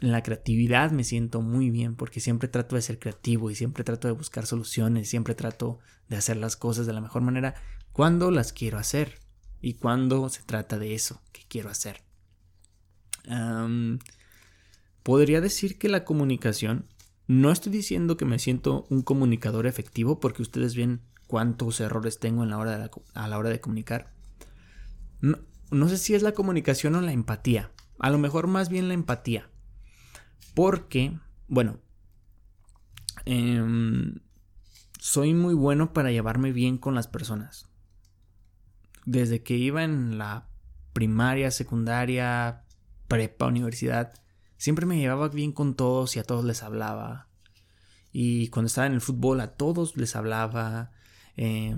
en 0.01 0.13
la 0.13 0.23
creatividad 0.23 0.91
me 0.91 1.05
siento 1.05 1.41
muy 1.41 1.71
bien 1.71 1.95
porque 1.95 2.21
siempre 2.21 2.49
trato 2.49 2.77
de 2.77 2.83
ser 2.83 2.99
creativo 2.99 3.51
y 3.51 3.55
siempre 3.55 3.85
trato 3.85 4.09
de 4.09 4.15
buscar 4.15 4.47
soluciones, 4.47 5.09
siempre 5.09 5.35
trato 5.35 5.79
de 6.09 6.17
hacer 6.17 6.37
las 6.37 6.57
cosas 6.57 6.87
de 6.87 6.93
la 6.93 7.01
mejor 7.01 7.23
manera 7.23 7.55
cuando 7.93 8.31
las 8.31 8.53
quiero 8.53 8.79
hacer 8.79 9.21
y 9.61 9.75
cuando 9.75 10.29
se 10.29 10.43
trata 10.43 10.79
de 10.79 10.95
eso 10.95 11.23
que 11.33 11.43
quiero 11.49 11.71
hacer. 11.71 12.03
podría 15.03 15.41
decir 15.41 15.79
que 15.79 15.89
la 15.89 16.05
comunicación, 16.05 16.87
no 17.29 17.53
estoy 17.53 17.73
diciendo 17.73 18.17
que 18.17 18.25
me 18.25 18.39
siento 18.39 18.87
un 18.91 19.03
comunicador 19.03 19.67
efectivo 19.67 20.19
porque 20.21 20.43
ustedes 20.43 20.75
ven 20.75 21.01
cuántos 21.29 21.81
errores 21.81 22.19
tengo 22.19 22.43
en 22.43 22.51
la 22.51 22.59
hora 22.59 22.91
a 23.15 23.29
la 23.29 23.39
hora 23.39 23.51
de 23.51 23.61
comunicar. 23.61 24.13
No, 25.21 25.39
no 25.71 25.89
sé 25.89 25.97
si 25.97 26.15
es 26.15 26.23
la 26.23 26.33
comunicación 26.33 26.95
o 26.97 27.01
la 27.01 27.13
empatía. 27.13 27.72
A 27.99 28.11
lo 28.11 28.19
mejor 28.19 28.47
más 28.47 28.69
bien 28.69 28.89
la 28.89 28.95
empatía. 28.95 29.49
Porque, 30.55 31.19
bueno, 31.49 31.79
em, 33.25 34.21
soy 34.99 35.35
muy 35.35 35.55
bueno 35.55 35.93
para 35.93 36.11
llevarme 36.11 36.53
bien 36.53 36.79
con 36.79 36.95
las 36.95 37.09
personas. 37.09 37.69
Desde 39.05 39.43
que 39.43 39.57
iba 39.57 39.85
en 39.85 40.19
la 40.19 40.49
primaria, 40.93 41.51
secundaria, 41.51 42.65
prepa, 43.09 43.47
universidad, 43.47 44.13
siempre 44.57 44.87
me 44.87 44.99
llevaba 44.99 45.29
bien 45.29 45.53
con 45.53 45.75
todos 45.75 46.17
y 46.17 46.19
a 46.19 46.25
todos 46.25 46.45
les 46.45 46.63
hablaba. 46.63 47.29
Y 48.13 48.49
cuando 48.49 48.67
estaba 48.67 48.87
en 48.87 48.93
el 48.95 49.01
fútbol 49.01 49.41
a 49.41 49.55
todos 49.55 49.97
les 49.97 50.15
hablaba. 50.17 50.93
Eh, 51.37 51.77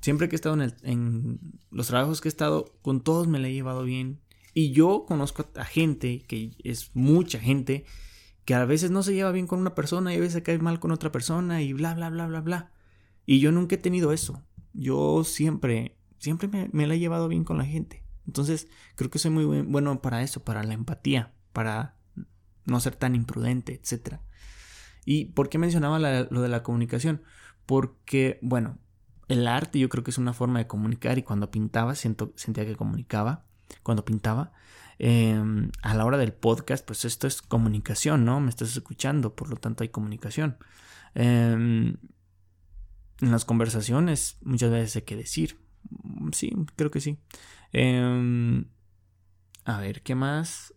Siempre 0.00 0.28
que 0.28 0.36
he 0.36 0.38
estado 0.38 0.56
en, 0.82 1.40
los 1.70 1.88
trabajos 1.88 2.20
que 2.20 2.28
he 2.28 2.30
estado, 2.30 2.72
con 2.82 3.02
todos 3.02 3.26
me 3.26 3.38
la 3.38 3.48
he 3.48 3.52
llevado 3.52 3.82
bien. 3.82 4.20
Y 4.54 4.72
yo 4.72 5.04
conozco 5.06 5.50
a 5.56 5.64
gente, 5.64 6.22
que 6.26 6.56
es 6.64 6.90
mucha 6.94 7.38
gente, 7.38 7.84
que 8.44 8.54
a 8.54 8.64
veces 8.64 8.90
no 8.90 9.02
se 9.02 9.14
lleva 9.14 9.32
bien 9.32 9.46
con 9.46 9.60
una 9.60 9.74
persona 9.74 10.12
y 10.12 10.16
a 10.16 10.20
veces 10.20 10.42
cae 10.42 10.58
mal 10.58 10.80
con 10.80 10.90
otra 10.90 11.12
persona 11.12 11.62
y 11.62 11.72
bla, 11.72 11.94
bla, 11.94 12.10
bla, 12.10 12.26
bla, 12.26 12.40
bla. 12.40 12.72
Y 13.26 13.40
yo 13.40 13.52
nunca 13.52 13.74
he 13.74 13.78
tenido 13.78 14.12
eso. 14.12 14.42
Yo 14.72 15.22
siempre, 15.24 15.96
siempre 16.18 16.48
me, 16.48 16.70
me 16.72 16.86
la 16.86 16.94
he 16.94 16.98
llevado 16.98 17.28
bien 17.28 17.44
con 17.44 17.58
la 17.58 17.64
gente. 17.64 18.02
Entonces, 18.26 18.68
creo 18.94 19.10
que 19.10 19.18
soy 19.18 19.30
muy 19.30 19.62
bueno 19.62 20.02
para 20.02 20.22
eso, 20.22 20.44
para 20.44 20.62
la 20.62 20.74
empatía, 20.74 21.32
para 21.52 21.96
no 22.66 22.78
ser 22.80 22.94
tan 22.94 23.14
imprudente, 23.14 23.72
etc. 23.72 24.16
¿Y 25.04 25.26
por 25.26 25.48
qué 25.48 25.58
mencionaba 25.58 25.98
lo 25.98 26.42
de 26.42 26.48
la 26.48 26.62
comunicación? 26.62 27.22
Porque, 27.64 28.38
bueno, 28.42 28.78
el 29.28 29.46
arte 29.46 29.78
yo 29.78 29.88
creo 29.88 30.04
que 30.04 30.10
es 30.10 30.18
una 30.18 30.34
forma 30.34 30.58
de 30.58 30.66
comunicar 30.66 31.18
y 31.18 31.22
cuando 31.22 31.50
pintaba 31.50 31.94
siento, 31.94 32.32
sentía 32.36 32.66
que 32.66 32.76
comunicaba, 32.76 33.46
cuando 33.82 34.04
pintaba. 34.04 34.52
Em, 34.98 35.70
a 35.82 35.94
la 35.94 36.04
hora 36.04 36.18
del 36.18 36.32
podcast, 36.32 36.84
pues 36.84 37.04
esto 37.04 37.26
es 37.26 37.40
comunicación, 37.42 38.24
¿no? 38.24 38.40
Me 38.40 38.50
estás 38.50 38.76
escuchando, 38.76 39.34
por 39.34 39.48
lo 39.48 39.56
tanto 39.56 39.84
hay 39.84 39.90
comunicación. 39.90 40.58
Em, 41.14 41.96
en 43.20 43.30
las 43.30 43.44
conversaciones 43.44 44.38
muchas 44.42 44.70
veces 44.70 44.96
hay 44.96 45.02
que 45.02 45.16
decir. 45.16 45.58
Sí, 46.32 46.52
creo 46.76 46.90
que 46.90 47.00
sí. 47.00 47.18
Em, 47.72 48.66
a 49.64 49.78
ver, 49.80 50.02
¿qué 50.02 50.14
más? 50.14 50.74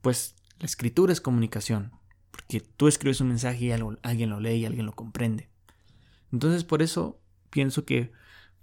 pues 0.00 0.36
la 0.58 0.66
escritura 0.66 1.12
es 1.12 1.20
comunicación. 1.20 1.92
Porque 2.30 2.60
tú 2.60 2.88
escribes 2.88 3.20
un 3.20 3.28
mensaje 3.28 3.64
y 3.66 3.72
alguien 3.72 4.30
lo 4.30 4.40
lee 4.40 4.54
y 4.54 4.64
alguien 4.64 4.86
lo 4.86 4.92
comprende. 4.92 5.50
Entonces 6.32 6.64
por 6.64 6.82
eso 6.82 7.20
pienso 7.50 7.84
que 7.84 8.12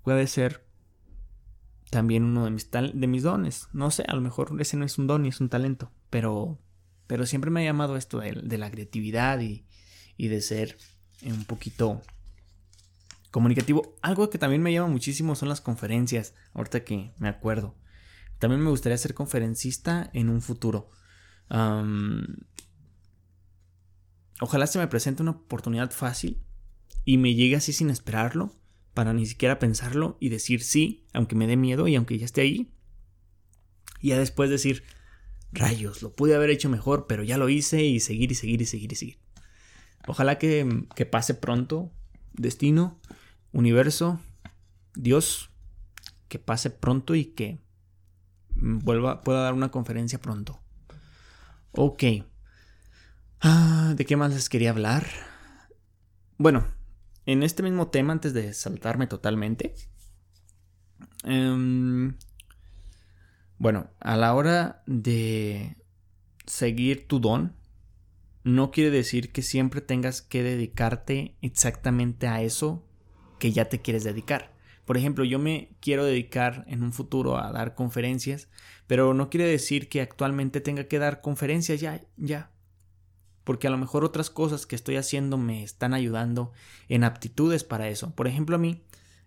puede 0.01 0.27
ser 0.27 0.64
también 1.95 2.25
uno 2.25 2.43
de 2.43 2.51
mis, 2.51 2.69
de 2.69 3.07
mis 3.07 3.23
dones. 3.23 3.69
No 3.71 3.89
sé, 3.89 4.03
a 4.05 4.15
lo 4.15 4.19
mejor 4.19 4.53
ese 4.59 4.75
no 4.75 4.83
es 4.83 4.97
un 4.97 5.07
don 5.07 5.25
y 5.25 5.29
es 5.29 5.39
un 5.39 5.47
talento, 5.47 5.93
pero, 6.09 6.59
pero 7.07 7.25
siempre 7.25 7.49
me 7.49 7.61
ha 7.61 7.63
llamado 7.63 7.95
esto 7.95 8.19
de, 8.19 8.57
la 8.57 8.69
creatividad 8.69 9.39
y, 9.39 9.65
y, 10.17 10.27
de 10.27 10.41
ser 10.41 10.77
un 11.23 11.45
poquito 11.45 12.01
comunicativo. 13.31 13.95
Algo 14.01 14.29
que 14.29 14.37
también 14.37 14.61
me 14.61 14.73
llama 14.73 14.89
muchísimo 14.89 15.35
son 15.35 15.47
las 15.47 15.61
conferencias, 15.61 16.33
ahorita 16.53 16.83
que 16.83 17.13
me 17.17 17.29
acuerdo. 17.29 17.75
También 18.39 18.61
me 18.61 18.71
gustaría 18.71 18.97
ser 18.97 19.13
conferencista 19.13 20.09
en 20.11 20.27
un 20.27 20.41
futuro. 20.41 20.91
ojalá 24.41 24.67
se 24.67 24.79
me 24.79 24.87
presente 24.89 25.21
una 25.21 25.31
oportunidad 25.31 25.91
fácil 25.91 26.43
y 27.05 27.17
me 27.19 27.35
llegue 27.35 27.55
así 27.55 27.71
sin 27.71 27.89
esperarlo, 27.89 28.51
para 28.95 29.13
ni 29.13 29.27
siquiera 29.27 29.59
pensarlo 29.59 30.17
y 30.19 30.29
decir 30.29 30.63
sí, 30.63 31.05
aunque 31.13 31.35
me 31.35 31.45
dé 31.45 31.57
miedo 31.57 31.87
y 31.87 31.95
aunque 31.95 32.17
ya 32.17 32.25
esté 32.25 32.41
ahí. 32.41 32.71
Y 34.01 34.09
ya 34.09 34.17
después 34.17 34.49
decir, 34.49 34.83
rayos, 35.51 36.01
lo 36.01 36.15
pude 36.15 36.33
haber 36.33 36.49
hecho 36.49 36.69
mejor, 36.69 37.05
pero 37.05 37.23
ya 37.23 37.37
lo 37.37 37.49
hice 37.49 37.83
y 37.83 37.99
seguir 37.99 38.31
y 38.31 38.35
seguir 38.35 38.61
y 38.61 38.65
seguir 38.65 38.91
y 38.93 38.95
seguir. 38.95 39.19
Ojalá 40.07 40.37
que, 40.39 40.85
que 40.95 41.05
pase 41.05 41.33
pronto, 41.33 41.91
destino, 42.33 42.99
universo, 43.51 44.19
Dios, 44.95 45.49
que 46.29 46.39
pase 46.39 46.69
pronto 46.69 47.15
y 47.15 47.25
que 47.25 47.59
vuelva, 48.55 49.21
pueda 49.21 49.41
dar 49.41 49.53
una 49.53 49.71
conferencia 49.71 50.19
pronto. 50.21 50.61
Ok. 51.71 52.03
Ah, 53.41 53.93
¿De 53.95 54.05
qué 54.05 54.15
más 54.15 54.33
les 54.33 54.47
quería 54.47 54.69
hablar? 54.69 55.05
Bueno, 56.37 56.65
en 57.25 57.43
este 57.43 57.63
mismo 57.63 57.87
tema, 57.87 58.13
antes 58.13 58.33
de 58.33 58.53
saltarme 58.53 59.07
totalmente, 59.07 59.73
em, 61.23 62.15
bueno, 63.57 63.89
a 63.99 64.15
la 64.15 64.33
hora 64.35 64.83
de 64.85 65.77
seguir 66.45 67.07
tu 67.07 67.19
don, 67.19 67.55
no 68.43 68.69
quiere 68.69 68.91
decir 68.91 69.31
que 69.31 69.41
siempre 69.41 69.81
tengas 69.81 70.21
que 70.21 70.43
dedicarte 70.43 71.35
exactamente 71.41 72.27
a 72.27 72.43
eso 72.43 72.87
que 73.39 73.51
ya 73.51 73.65
te 73.65 73.81
quieres 73.81 74.03
dedicar. 74.03 74.53
Por 74.85 74.97
ejemplo, 74.97 75.23
yo 75.23 75.39
me 75.39 75.75
quiero 75.79 76.05
dedicar 76.05 76.63
en 76.67 76.83
un 76.83 76.93
futuro 76.93 77.39
a 77.39 77.51
dar 77.51 77.73
conferencias, 77.73 78.49
pero 78.85 79.15
no 79.15 79.31
quiere 79.31 79.47
decir 79.47 79.89
que 79.89 80.01
actualmente 80.01 80.61
tenga 80.61 80.83
que 80.83 80.99
dar 80.99 81.21
conferencias 81.21 81.81
ya, 81.81 82.01
ya 82.17 82.51
porque 83.45 83.67
a 83.67 83.69
lo 83.69 83.77
mejor 83.77 84.03
otras 84.03 84.29
cosas 84.29 84.65
que 84.65 84.75
estoy 84.75 84.97
haciendo 84.97 85.37
me 85.37 85.63
están 85.63 85.93
ayudando 85.93 86.51
en 86.89 87.05
aptitudes 87.05 87.63
para 87.63 87.87
eso. 87.87 88.13
Por 88.13 88.27
ejemplo, 88.27 88.57
a 88.57 88.59
mí, 88.59 88.81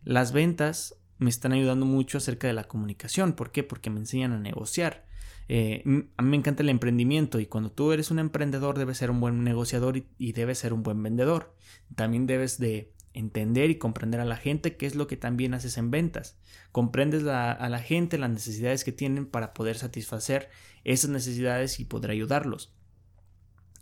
las 0.04 0.32
ventas 0.32 0.96
me 1.18 1.30
están 1.30 1.52
ayudando 1.52 1.86
mucho 1.86 2.18
acerca 2.18 2.46
de 2.46 2.52
la 2.52 2.64
comunicación. 2.64 3.32
¿Por 3.32 3.52
qué? 3.52 3.62
Porque 3.62 3.90
me 3.90 4.00
enseñan 4.00 4.32
a 4.32 4.40
negociar. 4.40 5.06
Eh, 5.48 5.82
a 6.16 6.22
mí 6.22 6.28
me 6.28 6.36
encanta 6.36 6.62
el 6.62 6.68
emprendimiento 6.68 7.40
y 7.40 7.46
cuando 7.46 7.70
tú 7.70 7.92
eres 7.92 8.10
un 8.10 8.18
emprendedor 8.18 8.76
debes 8.76 8.98
ser 8.98 9.10
un 9.10 9.20
buen 9.20 9.44
negociador 9.44 9.96
y, 10.18 10.32
debes 10.32 10.58
ser 10.58 10.72
un 10.72 10.82
buen 10.82 11.00
vendedor. 11.02 11.54
También 11.94 12.26
debes 12.26 12.58
de 12.58 12.92
entender 13.14 13.70
y 13.70 13.78
comprender 13.78 14.20
a 14.20 14.24
la 14.24 14.36
gente 14.36 14.76
qué 14.76 14.86
es 14.86 14.96
lo 14.96 15.06
que 15.06 15.16
también 15.16 15.54
haces 15.54 15.78
en 15.78 15.92
ventas. 15.92 16.38
Comprendes 16.72 17.24
a 17.24 17.68
la 17.68 17.78
gente 17.78 18.18
las 18.18 18.30
necesidades 18.30 18.84
que 18.84 18.92
tienen 18.92 19.26
para 19.26 19.54
poder 19.54 19.78
satisfacer 19.78 20.50
esas 20.84 21.10
necesidades 21.10 21.78
y 21.78 21.84
poder 21.84 22.10
ayudarlos. 22.10 22.77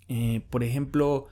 Eh, 0.09 0.47
por 0.51 0.63
ejemplo, 0.63 1.29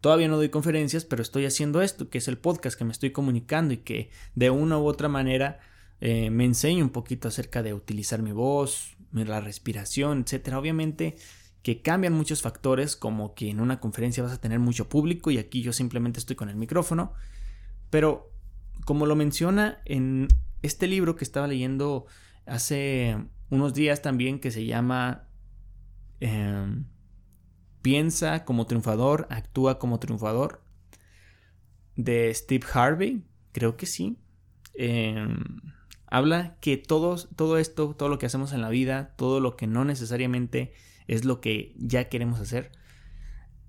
todavía 0.00 0.28
no 0.28 0.36
doy 0.36 0.48
conferencias, 0.48 1.04
pero 1.04 1.22
estoy 1.22 1.46
haciendo 1.46 1.82
esto, 1.82 2.08
que 2.08 2.18
es 2.18 2.28
el 2.28 2.38
podcast, 2.38 2.76
que 2.76 2.84
me 2.84 2.92
estoy 2.92 3.10
comunicando 3.10 3.74
y 3.74 3.78
que 3.78 4.10
de 4.34 4.50
una 4.50 4.78
u 4.78 4.86
otra 4.86 5.08
manera 5.08 5.60
eh, 6.00 6.30
me 6.30 6.44
enseño 6.44 6.84
un 6.84 6.90
poquito 6.90 7.28
acerca 7.28 7.62
de 7.62 7.74
utilizar 7.74 8.22
mi 8.22 8.32
voz, 8.32 8.96
la 9.12 9.40
respiración, 9.40 10.22
etcétera. 10.22 10.58
Obviamente 10.58 11.16
que 11.62 11.82
cambian 11.82 12.12
muchos 12.12 12.42
factores, 12.42 12.94
como 12.94 13.34
que 13.34 13.50
en 13.50 13.58
una 13.58 13.80
conferencia 13.80 14.22
vas 14.22 14.32
a 14.32 14.40
tener 14.40 14.60
mucho 14.60 14.88
público 14.88 15.32
y 15.32 15.38
aquí 15.38 15.62
yo 15.62 15.72
simplemente 15.72 16.20
estoy 16.20 16.36
con 16.36 16.48
el 16.48 16.54
micrófono, 16.54 17.12
pero 17.90 18.30
como 18.84 19.04
lo 19.04 19.16
menciona 19.16 19.80
en 19.84 20.28
este 20.62 20.86
libro 20.86 21.16
que 21.16 21.24
estaba 21.24 21.48
leyendo 21.48 22.06
hace 22.46 23.16
unos 23.50 23.74
días 23.74 24.00
también, 24.00 24.38
que 24.38 24.52
se 24.52 24.64
llama 24.64 25.24
em, 26.20 26.84
Piensa 27.86 28.44
como 28.44 28.66
triunfador, 28.66 29.28
actúa 29.30 29.78
como 29.78 30.00
triunfador. 30.00 30.60
De 31.94 32.34
Steve 32.34 32.66
Harvey, 32.74 33.22
creo 33.52 33.76
que 33.76 33.86
sí. 33.86 34.18
Em, 34.74 35.36
habla 36.08 36.56
que 36.58 36.78
todo, 36.78 37.16
todo 37.36 37.58
esto, 37.58 37.94
todo 37.94 38.08
lo 38.08 38.18
que 38.18 38.26
hacemos 38.26 38.52
en 38.52 38.60
la 38.60 38.70
vida, 38.70 39.14
todo 39.16 39.38
lo 39.38 39.54
que 39.54 39.68
no 39.68 39.84
necesariamente 39.84 40.72
es 41.06 41.24
lo 41.24 41.40
que 41.40 41.76
ya 41.78 42.08
queremos 42.08 42.40
hacer, 42.40 42.72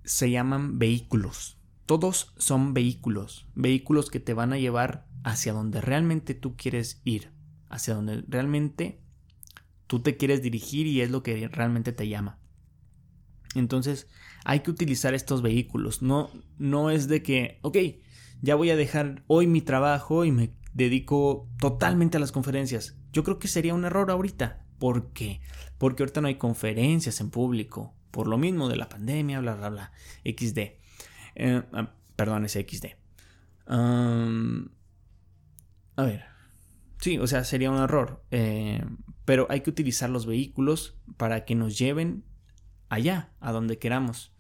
se 0.03 0.31
llaman 0.31 0.79
vehículos. 0.79 1.59
Todos 1.85 2.33
son 2.37 2.73
vehículos, 2.73 3.47
vehículos 3.53 4.09
que 4.09 4.19
te 4.19 4.33
van 4.33 4.51
a 4.51 4.57
llevar 4.57 5.05
hacia 5.25 5.53
donde 5.53 5.79
realmente 5.79 6.33
tú 6.33 6.55
quieres 6.57 7.03
ir, 7.03 7.29
hacia 7.69 7.93
donde 7.93 8.23
realmente 8.27 8.99
tú 9.85 9.99
te 9.99 10.17
quieres 10.17 10.41
dirigir 10.41 10.87
y 10.87 11.01
es 11.01 11.11
lo 11.11 11.21
que 11.21 11.47
realmente 11.49 11.91
te 11.91 12.07
llama. 12.07 12.39
Entonces 13.57 14.07
hay 14.45 14.61
que 14.61 14.71
utilizar 14.71 15.13
estos 15.13 15.41
vehículos. 15.41 16.01
No, 16.01 16.29
no 16.57 16.89
es 16.89 17.07
de 17.07 17.23
que, 17.23 17.59
ok, 17.61 17.77
ya 18.41 18.55
voy 18.55 18.69
a 18.69 18.75
dejar 18.75 19.23
hoy 19.27 19.47
mi 19.47 19.61
trabajo 19.61 20.25
y 20.25 20.31
me 20.31 20.51
dedico 20.73 21.49
totalmente 21.59 22.17
a 22.17 22.19
las 22.19 22.31
conferencias. 22.31 22.95
Yo 23.11 23.23
creo 23.23 23.39
que 23.39 23.47
sería 23.47 23.73
un 23.73 23.85
error 23.85 24.11
ahorita. 24.11 24.63
¿Por 24.79 25.11
qué? 25.11 25.41
Porque 25.77 26.03
ahorita 26.03 26.21
no 26.21 26.27
hay 26.27 26.35
conferencias 26.35 27.19
en 27.19 27.31
público. 27.31 27.95
Por 28.11 28.27
lo 28.27 28.37
mismo 28.37 28.69
de 28.69 28.77
la 28.77 28.89
pandemia, 28.89 29.39
bla, 29.39 29.55
bla, 29.55 29.69
bla. 29.69 29.91
XD. 30.23 30.57
Eh, 31.35 31.63
ah, 31.73 31.93
perdón, 32.15 32.45
ese 32.45 32.65
XD. 32.67 32.85
a 33.67 34.29
ver. 36.03 36.25
Sí, 36.99 37.17
o 37.17 37.27
sea, 37.27 37.43
sería 37.43 37.71
un 37.71 37.81
error. 37.81 38.23
Eh, 38.31 38.83
pero 39.25 39.47
hay 39.49 39.61
que 39.61 39.69
utilizar 39.69 40.09
los 40.09 40.25
vehículos 40.25 40.97
para 41.17 41.45
que 41.45 41.55
nos 41.55 41.77
lleven 41.77 42.23
allá, 42.89 43.31
a 43.39 43.51
donde 43.51 43.77
queramos. 43.79 44.33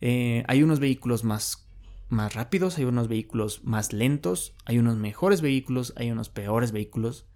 Eh, 0.00 0.44
hay 0.48 0.62
unos 0.62 0.80
vehículos 0.80 1.24
más, 1.24 1.68
más 2.08 2.34
rápidos, 2.34 2.78
hay 2.78 2.84
unos 2.84 3.08
vehículos 3.08 3.64
más 3.64 3.92
lentos, 3.92 4.54
hay 4.64 4.78
unos 4.78 4.96
mejores 4.96 5.40
vehículos, 5.40 5.92
hay 5.96 6.10
unos 6.10 6.28
peores 6.28 6.72
vehículos, 6.72 7.26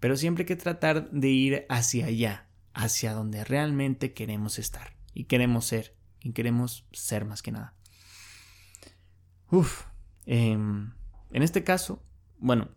pero 0.00 0.16
siempre 0.16 0.42
hay 0.42 0.46
que 0.46 0.56
tratar 0.56 1.10
de 1.10 1.28
ir 1.28 1.66
hacia 1.68 2.06
allá, 2.06 2.48
hacia 2.74 3.12
donde 3.12 3.44
realmente 3.44 4.12
queremos 4.12 4.58
estar 4.58 4.96
y 5.14 5.24
queremos 5.24 5.64
ser, 5.64 5.96
y 6.20 6.32
queremos 6.32 6.86
ser 6.92 7.24
más 7.24 7.42
que 7.42 7.52
nada. 7.52 7.74
Uf, 9.50 9.84
em, 10.26 10.92
en 11.30 11.42
este 11.42 11.64
caso, 11.64 12.02
bueno, 12.38 12.68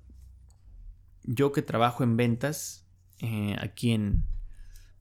yo 1.24 1.52
que 1.52 1.62
trabajo 1.62 2.04
en 2.04 2.18
ventas 2.18 2.88
eh, 3.20 3.56
aquí 3.60 3.92
en, 3.92 4.26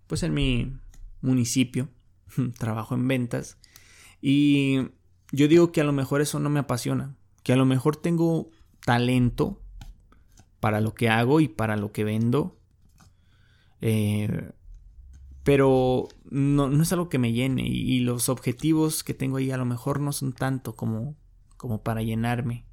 pues 0.06 0.22
en 0.22 0.34
mi 0.34 0.76
municipio, 1.20 1.88
trabajo 2.58 2.94
en 2.94 3.08
ventas. 3.08 3.58
Y 4.20 4.88
yo 5.32 5.48
digo 5.48 5.72
que 5.72 5.80
a 5.80 5.84
lo 5.84 5.92
mejor 5.92 6.20
eso 6.20 6.38
no 6.38 6.50
me 6.50 6.60
apasiona, 6.60 7.14
que 7.42 7.52
a 7.52 7.56
lo 7.56 7.64
mejor 7.64 7.96
tengo 7.96 8.50
talento 8.84 9.60
para 10.60 10.80
lo 10.80 10.94
que 10.94 11.08
hago 11.08 11.40
y 11.40 11.48
para 11.48 11.76
lo 11.76 11.92
que 11.92 12.04
vendo. 12.04 12.58
Eh, 13.80 14.52
pero 15.44 16.08
no, 16.30 16.82
es 16.82 16.92
algo 16.92 17.08
que 17.08 17.18
me 17.18 17.32
llene 17.32 17.66
y, 17.66 18.00
los 18.00 18.28
objetivos 18.28 19.02
que 19.02 19.14
tengo 19.14 19.38
ahí 19.38 19.50
a 19.50 19.56
lo 19.56 19.64
mejor 19.64 20.00
no 20.00 20.12
son 20.12 20.32
tanto 20.32 20.76
como, 20.76 21.16
como 21.56 21.82
para 21.82 22.02
llenarme. 22.02 22.66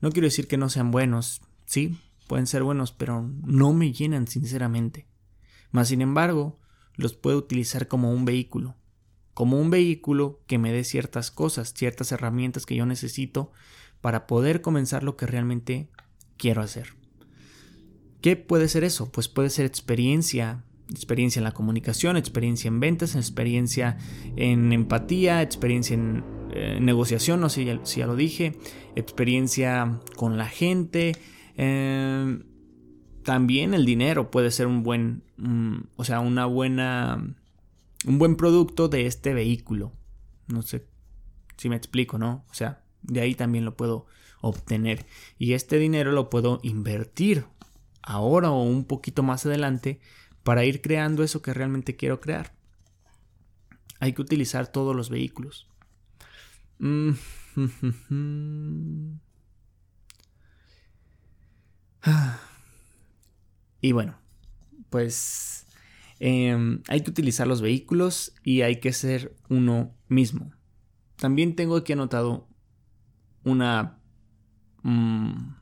No 0.00 0.10
quiero 0.10 0.26
decir 0.26 0.48
que 0.48 0.56
no 0.56 0.70
sean 0.70 0.90
buenos, 0.90 1.42
sí, 1.66 1.98
pueden 2.26 2.46
ser 2.46 2.62
buenos, 2.62 2.90
pero 2.90 3.30
no 3.44 3.72
me 3.72 3.92
llenan 3.92 4.26
sinceramente. 4.26 5.06
Mas 5.70 5.88
sin 5.88 6.00
embargo, 6.00 6.58
los 6.94 7.14
puedo 7.14 7.38
utilizar 7.38 7.86
como 7.86 8.12
un 8.12 8.24
vehículo 8.24 8.76
como 9.40 9.58
un 9.58 9.70
vehículo 9.70 10.42
que 10.46 10.58
me 10.58 10.70
dé 10.70 10.84
ciertas 10.84 11.30
cosas, 11.30 11.72
ciertas 11.72 12.12
herramientas 12.12 12.66
que 12.66 12.74
yo 12.74 12.84
necesito 12.84 13.52
para 14.02 14.26
poder 14.26 14.60
comenzar 14.60 15.02
lo 15.02 15.16
que 15.16 15.24
realmente 15.24 15.88
quiero 16.36 16.60
hacer. 16.60 16.88
¿Qué 18.20 18.36
puede 18.36 18.68
ser 18.68 18.84
eso? 18.84 19.10
Pues 19.10 19.28
puede 19.28 19.48
ser 19.48 19.64
experiencia, 19.64 20.62
experiencia 20.90 21.40
en 21.40 21.44
la 21.44 21.52
comunicación, 21.52 22.18
experiencia 22.18 22.68
en 22.68 22.80
ventas, 22.80 23.16
experiencia 23.16 23.96
en 24.36 24.74
empatía, 24.74 25.40
experiencia 25.40 25.94
en 25.94 26.22
eh, 26.52 26.76
negociación, 26.78 27.40
no 27.40 27.48
sé 27.48 27.80
si 27.84 27.98
ya, 27.98 28.06
lo 28.06 28.16
dije, 28.16 28.58
experiencia 28.94 30.00
con 30.16 30.36
la 30.36 30.48
gente. 30.48 31.16
Eh, 31.56 32.40
también 33.24 33.72
el 33.72 33.86
dinero 33.86 34.30
puede 34.30 34.50
ser 34.50 34.66
un 34.66 34.82
buen, 34.82 35.22
o 35.96 36.04
sea, 36.04 36.20
una 36.20 36.44
buena 36.44 37.39
un 38.06 38.18
buen 38.18 38.36
producto 38.36 38.88
de 38.88 39.06
este 39.06 39.34
vehículo. 39.34 39.92
No 40.46 40.62
sé 40.62 40.86
si 41.56 41.68
me 41.68 41.76
explico, 41.76 42.18
¿no? 42.18 42.44
O 42.50 42.54
sea, 42.54 42.82
de 43.02 43.20
ahí 43.20 43.34
también 43.34 43.64
lo 43.64 43.76
puedo 43.76 44.06
obtener. 44.40 45.06
Y 45.38 45.52
este 45.52 45.76
dinero 45.78 46.12
lo 46.12 46.30
puedo 46.30 46.60
invertir 46.62 47.44
ahora 48.02 48.50
o 48.50 48.62
un 48.62 48.84
poquito 48.84 49.22
más 49.22 49.44
adelante 49.46 50.00
para 50.42 50.64
ir 50.64 50.80
creando 50.80 51.22
eso 51.22 51.42
que 51.42 51.52
realmente 51.52 51.96
quiero 51.96 52.20
crear. 52.20 52.54
Hay 53.98 54.14
que 54.14 54.22
utilizar 54.22 54.66
todos 54.72 54.96
los 54.96 55.10
vehículos. 55.10 55.68
Mm, 56.78 57.10
y 63.82 63.92
bueno, 63.92 64.18
pues 64.88 65.66
Em, 66.22 66.82
hay 66.88 67.00
que 67.00 67.10
utilizar 67.10 67.46
los 67.46 67.62
vehículos 67.62 68.34
y 68.44 68.60
hay 68.60 68.76
que 68.76 68.92
ser 68.92 69.34
uno 69.48 69.96
mismo. 70.06 70.52
También 71.16 71.56
tengo 71.56 71.76
aquí 71.76 71.94
anotado 71.94 72.46
una... 73.42 73.98
Mm, 74.82 75.54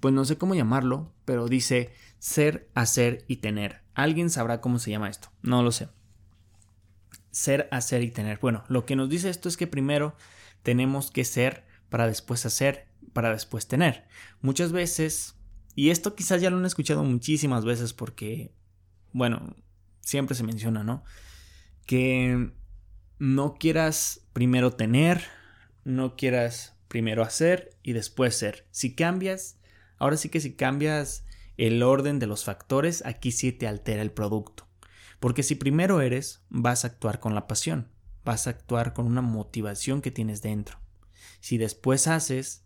pues 0.00 0.12
no 0.12 0.24
sé 0.24 0.36
cómo 0.36 0.54
llamarlo, 0.54 1.14
pero 1.24 1.46
dice 1.46 1.92
ser, 2.18 2.68
hacer 2.74 3.24
y 3.28 3.36
tener. 3.36 3.82
Alguien 3.94 4.30
sabrá 4.30 4.60
cómo 4.60 4.78
se 4.80 4.90
llama 4.90 5.08
esto, 5.08 5.28
no 5.42 5.62
lo 5.62 5.70
sé. 5.70 5.88
ser, 7.30 7.68
hacer 7.70 8.02
y 8.02 8.10
tener. 8.10 8.38
Bueno, 8.40 8.64
lo 8.68 8.84
que 8.86 8.96
nos 8.96 9.08
dice 9.08 9.30
esto 9.30 9.48
es 9.48 9.56
que 9.56 9.66
primero 9.66 10.16
tenemos 10.62 11.10
que 11.10 11.24
ser 11.24 11.64
para 11.88 12.06
después 12.06 12.44
hacer, 12.46 12.88
para 13.12 13.30
después 13.30 13.68
tener. 13.68 14.06
Muchas 14.42 14.72
veces, 14.72 15.36
y 15.76 15.90
esto 15.90 16.14
quizás 16.16 16.42
ya 16.42 16.50
lo 16.50 16.58
han 16.58 16.66
escuchado 16.66 17.04
muchísimas 17.04 17.64
veces 17.64 17.92
porque, 17.92 18.52
bueno, 19.12 19.54
siempre 20.04 20.36
se 20.36 20.44
menciona, 20.44 20.84
¿no? 20.84 21.04
Que 21.86 22.52
no 23.18 23.54
quieras 23.54 24.26
primero 24.32 24.72
tener, 24.72 25.24
no 25.84 26.16
quieras 26.16 26.76
primero 26.88 27.22
hacer 27.22 27.76
y 27.82 27.92
después 27.92 28.36
ser. 28.36 28.66
Si 28.70 28.94
cambias, 28.94 29.58
ahora 29.98 30.16
sí 30.16 30.28
que 30.28 30.40
si 30.40 30.54
cambias 30.54 31.24
el 31.56 31.82
orden 31.82 32.18
de 32.18 32.26
los 32.26 32.44
factores, 32.44 33.04
aquí 33.06 33.32
sí 33.32 33.52
te 33.52 33.66
altera 33.66 34.02
el 34.02 34.12
producto. 34.12 34.68
Porque 35.20 35.42
si 35.42 35.54
primero 35.54 36.00
eres, 36.00 36.44
vas 36.50 36.84
a 36.84 36.88
actuar 36.88 37.20
con 37.20 37.34
la 37.34 37.46
pasión, 37.46 37.88
vas 38.24 38.46
a 38.46 38.50
actuar 38.50 38.92
con 38.92 39.06
una 39.06 39.22
motivación 39.22 40.02
que 40.02 40.10
tienes 40.10 40.42
dentro. 40.42 40.78
Si 41.40 41.58
después 41.58 42.06
haces, 42.06 42.64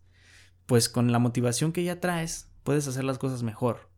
pues 0.67 0.89
con 0.89 1.13
la 1.13 1.19
motivación 1.19 1.73
que 1.73 1.85
ya 1.85 2.01
traes, 2.01 2.51
puedes 2.65 2.87
hacer 2.89 3.05
las 3.05 3.19
cosas 3.19 3.43
mejor. 3.43 3.91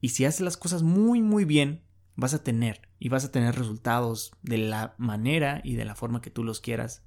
Y 0.00 0.10
si 0.10 0.24
haces 0.24 0.40
las 0.40 0.56
cosas 0.56 0.82
muy, 0.82 1.22
muy 1.22 1.44
bien, 1.44 1.84
vas 2.16 2.34
a 2.34 2.42
tener 2.42 2.82
y 2.98 3.08
vas 3.08 3.24
a 3.24 3.32
tener 3.32 3.56
resultados 3.56 4.32
de 4.42 4.58
la 4.58 4.94
manera 4.98 5.60
y 5.64 5.74
de 5.74 5.84
la 5.84 5.94
forma 5.94 6.20
que 6.20 6.30
tú 6.30 6.44
los 6.44 6.60
quieras 6.60 7.02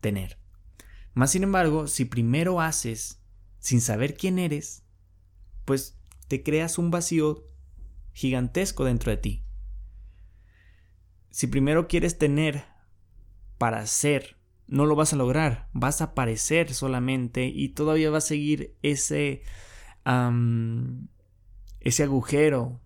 tener. 0.00 0.38
Más 1.14 1.32
sin 1.32 1.42
embargo, 1.42 1.86
si 1.86 2.04
primero 2.04 2.60
haces 2.60 3.20
sin 3.58 3.80
saber 3.80 4.14
quién 4.14 4.38
eres, 4.38 4.84
pues 5.64 5.98
te 6.28 6.42
creas 6.42 6.78
un 6.78 6.90
vacío 6.90 7.46
gigantesco 8.12 8.84
dentro 8.84 9.10
de 9.10 9.16
ti. 9.16 9.44
Si 11.30 11.46
primero 11.46 11.88
quieres 11.88 12.18
tener 12.18 12.64
para 13.58 13.86
ser, 13.86 14.36
no 14.66 14.86
lo 14.86 14.96
vas 14.96 15.12
a 15.12 15.16
lograr, 15.16 15.68
vas 15.72 16.00
a 16.00 16.14
parecer 16.14 16.72
solamente 16.74 17.46
y 17.46 17.70
todavía 17.70 18.10
va 18.10 18.18
a 18.18 18.22
seguir 18.22 18.76
ese, 18.82 19.42
ese 21.80 22.02
agujero 22.02 22.80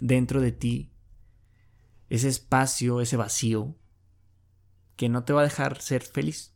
dentro 0.00 0.40
de 0.40 0.52
ti, 0.52 0.92
ese 2.08 2.28
espacio, 2.28 3.00
ese 3.00 3.16
vacío, 3.16 3.76
que 4.96 5.08
no 5.08 5.24
te 5.24 5.32
va 5.32 5.40
a 5.40 5.44
dejar 5.44 5.80
ser 5.80 6.02
feliz. 6.02 6.54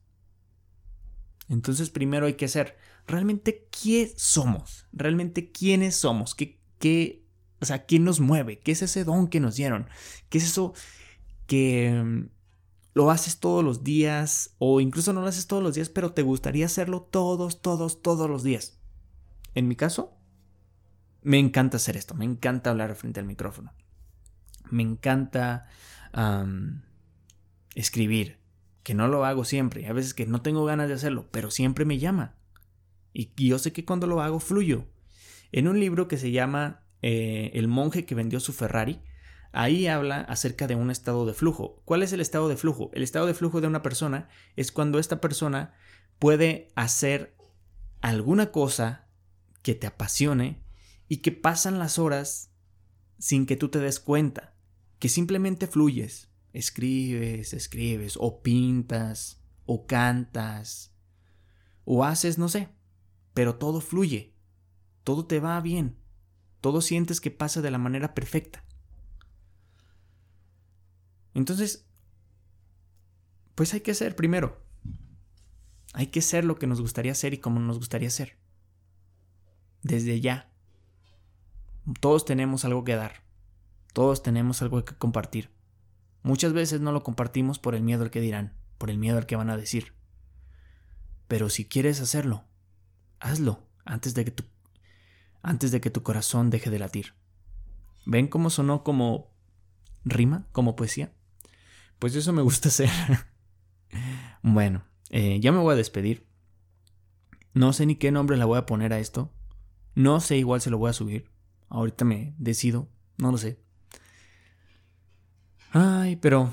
Entonces 1.49 1.91
primero 1.91 2.26
hay 2.26 2.34
que 2.34 2.49
ser 2.49 2.76
realmente 3.07 3.68
quién 3.70 4.11
somos, 4.16 4.86
realmente 4.93 5.51
quiénes 5.51 5.97
somos, 5.97 6.34
qué, 6.34 6.61
qué, 6.78 7.26
o 7.61 7.66
sea, 7.66 7.84
quién 7.84 8.05
nos 8.05 8.20
mueve, 8.20 8.61
qué 8.61 8.72
es 8.72 8.82
ese 8.82 9.05
don 9.05 9.28
que 9.28 9.41
nos 9.41 9.57
dieron, 9.57 9.88
qué 10.28 10.38
es 10.38 10.45
eso 10.45 10.74
que 11.47 12.01
mm, 12.05 12.28
lo 12.95 13.11
haces 13.11 13.41
todos 13.41 13.64
los 13.64 13.82
días 13.82 14.55
o 14.59 14.80
incluso 14.80 15.12
no 15.12 15.20
lo 15.22 15.26
haces 15.26 15.49
todos 15.49 15.62
los 15.62 15.74
días, 15.74 15.88
pero 15.88 16.12
te 16.12 16.22
gustaría 16.22 16.66
hacerlo 16.66 17.03
todos, 17.03 17.61
todos, 17.61 18.01
todos 18.01 18.30
los 18.30 18.43
días. 18.45 18.78
En 19.55 19.66
mi 19.66 19.74
caso, 19.74 20.20
me 21.23 21.39
encanta 21.39 21.77
hacer 21.77 21.97
esto, 21.97 22.14
me 22.14 22.25
encanta 22.25 22.71
hablar 22.71 22.95
frente 22.95 23.21
al 23.21 23.27
micrófono. 23.27 23.73
Me 24.71 24.83
encanta 24.83 25.66
escribir, 27.75 28.39
que 28.83 28.95
no 28.95 29.09
lo 29.09 29.25
hago 29.25 29.45
siempre, 29.45 29.87
a 29.87 29.93
veces 29.93 30.14
que 30.14 30.27
no 30.27 30.43
tengo 30.43 30.64
ganas 30.64 30.89
de 30.89 30.95
hacerlo, 30.95 31.29
pero 31.31 31.51
siempre 31.51 31.85
me 31.85 31.99
llama. 31.99 32.35
Y, 33.12 33.33
yo 33.37 33.59
sé 33.59 33.73
que 33.73 33.85
cuando 33.85 34.07
lo 34.07 34.23
hago 34.23 34.41
fluyo. 34.41 34.87
En 35.53 35.66
un 35.68 35.81
libro 35.81 36.09
que 36.09 36.16
se 36.16 36.31
llama 36.31 36.85
eh, 37.03 37.51
El 37.55 37.68
monje 37.68 38.05
que 38.05 38.14
vendió 38.14 38.41
su 38.41 38.53
Ferrari, 38.53 39.01
ahí 39.53 39.87
habla 39.89 40.21
acerca 40.21 40.66
de 40.66 40.77
un 40.77 40.91
estado 40.91 41.27
de 41.27 41.35
flujo. 41.35 41.83
¿Cuál 41.85 42.03
es 42.03 42.12
el 42.12 42.21
estado 42.21 42.49
de 42.49 42.57
flujo? 42.57 42.91
El 42.95 43.03
estado 43.03 43.27
de 43.27 43.35
flujo 43.35 43.61
de 43.61 43.66
una 43.66 43.83
persona 43.83 44.29
es 44.57 44.71
cuando 44.71 44.99
esta 44.99 45.21
persona 45.21 45.75
puede 46.18 46.68
hacer 46.77 47.35
alguna 48.01 48.53
cosa 48.53 49.07
que 49.62 49.75
te 49.75 49.87
apasione 49.87 50.62
y 51.11 51.19
que 51.19 51.33
pasan 51.33 51.81
las 51.81 51.99
horas 51.99 52.53
sin 53.19 53.45
que 53.45 53.57
tú 53.57 53.69
te 53.69 53.81
des 53.81 53.99
cuenta, 53.99 54.55
que 55.01 55.09
simplemente 55.09 55.67
fluyes, 55.67 56.31
escribes, 56.53 57.53
escribes, 57.53 58.15
o 58.17 58.43
pintas, 58.43 59.43
o 59.67 59.89
cantas, 59.89 60.95
o 61.85 62.05
haces, 62.05 62.39
no 62.39 62.49
sé, 62.49 62.69
pero 63.35 63.57
todo 63.57 63.81
fluye, 63.81 64.37
todo 65.03 65.27
te 65.27 65.41
va 65.41 65.61
bien, 65.61 65.99
todo 66.61 66.81
sientes 66.81 67.21
que 67.21 67.33
pasa 67.33 67.61
de 67.61 67.73
la 67.73 67.79
manera 67.79 68.15
perfecta. 68.15 68.65
Entonces, 71.35 71.89
pues 73.57 73.75
hay 73.75 73.81
que 73.81 73.95
ser 73.95 74.15
primero. 74.15 74.65
Hay 75.93 76.07
que 76.07 76.23
ser 76.23 76.45
lo 76.45 76.57
que 76.57 76.69
nos 76.69 76.81
gustaría 76.81 77.17
ser 77.17 77.35
y 77.35 77.39
como 77.39 77.59
nos 77.59 77.79
gustaría 77.79 78.11
ser. 78.11 78.39
Desde 79.83 80.21
ya. 80.21 80.49
Todos 81.99 82.24
tenemos 82.24 82.64
algo 82.64 82.84
que 82.84 82.95
dar. 82.95 83.22
Todos 83.93 84.22
tenemos 84.22 84.62
algo 84.62 84.84
que 84.84 84.95
compartir. 84.95 85.51
Muchas 86.22 86.53
veces 86.53 86.80
no 86.80 86.93
lo 86.93 87.03
compartimos 87.03 87.59
por 87.59 87.74
el 87.74 87.82
miedo 87.82 88.03
al 88.03 88.11
que 88.11 88.20
dirán, 88.20 88.55
por 88.78 88.91
el 88.91 88.99
miedo 88.99 89.18
al 89.18 89.26
que 89.26 89.36
van 89.36 89.51
a 89.51 89.57
decir. 89.57 89.95
Pero 91.26 91.49
si 91.49 91.64
quieres 91.64 92.01
hacerlo, 92.01 92.45
hazlo 93.18 93.66
antes 93.84 94.14
de 94.14 94.24
que 94.24 94.30
tu, 94.30 94.45
antes 95.43 95.70
de 95.70 95.80
que 95.80 95.91
tu 95.91 96.03
corazón 96.03 96.51
deje 96.51 96.70
de 96.70 96.78
latir. 96.78 97.14
¿Ven 98.05 98.28
cómo 98.28 98.51
sonó 98.51 98.84
como 98.84 99.30
rima, 100.05 100.47
como 100.53 100.76
poesía? 100.76 101.12
Pues 101.99 102.14
eso 102.14 102.32
me 102.32 102.43
gusta 102.43 102.68
hacer. 102.70 102.91
bueno, 104.43 104.84
eh, 105.11 105.41
ya 105.41 105.53
me 105.53 105.59
voy 105.59 105.72
a 105.72 105.76
despedir. 105.76 106.26
No 107.53 107.72
sé 107.72 107.86
ni 107.86 107.97
qué 107.97 108.12
nombre 108.12 108.36
le 108.36 108.45
voy 108.45 108.59
a 108.59 108.66
poner 108.66 108.93
a 108.93 108.99
esto. 108.99 109.32
No 109.95 110.20
sé, 110.20 110.36
igual 110.36 110.61
se 110.61 110.70
lo 110.70 110.78
voy 110.78 110.91
a 110.91 110.95
subir. 110.95 111.30
Ahorita 111.71 112.05
me 112.05 112.35
decido, 112.37 112.89
no 113.16 113.31
lo 113.31 113.39
sé. 113.39 113.61
Ay, 115.71 116.16
pero 116.16 116.53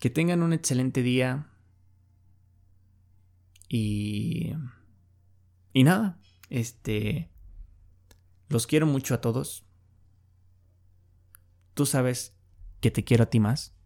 que 0.00 0.10
tengan 0.10 0.42
un 0.42 0.52
excelente 0.52 1.02
día. 1.02 1.46
Y... 3.68 4.52
Y 5.72 5.84
nada, 5.84 6.18
este... 6.50 7.30
Los 8.48 8.66
quiero 8.66 8.86
mucho 8.86 9.14
a 9.14 9.20
todos. 9.20 9.64
Tú 11.74 11.86
sabes 11.86 12.34
que 12.80 12.90
te 12.90 13.04
quiero 13.04 13.24
a 13.24 13.30
ti 13.30 13.38
más. 13.38 13.76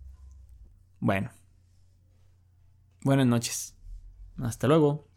bueno. 1.00 1.30
Buenas 3.02 3.26
noches. 3.26 3.74
Hasta 4.36 4.66
luego. 4.66 5.07